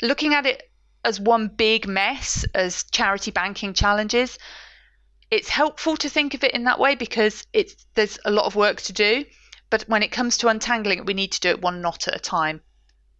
Looking 0.00 0.34
at 0.34 0.46
it 0.46 0.70
as 1.04 1.20
one 1.20 1.48
big 1.48 1.86
mess, 1.86 2.44
as 2.54 2.84
charity 2.84 3.30
banking 3.30 3.74
challenges, 3.74 4.38
it's 5.30 5.48
helpful 5.48 5.96
to 5.96 6.10
think 6.10 6.34
of 6.34 6.44
it 6.44 6.52
in 6.52 6.64
that 6.64 6.78
way 6.78 6.94
because 6.94 7.46
it's 7.52 7.86
there's 7.94 8.18
a 8.24 8.30
lot 8.30 8.46
of 8.46 8.56
work 8.56 8.80
to 8.82 8.92
do. 8.92 9.24
But 9.70 9.88
when 9.88 10.02
it 10.02 10.12
comes 10.12 10.36
to 10.38 10.48
untangling 10.48 10.98
it, 10.98 11.06
we 11.06 11.14
need 11.14 11.32
to 11.32 11.40
do 11.40 11.48
it 11.48 11.62
one 11.62 11.80
knot 11.80 12.06
at 12.06 12.16
a 12.16 12.20
time, 12.20 12.60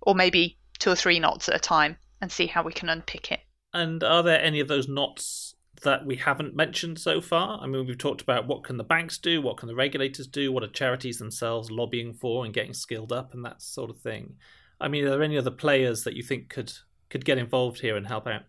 or 0.02 0.14
maybe 0.14 0.58
two 0.78 0.90
or 0.90 0.96
three 0.96 1.18
knots 1.18 1.48
at 1.48 1.54
a 1.54 1.58
time 1.58 1.96
and 2.20 2.30
see 2.30 2.46
how 2.46 2.62
we 2.62 2.72
can 2.72 2.88
unpick 2.88 3.32
it. 3.32 3.40
And 3.72 4.04
are 4.04 4.22
there 4.22 4.40
any 4.40 4.60
of 4.60 4.68
those 4.68 4.86
knots 4.88 5.51
that 5.82 6.06
we 6.06 6.16
haven't 6.16 6.54
mentioned 6.54 6.98
so 6.98 7.20
far? 7.20 7.60
I 7.60 7.66
mean, 7.66 7.86
we've 7.86 7.98
talked 7.98 8.22
about 8.22 8.46
what 8.46 8.64
can 8.64 8.76
the 8.76 8.84
banks 8.84 9.18
do, 9.18 9.42
what 9.42 9.56
can 9.56 9.68
the 9.68 9.74
regulators 9.74 10.26
do, 10.26 10.52
what 10.52 10.62
are 10.62 10.68
charities 10.68 11.18
themselves 11.18 11.70
lobbying 11.70 12.14
for 12.14 12.44
and 12.44 12.54
getting 12.54 12.74
skilled 12.74 13.12
up 13.12 13.34
and 13.34 13.44
that 13.44 13.62
sort 13.62 13.90
of 13.90 13.98
thing. 13.98 14.34
I 14.80 14.88
mean, 14.88 15.04
are 15.04 15.10
there 15.10 15.22
any 15.22 15.38
other 15.38 15.50
players 15.50 16.04
that 16.04 16.14
you 16.14 16.22
think 16.22 16.48
could 16.48 16.72
could 17.10 17.24
get 17.24 17.38
involved 17.38 17.80
here 17.80 17.96
and 17.96 18.06
help 18.06 18.26
out? 18.26 18.42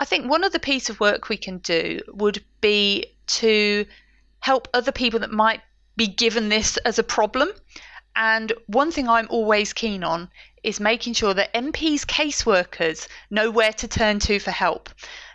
I 0.00 0.04
think 0.04 0.28
one 0.28 0.44
other 0.44 0.58
piece 0.58 0.88
of 0.90 1.00
work 1.00 1.28
we 1.28 1.36
can 1.36 1.58
do 1.58 2.00
would 2.08 2.42
be 2.60 3.06
to 3.26 3.86
help 4.40 4.68
other 4.74 4.92
people 4.92 5.20
that 5.20 5.30
might 5.30 5.60
be 5.96 6.06
given 6.06 6.48
this 6.48 6.76
as 6.78 6.98
a 6.98 7.02
problem. 7.02 7.50
And 8.14 8.52
one 8.66 8.90
thing 8.90 9.08
I'm 9.08 9.26
always 9.28 9.72
keen 9.72 10.02
on 10.02 10.30
is 10.62 10.80
making 10.80 11.12
sure 11.12 11.34
that 11.34 11.52
MPs' 11.54 12.06
caseworkers 12.06 13.08
know 13.30 13.50
where 13.50 13.72
to 13.74 13.86
turn 13.86 14.18
to 14.20 14.38
for 14.38 14.50
help. 14.50 14.88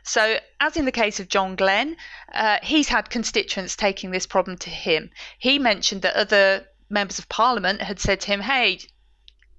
So, 0.04 0.40
as 0.60 0.78
in 0.78 0.86
the 0.86 0.92
case 0.92 1.20
of 1.20 1.30
John 1.30 1.56
Glen, 1.56 1.96
uh, 2.34 2.58
he's 2.64 2.90
had 2.90 3.10
constituents 3.10 3.76
taking 3.76 4.12
this 4.12 4.26
problem 4.26 4.58
to 4.58 4.70
him. 4.70 5.12
He 5.38 5.60
mentioned 5.60 6.02
that 6.02 6.16
other 6.16 6.68
members 6.90 7.20
of 7.20 7.30
parliament 7.30 7.82
had 7.82 8.00
said 8.00 8.20
to 8.22 8.28
him, 8.28 8.42
Hey, 8.42 8.80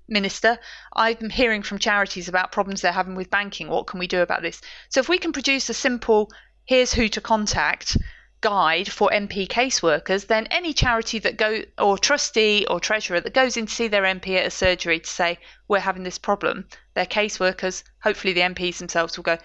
Minister, 0.08 0.58
I'm 0.94 1.30
hearing 1.30 1.62
from 1.62 1.78
charities 1.78 2.28
about 2.28 2.52
problems 2.52 2.80
they're 2.80 2.92
having 2.92 3.14
with 3.14 3.30
banking. 3.30 3.68
What 3.68 3.86
can 3.86 4.00
we 4.00 4.06
do 4.06 4.20
about 4.20 4.42
this? 4.42 4.60
So, 4.88 5.00
if 5.00 5.08
we 5.08 5.18
can 5.18 5.32
produce 5.32 5.70
a 5.70 5.74
simple 5.74 6.30
here's 6.64 6.92
who 6.92 7.08
to 7.08 7.20
contact 7.20 7.96
guide 8.42 8.90
for 8.90 9.08
MP 9.10 9.46
caseworkers, 9.46 10.26
then 10.26 10.46
any 10.48 10.74
charity 10.74 11.18
that 11.20 11.36
go 11.36 11.62
or 11.78 11.96
trustee 11.96 12.66
or 12.68 12.80
treasurer 12.80 13.20
that 13.20 13.32
goes 13.32 13.56
in 13.56 13.66
to 13.66 13.72
see 13.72 13.88
their 13.88 14.02
MP 14.02 14.36
at 14.36 14.46
a 14.46 14.50
surgery 14.50 14.98
to 14.98 15.08
say 15.08 15.38
we're 15.68 15.78
having 15.78 16.02
this 16.02 16.18
problem, 16.18 16.66
their 16.94 17.06
caseworkers, 17.06 17.84
hopefully 18.02 18.32
the 18.32 18.40
MPs 18.40 18.78
themselves 18.78 19.16
will 19.16 19.22
go, 19.22 19.38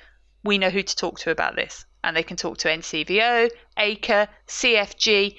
we 0.47 0.57
know 0.57 0.69
who 0.69 0.81
to 0.81 0.95
talk 0.95 1.19
to 1.19 1.31
about 1.31 1.55
this, 1.55 1.85
and 2.03 2.15
they 2.15 2.23
can 2.23 2.37
talk 2.37 2.57
to 2.59 2.69
NCVO, 2.69 3.49
ACRE, 3.77 4.27
CFG, 4.47 5.35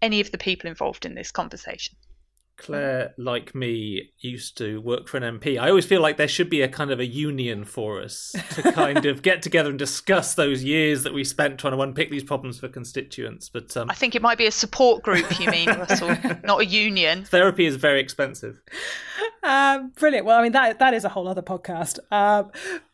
any 0.00 0.20
of 0.20 0.30
the 0.30 0.38
people 0.38 0.68
involved 0.68 1.04
in 1.04 1.14
this 1.14 1.30
conversation. 1.30 1.96
Clare, 2.58 3.14
like 3.16 3.54
me, 3.54 4.10
used 4.18 4.58
to 4.58 4.80
work 4.80 5.06
for 5.06 5.16
an 5.16 5.38
MP. 5.38 5.60
I 5.60 5.68
always 5.68 5.86
feel 5.86 6.00
like 6.00 6.16
there 6.16 6.26
should 6.26 6.50
be 6.50 6.60
a 6.60 6.68
kind 6.68 6.90
of 6.90 6.98
a 6.98 7.06
union 7.06 7.64
for 7.64 8.02
us 8.02 8.34
to 8.54 8.62
kind 8.72 9.06
of 9.06 9.22
get 9.22 9.42
together 9.42 9.70
and 9.70 9.78
discuss 9.78 10.34
those 10.34 10.64
years 10.64 11.04
that 11.04 11.14
we 11.14 11.22
spent 11.22 11.60
trying 11.60 11.74
to 11.74 11.80
unpick 11.80 12.10
these 12.10 12.24
problems 12.24 12.58
for 12.58 12.68
constituents. 12.68 13.48
But 13.48 13.76
um, 13.76 13.88
I 13.88 13.94
think 13.94 14.16
it 14.16 14.22
might 14.22 14.38
be 14.38 14.46
a 14.46 14.50
support 14.50 15.04
group, 15.04 15.38
you 15.38 15.48
mean, 15.48 15.68
Russell, 15.78 16.16
not 16.42 16.60
a 16.60 16.66
union. 16.66 17.24
Therapy 17.24 17.64
is 17.64 17.76
very 17.76 18.00
expensive. 18.00 18.60
Uh, 19.44 19.84
brilliant. 19.96 20.26
Well, 20.26 20.38
I 20.38 20.42
mean 20.42 20.52
that 20.52 20.80
that 20.80 20.94
is 20.94 21.04
a 21.04 21.08
whole 21.08 21.28
other 21.28 21.42
podcast. 21.42 22.00
Uh, 22.10 22.44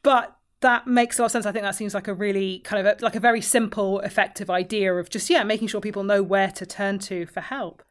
but 0.02 0.36
that 0.64 0.86
makes 0.86 1.18
a 1.18 1.22
lot 1.22 1.26
of 1.26 1.32
sense. 1.32 1.46
I 1.46 1.52
think 1.52 1.62
that 1.64 1.74
seems 1.76 1.94
like 1.94 2.08
a 2.08 2.14
really 2.14 2.58
kind 2.60 2.86
of 2.86 2.98
a, 2.98 3.04
like 3.04 3.14
a 3.14 3.20
very 3.20 3.40
simple, 3.40 4.00
effective 4.00 4.50
idea 4.50 4.94
of 4.94 5.10
just 5.10 5.30
yeah, 5.30 5.44
making 5.44 5.68
sure 5.68 5.80
people 5.80 6.04
know 6.04 6.22
where 6.22 6.50
to 6.50 6.66
turn 6.66 6.98
to 7.00 7.26
for 7.26 7.40
help 7.40 7.82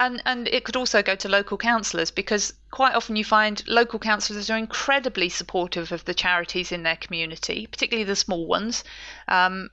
and 0.00 0.22
and 0.24 0.48
it 0.48 0.64
could 0.64 0.76
also 0.76 1.02
go 1.02 1.14
to 1.14 1.28
local 1.28 1.58
councillors 1.58 2.10
because 2.10 2.54
quite 2.70 2.94
often 2.94 3.16
you 3.16 3.24
find 3.24 3.62
local 3.68 3.98
councillors 3.98 4.50
are 4.50 4.56
incredibly 4.56 5.28
supportive 5.28 5.92
of 5.92 6.04
the 6.06 6.14
charities 6.14 6.72
in 6.72 6.82
their 6.82 6.96
community, 6.96 7.66
particularly 7.66 8.04
the 8.04 8.16
small 8.16 8.46
ones, 8.46 8.82
um, 9.28 9.68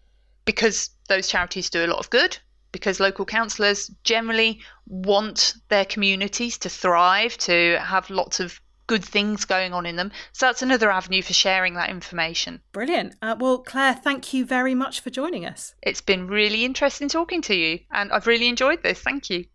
because 0.45 0.89
those 1.07 1.27
charities 1.27 1.69
do 1.69 1.83
a 1.83 1.87
lot 1.87 1.99
of 1.99 2.09
good. 2.09 2.37
Because 2.73 2.99
local 2.99 3.25
councillors 3.25 3.89
generally 4.03 4.59
want 4.85 5.55
their 5.69 5.85
communities 5.85 6.57
to 6.59 6.69
thrive, 6.69 7.37
to 7.37 7.79
have 7.79 8.09
lots 8.09 8.41
of 8.41 8.59
good 8.87 9.03
things 9.03 9.45
going 9.45 9.73
on 9.73 9.85
in 9.85 9.97
them. 9.97 10.11
So 10.31 10.45
that's 10.45 10.61
another 10.61 10.89
avenue 10.89 11.21
for 11.21 11.33
sharing 11.33 11.75
that 11.75 11.89
information. 11.89 12.61
Brilliant. 12.71 13.15
Uh, 13.21 13.35
well, 13.37 13.59
Clare, 13.59 13.93
thank 13.93 14.33
you 14.33 14.45
very 14.45 14.73
much 14.73 15.01
for 15.01 15.09
joining 15.09 15.45
us. 15.45 15.75
It's 15.81 16.01
been 16.01 16.27
really 16.27 16.65
interesting 16.65 17.09
talking 17.09 17.41
to 17.43 17.55
you, 17.55 17.79
and 17.91 18.11
I've 18.11 18.27
really 18.27 18.47
enjoyed 18.47 18.81
this. 18.81 18.99
Thank 18.99 19.29
you. 19.29 19.45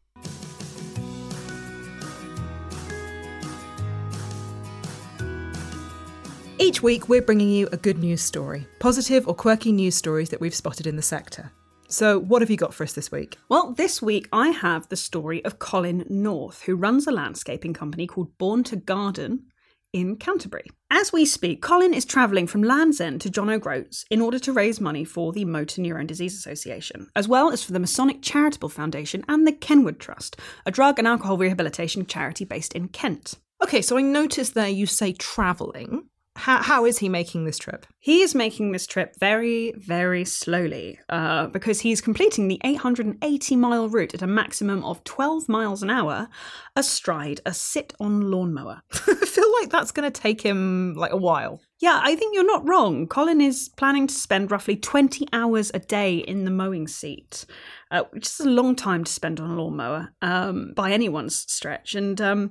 Each 6.58 6.80
week, 6.80 7.08
we're 7.08 7.22
bringing 7.22 7.50
you 7.50 7.68
a 7.72 7.76
good 7.76 7.98
news 7.98 8.22
story, 8.22 8.68
positive 8.78 9.26
or 9.26 9.34
quirky 9.34 9.72
news 9.72 9.96
stories 9.96 10.28
that 10.28 10.40
we've 10.40 10.54
spotted 10.54 10.86
in 10.86 10.94
the 10.94 11.02
sector. 11.02 11.50
So, 11.92 12.18
what 12.18 12.40
have 12.40 12.48
you 12.48 12.56
got 12.56 12.72
for 12.72 12.84
us 12.84 12.94
this 12.94 13.12
week? 13.12 13.36
Well, 13.50 13.72
this 13.72 14.00
week 14.00 14.26
I 14.32 14.48
have 14.48 14.88
the 14.88 14.96
story 14.96 15.44
of 15.44 15.58
Colin 15.58 16.06
North, 16.08 16.62
who 16.62 16.74
runs 16.74 17.06
a 17.06 17.12
landscaping 17.12 17.74
company 17.74 18.06
called 18.06 18.38
Born 18.38 18.64
to 18.64 18.76
Garden 18.76 19.48
in 19.92 20.16
Canterbury. 20.16 20.70
As 20.90 21.12
we 21.12 21.26
speak, 21.26 21.60
Colin 21.60 21.92
is 21.92 22.06
travelling 22.06 22.46
from 22.46 22.62
Land's 22.62 22.98
End 22.98 23.20
to 23.20 23.30
John 23.30 23.50
O'Groats 23.50 24.06
in 24.10 24.22
order 24.22 24.38
to 24.38 24.54
raise 24.54 24.80
money 24.80 25.04
for 25.04 25.34
the 25.34 25.44
Motor 25.44 25.82
Neurone 25.82 26.06
Disease 26.06 26.34
Association, 26.34 27.10
as 27.14 27.28
well 27.28 27.50
as 27.50 27.62
for 27.62 27.72
the 27.72 27.78
Masonic 27.78 28.22
Charitable 28.22 28.70
Foundation 28.70 29.22
and 29.28 29.46
the 29.46 29.52
Kenward 29.52 30.00
Trust, 30.00 30.40
a 30.64 30.70
drug 30.70 30.98
and 30.98 31.06
alcohol 31.06 31.36
rehabilitation 31.36 32.06
charity 32.06 32.46
based 32.46 32.72
in 32.72 32.88
Kent. 32.88 33.34
Okay, 33.62 33.82
so 33.82 33.98
I 33.98 34.00
noticed 34.00 34.54
there 34.54 34.66
you 34.66 34.86
say 34.86 35.12
travelling. 35.12 36.08
How, 36.34 36.62
how 36.62 36.86
is 36.86 36.98
he 36.98 37.08
making 37.08 37.44
this 37.44 37.58
trip? 37.58 37.86
He 37.98 38.22
is 38.22 38.34
making 38.34 38.72
this 38.72 38.86
trip 38.86 39.14
very, 39.20 39.74
very 39.76 40.24
slowly 40.24 40.98
uh, 41.10 41.48
because 41.48 41.80
he's 41.80 42.00
completing 42.00 42.48
the 42.48 42.60
880 42.64 43.56
mile 43.56 43.88
route 43.88 44.14
at 44.14 44.22
a 44.22 44.26
maximum 44.26 44.82
of 44.82 45.04
12 45.04 45.48
miles 45.48 45.82
an 45.82 45.90
hour 45.90 46.28
astride 46.74 47.40
a 47.44 47.52
sit 47.52 47.92
on 48.00 48.30
lawnmower. 48.30 48.80
I 48.92 49.26
feel 49.26 49.52
like 49.60 49.70
that's 49.70 49.92
going 49.92 50.10
to 50.10 50.20
take 50.20 50.40
him 50.40 50.94
like 50.94 51.12
a 51.12 51.18
while. 51.18 51.60
Yeah, 51.80 52.00
I 52.02 52.16
think 52.16 52.34
you're 52.34 52.46
not 52.46 52.66
wrong. 52.66 53.06
Colin 53.08 53.40
is 53.40 53.68
planning 53.76 54.06
to 54.06 54.14
spend 54.14 54.50
roughly 54.50 54.76
20 54.76 55.28
hours 55.32 55.70
a 55.74 55.80
day 55.80 56.16
in 56.16 56.44
the 56.44 56.50
mowing 56.50 56.88
seat, 56.88 57.44
uh, 57.90 58.04
which 58.10 58.26
is 58.26 58.40
a 58.40 58.48
long 58.48 58.74
time 58.74 59.04
to 59.04 59.12
spend 59.12 59.38
on 59.38 59.50
a 59.50 59.54
lawnmower 59.54 60.12
um, 60.22 60.72
by 60.74 60.92
anyone's 60.92 61.36
stretch. 61.52 61.94
And 61.94 62.20
um, 62.20 62.48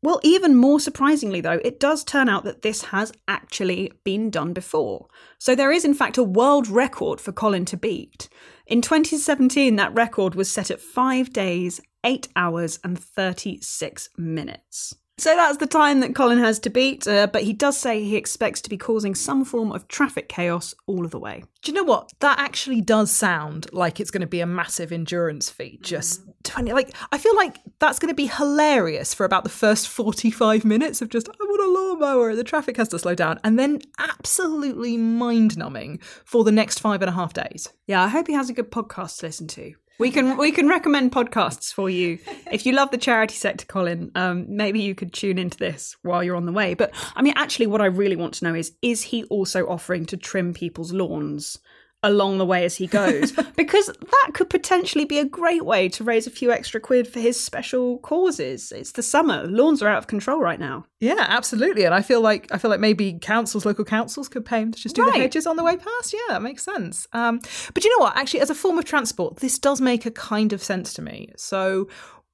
well, 0.00 0.20
even 0.22 0.54
more 0.54 0.78
surprisingly, 0.78 1.40
though, 1.40 1.60
it 1.64 1.80
does 1.80 2.04
turn 2.04 2.28
out 2.28 2.44
that 2.44 2.62
this 2.62 2.84
has 2.84 3.12
actually 3.26 3.92
been 4.04 4.30
done 4.30 4.52
before. 4.52 5.08
So 5.38 5.56
there 5.56 5.72
is, 5.72 5.84
in 5.84 5.94
fact, 5.94 6.18
a 6.18 6.22
world 6.22 6.68
record 6.68 7.20
for 7.20 7.32
Colin 7.32 7.64
to 7.66 7.76
beat. 7.76 8.28
In 8.66 8.80
2017, 8.80 9.74
that 9.76 9.94
record 9.94 10.36
was 10.36 10.50
set 10.50 10.70
at 10.70 10.80
five 10.80 11.32
days, 11.32 11.80
eight 12.04 12.28
hours, 12.36 12.78
and 12.84 12.98
36 12.98 14.10
minutes. 14.16 14.94
So 15.18 15.34
that's 15.34 15.58
the 15.58 15.66
time 15.66 15.98
that 16.00 16.14
Colin 16.14 16.38
has 16.38 16.60
to 16.60 16.70
beat, 16.70 17.08
uh, 17.08 17.26
but 17.26 17.42
he 17.42 17.52
does 17.52 17.76
say 17.76 18.04
he 18.04 18.14
expects 18.14 18.60
to 18.60 18.70
be 18.70 18.76
causing 18.76 19.16
some 19.16 19.44
form 19.44 19.72
of 19.72 19.88
traffic 19.88 20.28
chaos 20.28 20.76
all 20.86 21.04
of 21.04 21.10
the 21.10 21.18
way. 21.18 21.42
Do 21.62 21.72
you 21.72 21.76
know 21.76 21.82
what? 21.82 22.12
That 22.20 22.38
actually 22.38 22.80
does 22.80 23.10
sound 23.10 23.66
like 23.72 23.98
it's 23.98 24.12
going 24.12 24.20
to 24.20 24.28
be 24.28 24.40
a 24.40 24.46
massive 24.46 24.92
endurance 24.92 25.50
feat. 25.50 25.82
Just 25.82 26.22
20, 26.44 26.72
like, 26.72 26.94
I 27.10 27.18
feel 27.18 27.34
like 27.34 27.56
that's 27.80 27.98
going 27.98 28.10
to 28.10 28.14
be 28.14 28.28
hilarious 28.28 29.12
for 29.12 29.24
about 29.24 29.42
the 29.42 29.50
first 29.50 29.88
45 29.88 30.64
minutes 30.64 31.02
of 31.02 31.08
just, 31.08 31.28
I 31.28 31.32
want 31.40 31.64
a 31.64 31.80
lawnmower, 31.80 32.36
the 32.36 32.44
traffic 32.44 32.76
has 32.76 32.88
to 32.90 32.98
slow 33.00 33.16
down, 33.16 33.40
and 33.42 33.58
then 33.58 33.80
absolutely 33.98 34.96
mind 34.96 35.58
numbing 35.58 35.98
for 36.24 36.44
the 36.44 36.52
next 36.52 36.78
five 36.78 37.02
and 37.02 37.08
a 37.08 37.12
half 37.12 37.32
days. 37.32 37.72
Yeah, 37.88 38.04
I 38.04 38.08
hope 38.08 38.28
he 38.28 38.34
has 38.34 38.50
a 38.50 38.54
good 38.54 38.70
podcast 38.70 39.18
to 39.18 39.26
listen 39.26 39.48
to. 39.48 39.74
We 39.98 40.12
can 40.12 40.36
we 40.36 40.52
can 40.52 40.68
recommend 40.68 41.10
podcasts 41.10 41.72
for 41.72 41.90
you 41.90 42.18
if 42.52 42.64
you 42.64 42.72
love 42.72 42.92
the 42.92 42.98
charity 42.98 43.34
sector, 43.34 43.66
Colin. 43.66 44.12
Um, 44.14 44.46
maybe 44.48 44.80
you 44.80 44.94
could 44.94 45.12
tune 45.12 45.38
into 45.38 45.58
this 45.58 45.96
while 46.02 46.22
you're 46.22 46.36
on 46.36 46.46
the 46.46 46.52
way. 46.52 46.74
But 46.74 46.92
I 47.16 47.22
mean, 47.22 47.34
actually, 47.36 47.66
what 47.66 47.80
I 47.80 47.86
really 47.86 48.14
want 48.14 48.34
to 48.34 48.44
know 48.44 48.54
is: 48.54 48.72
is 48.80 49.02
he 49.02 49.24
also 49.24 49.66
offering 49.66 50.06
to 50.06 50.16
trim 50.16 50.54
people's 50.54 50.92
lawns? 50.92 51.58
Along 52.02 52.38
the 52.38 52.46
way 52.46 52.64
as 52.64 52.76
he 52.76 52.86
goes 52.86 53.32
because 53.56 53.86
that 53.86 54.30
could 54.32 54.48
potentially 54.48 55.04
be 55.04 55.18
a 55.18 55.24
great 55.24 55.64
way 55.64 55.88
to 55.88 56.04
raise 56.04 56.26
a 56.26 56.30
few 56.30 56.52
extra 56.52 56.80
quid 56.80 57.08
for 57.08 57.18
his 57.18 57.38
special 57.38 57.98
causes. 57.98 58.70
It's 58.70 58.92
the 58.92 59.02
summer. 59.02 59.44
Lawns 59.48 59.82
are 59.82 59.88
out 59.88 59.98
of 59.98 60.06
control 60.06 60.40
right 60.40 60.60
now. 60.60 60.84
Yeah 61.00 61.26
absolutely. 61.28 61.84
And 61.84 61.94
i 61.94 62.02
feel 62.02 62.20
like 62.20 62.48
i 62.52 62.58
feel 62.58 62.70
like 62.70 62.80
maybe 62.80 63.18
councils 63.20 63.66
local 63.66 63.84
councils 63.84 64.28
could 64.28 64.44
pay 64.44 64.60
him 64.60 64.72
to 64.72 64.80
just 64.80 64.94
do 64.94 65.02
right. 65.02 65.12
the 65.14 65.18
hedges 65.18 65.46
on 65.46 65.56
the 65.56 65.64
way 65.64 65.76
past. 65.76 66.12
Yeah 66.12 66.34
that 66.34 66.42
makes 66.42 66.62
sense. 66.62 67.06
Um, 67.12 67.40
but 67.74 67.84
you 67.84 67.90
know 67.90 68.04
what? 68.04 68.16
Actually 68.16 68.40
as 68.40 68.50
a 68.50 68.54
form 68.54 68.78
of 68.78 68.84
transport 68.84 69.36
this 69.36 69.58
does 69.58 69.80
make 69.80 70.06
a 70.06 70.10
kind 70.12 70.52
of 70.52 70.62
sense 70.62 70.94
to 70.94 71.02
me. 71.02 71.32
So 71.36 71.88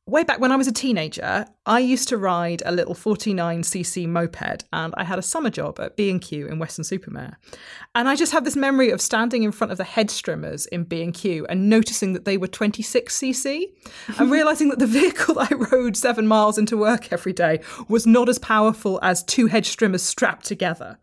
way 0.07 0.23
back 0.23 0.39
when 0.39 0.53
I 0.53 0.57
was 0.57 0.67
a 0.67 0.73
teenager, 0.73 1.47
I 1.65 1.79
used 1.79 2.09
to 2.11 2.19
ride 2.19 2.63
a 2.67 2.73
little 2.73 2.95
49cc 2.95 4.07
moped 4.07 4.65
and 4.73 4.95
I 4.99 5.05
had 5.05 5.19
a 5.19 5.23
summer 5.23 5.49
job 5.49 5.81
at 5.81 5.97
B&Q 5.97 6.47
in 6.47 6.59
Weston-super-Mare. 6.59 7.39
And 7.95 8.09
I 8.09 8.15
just 8.15 8.33
have 8.33 8.45
this 8.45 8.57
memory 8.57 8.91
of 8.91 9.01
standing 9.01 9.45
in 9.45 9.53
front 9.53 9.73
of 9.73 9.79
the 9.79 9.85
head 9.85 10.09
strimmers 10.09 10.69
in 10.69 10.85
B&Q 10.85 11.47
and 11.49 11.71
noticing 11.71 12.13
that 12.13 12.27
they 12.27 12.37
were 12.37 12.49
26cc 12.49 13.65
and 14.19 14.31
realizing 14.31 14.69
that 14.69 14.79
the 14.79 14.87
vehicle 14.87 15.37
that 15.37 15.51
I 15.51 15.55
rode 15.55 15.97
7 15.97 16.27
miles 16.27 16.59
into 16.59 16.77
work 16.77 17.11
every 17.11 17.33
day 17.33 17.61
was 17.89 18.07
not 18.07 18.29
as 18.29 18.39
powerful 18.39 19.01
as 19.03 19.23
two 19.23 19.47
head 19.47 19.65
strimmers 19.65 20.01
strapped 20.01 20.45
together. 20.45 20.99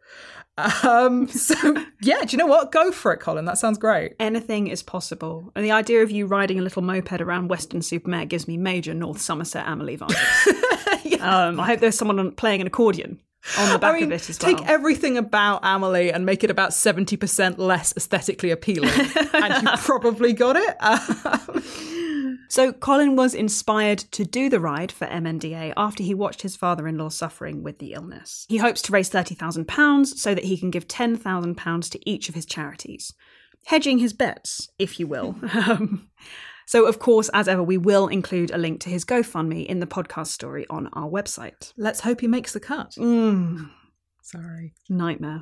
Um, 0.84 1.28
so 1.28 1.56
yeah, 2.02 2.22
do 2.22 2.32
you 2.32 2.38
know 2.38 2.48
what? 2.48 2.72
Go 2.72 2.92
for 2.92 3.14
it, 3.14 3.18
Colin. 3.18 3.46
That 3.46 3.58
sounds 3.58 3.78
great. 3.78 4.16
Anything 4.20 4.68
is 4.68 4.84
possible. 4.84 5.52
And 5.56 5.64
the 5.64 5.72
idea 5.72 6.02
of 6.02 6.12
you 6.12 6.26
riding 6.26 6.60
a 6.60 6.62
little 6.62 6.82
moped 6.82 7.22
around 7.22 7.50
Weston-super-Mare 7.50 8.26
gives 8.26 8.48
me 8.48 8.58
major 8.58 8.94
North 8.94 9.22
Somerset 9.22 9.68
Amelie 9.68 9.98
vibes. 9.98 11.22
um, 11.22 11.60
I 11.60 11.68
hope 11.68 11.80
there's 11.80 11.98
someone 11.98 12.32
playing 12.32 12.62
an 12.62 12.68
accordion 12.68 13.20
on 13.58 13.74
the 13.74 13.80
back 13.80 13.96
I 13.96 14.00
mean, 14.00 14.04
of 14.06 14.12
it 14.12 14.30
as 14.30 14.40
well. 14.42 14.56
take 14.56 14.68
everything 14.68 15.18
about 15.18 15.62
Amelie 15.64 16.12
and 16.12 16.26
make 16.26 16.44
it 16.44 16.52
about 16.52 16.72
70% 16.72 17.58
less 17.58 17.94
aesthetically 17.98 18.52
appealing. 18.52 18.90
and 19.34 19.64
you 19.64 19.70
probably 19.78 20.34
got 20.34 20.56
it. 20.56 20.76
Um, 20.80 21.64
So 22.52 22.74
Colin 22.74 23.16
was 23.16 23.34
inspired 23.34 24.00
to 24.12 24.26
do 24.26 24.50
the 24.50 24.60
ride 24.60 24.92
for 24.92 25.08
MNDA 25.08 25.72
after 25.78 26.04
he 26.04 26.14
watched 26.14 26.42
his 26.42 26.58
father-in-law 26.58 27.08
suffering 27.08 27.64
with 27.64 27.80
the 27.80 27.94
illness. 27.94 28.46
He 28.50 28.58
hopes 28.58 28.82
to 28.82 28.92
raise 28.92 29.10
£30,000 29.10 30.06
so 30.06 30.36
that 30.36 30.44
he 30.44 30.58
can 30.58 30.70
give 30.70 30.86
£10,000 30.86 31.90
to 31.92 32.10
each 32.10 32.28
of 32.28 32.36
his 32.36 32.46
charities. 32.46 33.14
Hedging 33.68 34.00
his 34.00 34.12
bets, 34.12 34.68
if 34.78 35.00
you 35.00 35.08
will. 35.08 35.38
Um, 35.54 36.10
so, 36.72 36.86
of 36.86 37.00
course, 37.00 37.30
as 37.34 37.48
ever, 37.48 37.64
we 37.64 37.78
will 37.78 38.08
include 38.08 38.50
a 38.52 38.58
link 38.58 38.80
to 38.84 38.90
his 38.90 39.04
GoFundMe 39.06 39.66
in 39.66 39.80
the 39.80 39.88
podcast 39.98 40.28
story 40.28 40.66
on 40.70 40.88
our 40.94 41.10
website. 41.10 41.74
let's 41.78 42.00
hope 42.02 42.22
he 42.22 42.28
makes 42.28 42.54
the 42.54 42.60
cut. 42.62 42.92
Mm, 42.98 43.70
Sorry. 44.22 44.74
nightmare. 44.90 45.42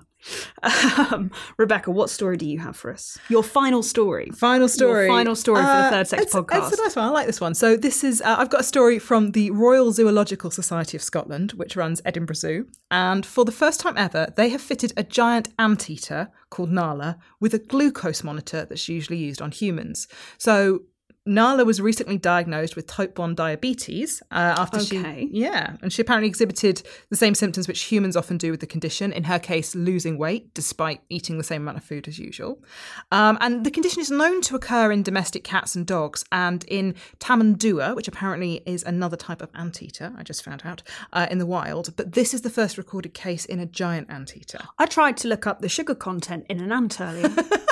Um, 1.11 1.31
Rebecca, 1.57 1.91
what 1.91 2.09
story 2.09 2.35
do 2.37 2.45
you 2.45 2.59
have 2.59 2.75
for 2.75 2.91
us? 2.91 3.17
Your 3.29 3.43
final 3.43 3.83
story. 3.83 4.29
Final 4.35 4.67
story. 4.67 5.07
final 5.07 5.35
story 5.35 5.61
for 5.61 5.67
the 5.67 5.87
Uh, 5.87 5.89
Third 5.91 6.07
Sex 6.07 6.23
it's, 6.23 6.35
podcast. 6.35 6.69
It's 6.71 6.79
a 6.79 6.83
nice 6.83 6.95
one. 6.95 7.05
I 7.05 7.09
like 7.09 7.27
this 7.27 7.39
one. 7.39 7.53
So 7.55 7.77
this 7.77 8.03
is 8.03 8.21
uh, 8.21 8.35
I've 8.39 8.49
got 8.49 8.61
a 8.61 8.63
story 8.75 8.99
from 8.99 9.31
the 9.31 9.51
Royal 9.51 9.91
Zoological 9.91 10.51
Society 10.51 10.97
of 10.97 11.03
Scotland, 11.03 11.51
which 11.53 11.75
runs 11.75 12.01
Edinburgh 12.05 12.35
Zoo, 12.35 12.67
and 12.91 13.25
for 13.25 13.45
the 13.45 13.51
first 13.61 13.79
time 13.79 13.97
ever, 13.97 14.33
they 14.35 14.49
have 14.49 14.61
fitted 14.61 14.91
a 14.97 15.03
giant 15.03 15.47
anteater 15.57 16.31
called 16.49 16.71
Nala 16.71 17.17
with 17.39 17.53
a 17.53 17.59
glucose 17.59 18.23
monitor 18.23 18.65
that's 18.65 18.89
usually 18.89 19.17
used 19.17 19.41
on 19.41 19.51
humans. 19.51 20.07
So. 20.37 20.81
Nala 21.29 21.63
was 21.63 21.79
recently 21.79 22.17
diagnosed 22.17 22.75
with 22.75 22.87
type 22.87 23.19
1 23.19 23.35
diabetes 23.35 24.21
uh, 24.31 24.55
after 24.57 24.79
Okay. 24.79 25.27
she 25.29 25.29
yeah, 25.31 25.75
and 25.83 25.93
she 25.93 26.01
apparently 26.01 26.27
exhibited 26.27 26.81
the 27.09 27.15
same 27.15 27.35
symptoms 27.35 27.67
which 27.67 27.83
humans 27.83 28.17
often 28.17 28.37
do 28.37 28.49
with 28.49 28.61
the 28.61 28.65
condition. 28.65 29.13
In 29.13 29.25
her 29.25 29.37
case, 29.37 29.75
losing 29.75 30.17
weight 30.17 30.53
despite 30.55 31.01
eating 31.09 31.37
the 31.37 31.43
same 31.43 31.61
amount 31.61 31.77
of 31.77 31.83
food 31.83 32.07
as 32.07 32.17
usual. 32.17 32.63
Um, 33.11 33.37
and 33.41 33.63
the 33.63 33.69
condition 33.69 34.01
is 34.01 34.09
known 34.09 34.41
to 34.41 34.55
occur 34.55 34.91
in 34.91 35.03
domestic 35.03 35.43
cats 35.43 35.75
and 35.75 35.85
dogs, 35.85 36.25
and 36.31 36.63
in 36.67 36.95
Tamandua, 37.19 37.95
which 37.95 38.07
apparently 38.07 38.61
is 38.65 38.83
another 38.83 39.15
type 39.17 39.43
of 39.43 39.49
anteater. 39.53 40.11
I 40.17 40.23
just 40.23 40.43
found 40.43 40.63
out 40.65 40.81
uh, 41.13 41.27
in 41.29 41.37
the 41.37 41.45
wild, 41.45 41.95
but 41.95 42.13
this 42.13 42.33
is 42.33 42.41
the 42.41 42.49
first 42.49 42.75
recorded 42.75 43.13
case 43.13 43.45
in 43.45 43.59
a 43.59 43.67
giant 43.67 44.09
anteater. 44.09 44.59
I 44.79 44.87
tried 44.87 45.15
to 45.17 45.27
look 45.27 45.45
up 45.45 45.61
the 45.61 45.69
sugar 45.69 45.93
content 45.93 46.47
in 46.49 46.59
an 46.59 46.71
ant 46.71 46.99
earlier. 46.99 47.29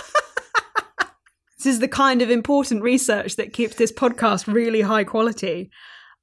this 1.58 1.66
is 1.66 1.80
the 1.80 1.88
kind 1.88 2.22
of 2.22 2.30
important 2.30 2.84
research 2.84 3.36
that 3.36 3.54
keeps 3.54 3.76
this 3.76 3.92
podcast 3.92 4.52
really 4.52 4.82
high 4.82 5.04
quality. 5.04 5.72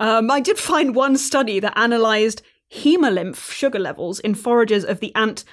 Um, 0.01 0.31
I 0.31 0.41
did 0.41 0.59
find 0.59 0.95
one 0.95 1.17
study 1.17 1.61
that 1.61 1.73
analysed 1.77 2.43
hemolymph 2.73 3.51
sugar 3.51 3.79
levels 3.79 4.21
in 4.21 4.35
foragers 4.35 4.85
of 4.85 5.01
the 5.01 5.15
ant 5.15 5.45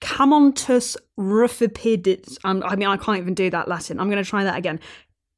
Camontus 0.00 0.96
rufipidis. 1.18 2.38
Um, 2.44 2.62
I 2.64 2.76
mean, 2.76 2.88
I 2.88 2.96
can't 2.96 3.18
even 3.18 3.34
do 3.34 3.50
that 3.50 3.68
Latin. 3.68 4.00
I'm 4.00 4.10
going 4.10 4.22
to 4.22 4.28
try 4.28 4.44
that 4.44 4.56
again. 4.56 4.80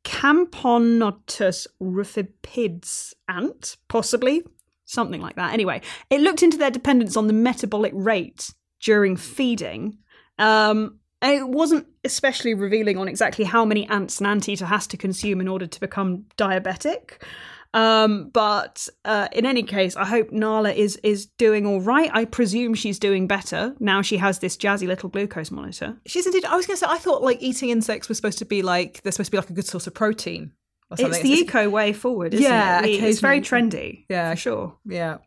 Camponotus 0.05 1.67
rufipids 1.81 3.13
ant, 3.29 3.77
possibly 3.89 4.43
something 4.85 5.21
like 5.21 5.37
that. 5.37 5.53
Anyway, 5.53 5.81
it 6.11 6.21
looked 6.21 6.43
into 6.43 6.57
their 6.57 6.71
dependence 6.71 7.17
on 7.17 7.27
the 7.27 7.33
metabolic 7.33 7.93
rate 7.95 8.53
during 8.81 9.17
feeding. 9.17 9.99
Um, 10.39 10.99
it 11.23 11.49
wasn't 11.49 11.87
especially 12.05 12.55
revealing 12.55 12.99
on 12.99 13.09
exactly 13.09 13.45
how 13.45 13.65
many 13.65 13.89
ants 13.89 14.21
an 14.21 14.27
anteater 14.27 14.67
has 14.67 14.87
to 14.89 14.97
consume 14.97 15.41
in 15.41 15.49
order 15.49 15.67
to 15.67 15.81
become 15.81 16.25
diabetic. 16.37 17.23
Um, 17.75 18.29
but 18.31 18.87
uh, 19.05 19.29
in 19.33 19.47
any 19.47 19.63
case, 19.63 19.97
I 19.97 20.05
hope 20.05 20.31
Nala 20.31 20.73
is 20.73 20.97
is 20.97 21.27
doing 21.39 21.67
all 21.67 21.81
right. 21.81 22.11
I 22.13 22.27
presume 22.27 22.75
she's 22.75 22.99
doing 22.99 23.27
better 23.27 23.75
now. 23.81 24.03
She 24.03 24.19
has 24.19 24.41
this 24.41 24.57
jazzy 24.57 24.87
little 24.87 25.09
glucose 25.09 25.51
monitor. 25.51 25.97
She's 26.07 26.27
indeed. 26.27 26.45
I 26.45 26.57
was 26.57 26.67
going 26.67 26.77
to 26.77 26.81
say, 26.81 26.87
I 26.89 26.99
thought 26.99 27.23
like 27.23 27.41
eating 27.41 27.71
insects 27.71 28.09
was 28.09 28.19
supposed 28.19 28.39
to 28.41 28.45
be 28.45 28.63
like 28.63 29.03
they're 29.03 29.13
supposed 29.13 29.29
to 29.29 29.33
be 29.33 29.39
like 29.39 29.51
a 29.51 29.55
good 29.55 29.67
source 29.67 29.87
of 29.87 29.95
protein. 29.95 30.53
It's 30.99 31.21
the 31.21 31.31
eco 31.31 31.69
way 31.69 31.93
forward, 31.93 32.35
isn't 32.35 32.45
Yeah, 32.45 32.81
it? 32.81 32.85
We- 32.85 32.99
It's 33.09 33.21
very 33.21 33.41
trendy. 33.41 34.05
Yeah. 34.09 34.31
for 34.31 34.37
sure. 34.37 34.77
Yeah. 34.85 35.19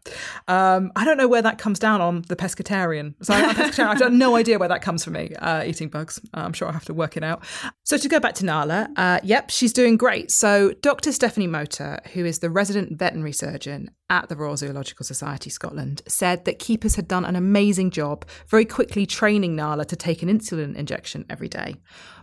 Um, 0.47 0.91
I 0.95 1.05
don't 1.05 1.17
know 1.17 1.27
where 1.27 1.41
that 1.41 1.57
comes 1.57 1.79
down 1.79 2.01
on 2.01 2.23
the 2.27 2.35
pescatarian. 2.35 3.15
So 3.21 3.33
I'm 3.33 3.55
pescatarian. 3.55 3.87
I've 3.87 3.99
got 3.99 4.13
no 4.13 4.35
idea 4.35 4.59
where 4.59 4.69
that 4.69 4.81
comes 4.81 5.03
from 5.03 5.13
me, 5.13 5.33
uh, 5.39 5.63
eating 5.63 5.89
bugs. 5.89 6.19
I'm 6.33 6.53
sure 6.53 6.67
I'll 6.67 6.73
have 6.73 6.85
to 6.85 6.93
work 6.93 7.17
it 7.17 7.23
out. 7.23 7.43
So 7.83 7.97
to 7.97 8.07
go 8.07 8.19
back 8.19 8.33
to 8.35 8.45
Nala, 8.45 8.89
uh, 8.95 9.19
yep, 9.23 9.49
she's 9.49 9.73
doing 9.73 9.97
great. 9.97 10.31
So 10.31 10.73
Dr. 10.81 11.11
Stephanie 11.11 11.47
Motor, 11.47 11.99
who 12.13 12.25
is 12.25 12.39
the 12.39 12.49
resident 12.49 12.97
veterinary 12.97 13.33
surgeon 13.33 13.89
at 14.09 14.29
the 14.29 14.35
Royal 14.35 14.57
Zoological 14.57 15.03
Society 15.03 15.49
Scotland, 15.49 16.01
said 16.07 16.45
that 16.45 16.59
keepers 16.59 16.95
had 16.95 17.07
done 17.07 17.25
an 17.25 17.35
amazing 17.35 17.89
job 17.89 18.25
very 18.47 18.65
quickly 18.65 19.05
training 19.05 19.55
Nala 19.55 19.85
to 19.85 19.95
take 19.95 20.21
an 20.21 20.29
insulin 20.29 20.75
injection 20.75 21.25
every 21.29 21.47
day. 21.47 21.75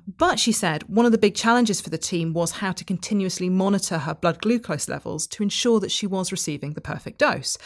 But 0.07 0.39
she 0.39 0.53
said 0.53 0.83
one 0.85 1.07
of 1.07 1.13
the 1.13 1.19
big 1.19 1.35
challenges 1.35 1.81
for 1.81 1.91
the 1.91 1.99
team 1.99 2.33
was 2.33 2.53
how 2.53 2.73
to 2.73 2.85
continuously 2.85 3.49
monitor 3.49 3.99
her 3.99 4.15
blood 4.15 4.41
glucose 4.41 4.89
levels 4.89 5.27
to 5.29 5.43
ensure 5.43 5.81
that 5.81 5.93
she 5.93 6.07
was 6.07 6.33
receiving 6.33 6.75
the 6.75 6.81
perfect 6.81 7.19
dose. 7.19 7.57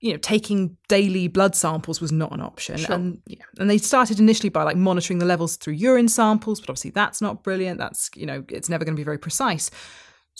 You 0.00 0.12
know, 0.12 0.18
taking 0.18 0.76
daily 0.88 1.28
blood 1.28 1.56
samples 1.56 2.00
was 2.00 2.12
not 2.12 2.32
an 2.32 2.40
option. 2.40 2.78
And 2.92 3.20
yeah, 3.26 3.42
and 3.58 3.68
they 3.68 3.78
started 3.78 4.20
initially 4.20 4.48
by 4.50 4.62
like 4.62 4.76
monitoring 4.76 5.18
the 5.18 5.26
levels 5.26 5.56
through 5.56 5.74
urine 5.74 6.08
samples, 6.08 6.60
but 6.60 6.70
obviously 6.70 6.90
that's 6.90 7.20
not 7.20 7.42
brilliant. 7.42 7.78
That's, 7.78 8.10
you 8.14 8.26
know, 8.26 8.44
it's 8.48 8.68
never 8.68 8.84
going 8.84 8.94
to 8.94 9.00
be 9.00 9.04
very 9.04 9.18
precise. 9.18 9.70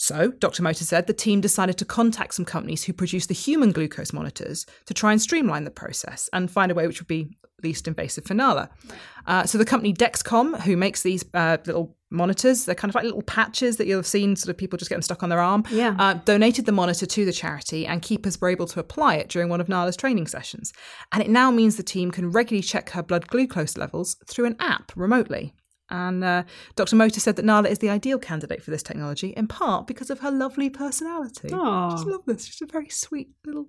So, 0.01 0.31
Dr. 0.31 0.63
Motor 0.63 0.85
said 0.85 1.07
the 1.07 1.13
team 1.13 1.41
decided 1.41 1.77
to 1.77 1.83
contact 1.83 2.33
some 2.33 2.45
companies 2.45 2.85
who 2.85 2.93
produce 2.93 3.25
the 3.25 3.33
human 3.33 3.73
glucose 3.73 4.13
monitors 4.13 4.65
to 4.85 4.93
try 4.93 5.11
and 5.11 5.21
streamline 5.21 5.65
the 5.65 5.71
process 5.71 6.29
and 6.31 6.49
find 6.49 6.71
a 6.71 6.73
way 6.75 6.87
which 6.87 7.01
would 7.01 7.07
be 7.09 7.35
least 7.61 7.85
invasive 7.85 8.23
for 8.23 8.33
Nala. 8.33 8.69
Uh, 9.27 9.43
so, 9.45 9.57
the 9.57 9.65
company 9.65 9.93
Dexcom, 9.93 10.57
who 10.61 10.77
makes 10.77 11.03
these 11.03 11.25
uh, 11.33 11.57
little 11.65 11.97
monitors, 12.09 12.63
they're 12.63 12.75
kind 12.75 12.89
of 12.89 12.95
like 12.95 13.03
little 13.03 13.23
patches 13.23 13.75
that 13.75 13.87
you'll 13.87 13.99
have 13.99 14.07
seen 14.07 14.37
sort 14.37 14.49
of 14.49 14.57
people 14.57 14.77
just 14.77 14.87
getting 14.87 15.01
stuck 15.01 15.21
on 15.21 15.27
their 15.27 15.41
arm, 15.41 15.65
Yeah. 15.69 15.97
uh, 15.99 16.13
donated 16.13 16.65
the 16.65 16.71
monitor 16.71 17.05
to 17.05 17.25
the 17.25 17.33
charity, 17.33 17.85
and 17.85 18.01
keepers 18.01 18.39
were 18.39 18.47
able 18.47 18.67
to 18.67 18.79
apply 18.79 19.15
it 19.15 19.27
during 19.27 19.49
one 19.49 19.59
of 19.59 19.67
Nala's 19.67 19.97
training 19.97 20.27
sessions. 20.27 20.71
And 21.11 21.21
it 21.21 21.29
now 21.29 21.51
means 21.51 21.75
the 21.75 21.83
team 21.83 22.09
can 22.09 22.31
regularly 22.31 22.63
check 22.63 22.91
her 22.91 23.03
blood 23.03 23.27
glucose 23.27 23.75
levels 23.75 24.15
through 24.27 24.45
an 24.45 24.55
app 24.61 24.93
remotely. 24.95 25.53
And 25.89 26.23
uh, 26.23 26.43
Dr. 26.75 26.95
Motor 26.95 27.19
said 27.19 27.35
that 27.37 27.45
Nala 27.45 27.69
is 27.69 27.79
the 27.79 27.89
ideal 27.89 28.19
candidate 28.19 28.61
for 28.61 28.71
this 28.71 28.83
technology, 28.83 29.29
in 29.29 29.47
part 29.47 29.87
because 29.87 30.09
of 30.09 30.19
her 30.19 30.31
lovely 30.31 30.69
personality. 30.69 31.49
Aw. 31.51 31.91
Just 31.91 32.05
love 32.05 32.21
this. 32.25 32.45
She's 32.45 32.61
a 32.61 32.65
very 32.65 32.89
sweet 32.89 33.29
little 33.45 33.67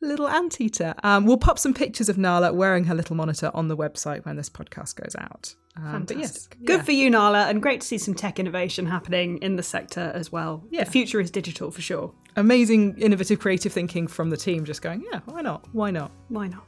little 0.00 0.28
anteater. 0.28 0.94
Um, 1.02 1.26
we'll 1.26 1.38
pop 1.38 1.58
some 1.58 1.74
pictures 1.74 2.08
of 2.08 2.16
Nala 2.18 2.52
wearing 2.52 2.84
her 2.84 2.94
little 2.94 3.16
monitor 3.16 3.50
on 3.54 3.68
the 3.68 3.76
website 3.76 4.24
when 4.24 4.36
this 4.36 4.48
podcast 4.48 4.96
goes 4.96 5.16
out. 5.18 5.54
Um, 5.76 6.04
but 6.04 6.16
yes, 6.16 6.46
Fantastic. 6.46 6.64
Good 6.64 6.78
yeah. 6.78 6.82
for 6.82 6.92
you, 6.92 7.10
Nala, 7.10 7.46
and 7.46 7.62
great 7.62 7.80
to 7.82 7.86
see 7.86 7.98
some 7.98 8.14
tech 8.14 8.40
innovation 8.40 8.86
happening 8.86 9.38
in 9.38 9.56
the 9.56 9.62
sector 9.62 10.12
as 10.14 10.32
well. 10.32 10.64
Yeah. 10.70 10.84
The 10.84 10.90
future 10.90 11.20
is 11.20 11.30
digital 11.30 11.70
for 11.70 11.80
sure. 11.82 12.12
amazing, 12.36 12.98
innovative, 12.98 13.38
creative 13.38 13.72
thinking 13.72 14.06
from 14.06 14.30
the 14.30 14.36
team. 14.36 14.64
Just 14.64 14.82
going, 14.82 15.04
yeah, 15.10 15.20
why 15.26 15.40
not? 15.40 15.66
Why 15.72 15.90
not? 15.90 16.10
Why 16.28 16.48
not? 16.48 16.64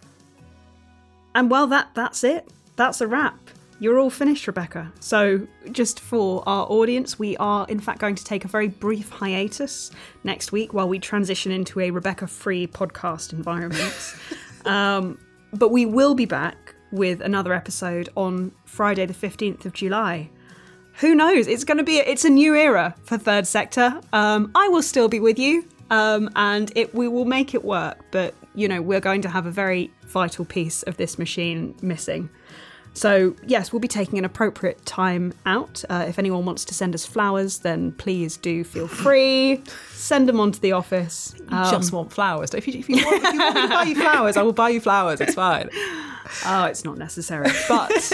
And 1.35 1.51
well, 1.51 1.67
that 1.69 1.91
that's 1.95 2.25
it. 2.25 2.53
That's 2.77 3.01
a 3.01 3.07
wrap. 3.07 3.39
You're 3.81 3.99
all 3.99 4.11
finished, 4.11 4.47
Rebecca. 4.47 4.93
So, 5.01 5.49
just 5.73 6.01
for 6.01 6.47
our 6.47 6.67
audience, 6.71 7.19
we 7.19 7.35
are 7.39 7.67
in 7.69 7.81
fact 7.81 7.99
going 7.99 8.15
to 8.15 8.25
take 8.25 8.45
a 8.45 8.49
very 8.49 8.69
brief 8.69 9.09
hiatus 9.09 9.91
next 10.23 10.53
week 10.53 10.75
while 10.75 10.87
we 10.87 10.99
transition 10.99 11.51
into 11.51 11.81
a 11.81 11.91
Rebecca 11.91 12.27
free 12.27 12.67
podcast 12.67 13.33
environment. 13.33 14.15
um, 14.67 15.19
but 15.55 15.71
we 15.71 15.87
will 15.87 16.15
be 16.15 16.27
back 16.27 16.75
with 16.93 17.23
another 17.23 17.55
episode 17.55 18.11
on 18.17 18.53
Friday, 18.67 19.07
the 19.07 19.15
15th 19.15 19.65
of 19.65 19.73
July. 19.73 20.29
Who 20.97 21.15
knows? 21.15 21.47
It's 21.47 21.65
going 21.65 21.79
to 21.79 21.85
be, 21.85 21.97
it's 21.97 22.27
a 22.27 22.31
new 22.31 22.55
era 22.55 22.95
for 23.05 23.17
Third 23.17 23.47
Sector. 23.47 23.99
Um, 24.13 24.51
I 24.55 24.69
will 24.69 24.83
still 24.83 25.09
be 25.09 25.21
with 25.21 25.39
you 25.39 25.67
um, 25.89 26.29
and 26.37 26.71
it, 26.77 26.95
we 26.95 27.09
will 27.09 27.25
make 27.25 27.55
it 27.55 27.65
work, 27.65 28.05
but 28.11 28.35
you 28.55 28.69
know, 28.69 28.83
we're 28.83 29.01
going 29.01 29.23
to 29.23 29.29
have 29.31 29.47
a 29.47 29.51
very 29.51 29.91
vital 30.07 30.45
piece 30.45 30.83
of 30.83 30.99
this 30.99 31.19
machine 31.19 31.75
missing. 31.81 32.29
So, 32.93 33.35
yes, 33.47 33.73
we'll 33.73 33.81
be 33.81 33.89
taking 33.89 34.19
an 34.19 34.25
appropriate 34.25 34.85
time 34.85 35.33
out. 35.47 35.85
Uh, 35.89 36.05
if 36.09 36.19
anyone 36.19 36.45
wants 36.45 36.65
to 36.67 36.75
send 36.75 36.95
us 36.95 37.07
flowers, 37.07 37.61
then 37.61 37.93
please 37.93 38.37
do 38.37 38.65
feel 38.65 38.89
free. 38.89 39.63
Send 39.93 40.29
them 40.29 40.41
on 40.41 40.53
to 40.53 40.61
the 40.61 40.73
office. 40.73 41.35
Um, 41.49 41.71
just 41.71 41.93
want 41.93 42.13
flowers. 42.13 42.53
If 42.53 42.67
you, 42.67 42.79
if, 42.79 42.89
you 42.89 42.97
want, 42.97 43.25
if 43.25 43.33
you 43.33 43.39
want 43.39 43.55
me 43.55 43.63
to 43.63 43.69
buy 43.69 43.83
you 43.85 43.95
flowers, 43.95 44.37
I 44.37 44.43
will 44.43 44.53
buy 44.53 44.71
you 44.71 44.81
flowers. 44.81 45.21
It's 45.21 45.35
fine. 45.35 45.71
Oh, 46.47 46.65
it's 46.67 46.85
not 46.85 46.97
necessary. 46.97 47.51
But, 47.69 48.13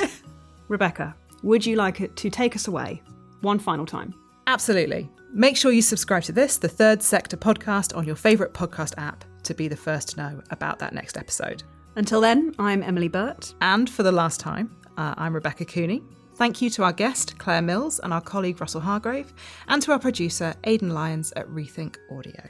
Rebecca, 0.69 1.15
would 1.43 1.67
you 1.67 1.77
like 1.77 2.01
it 2.01 2.17
to 2.17 2.31
take 2.31 2.57
us 2.57 2.67
away 2.67 3.03
one 3.43 3.59
final 3.59 3.85
time? 3.85 4.15
Absolutely. 4.47 5.11
Make 5.33 5.57
sure 5.57 5.71
you 5.71 5.83
subscribe 5.83 6.23
to 6.25 6.33
this, 6.33 6.57
the 6.57 6.69
Third 6.69 7.03
Sector 7.03 7.37
podcast, 7.37 7.95
on 7.95 8.05
your 8.05 8.17
favourite 8.17 8.55
podcast 8.55 8.95
app 8.97 9.25
to 9.43 9.55
be 9.55 9.69
the 9.69 9.77
first 9.77 10.11
to 10.11 10.17
know 10.17 10.43
about 10.51 10.79
that 10.79 10.95
next 10.95 11.19
episode. 11.19 11.63
Until 11.97 12.21
then, 12.21 12.55
I'm 12.59 12.83
Emily 12.83 13.09
Burt. 13.09 13.55
And 13.63 13.89
for 13.89 14.03
the 14.03 14.13
last 14.13 14.39
time, 14.39 14.77
uh, 14.99 15.15
I'm 15.17 15.35
Rebecca 15.35 15.65
Cooney. 15.65 16.03
Thank 16.35 16.61
you 16.61 16.69
to 16.71 16.85
our 16.85 16.93
guest, 16.93 17.39
Clare 17.39 17.63
Mills, 17.63 18.01
and 18.01 18.13
our 18.13 18.21
colleague, 18.21 18.61
Russell 18.61 18.83
Hargrave, 18.83 19.33
and 19.69 19.81
to 19.81 19.93
our 19.93 19.99
producer, 19.99 20.55
Aidan 20.65 20.91
Lyons 20.91 21.33
at 21.37 21.49
Rethink 21.49 21.97
Audio. 22.13 22.43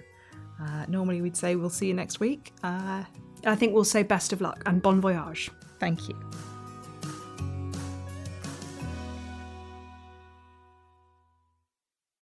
Uh, 0.61 0.87
normally, 0.89 1.23
we'd 1.23 1.37
say 1.37 1.55
we'll 1.55 1.71
see 1.71 1.87
you 1.87 1.95
next 1.95 2.19
week. 2.19 2.55
Uh, 2.65 3.05
I 3.47 3.55
think 3.55 3.73
we'll 3.73 3.85
say 3.85 4.03
best 4.03 4.33
of 4.33 4.41
luck 4.41 4.65
and 4.67 4.83
bon 4.83 5.01
voyage. 5.01 5.49
Thank 5.79 6.09
you. 6.09 6.19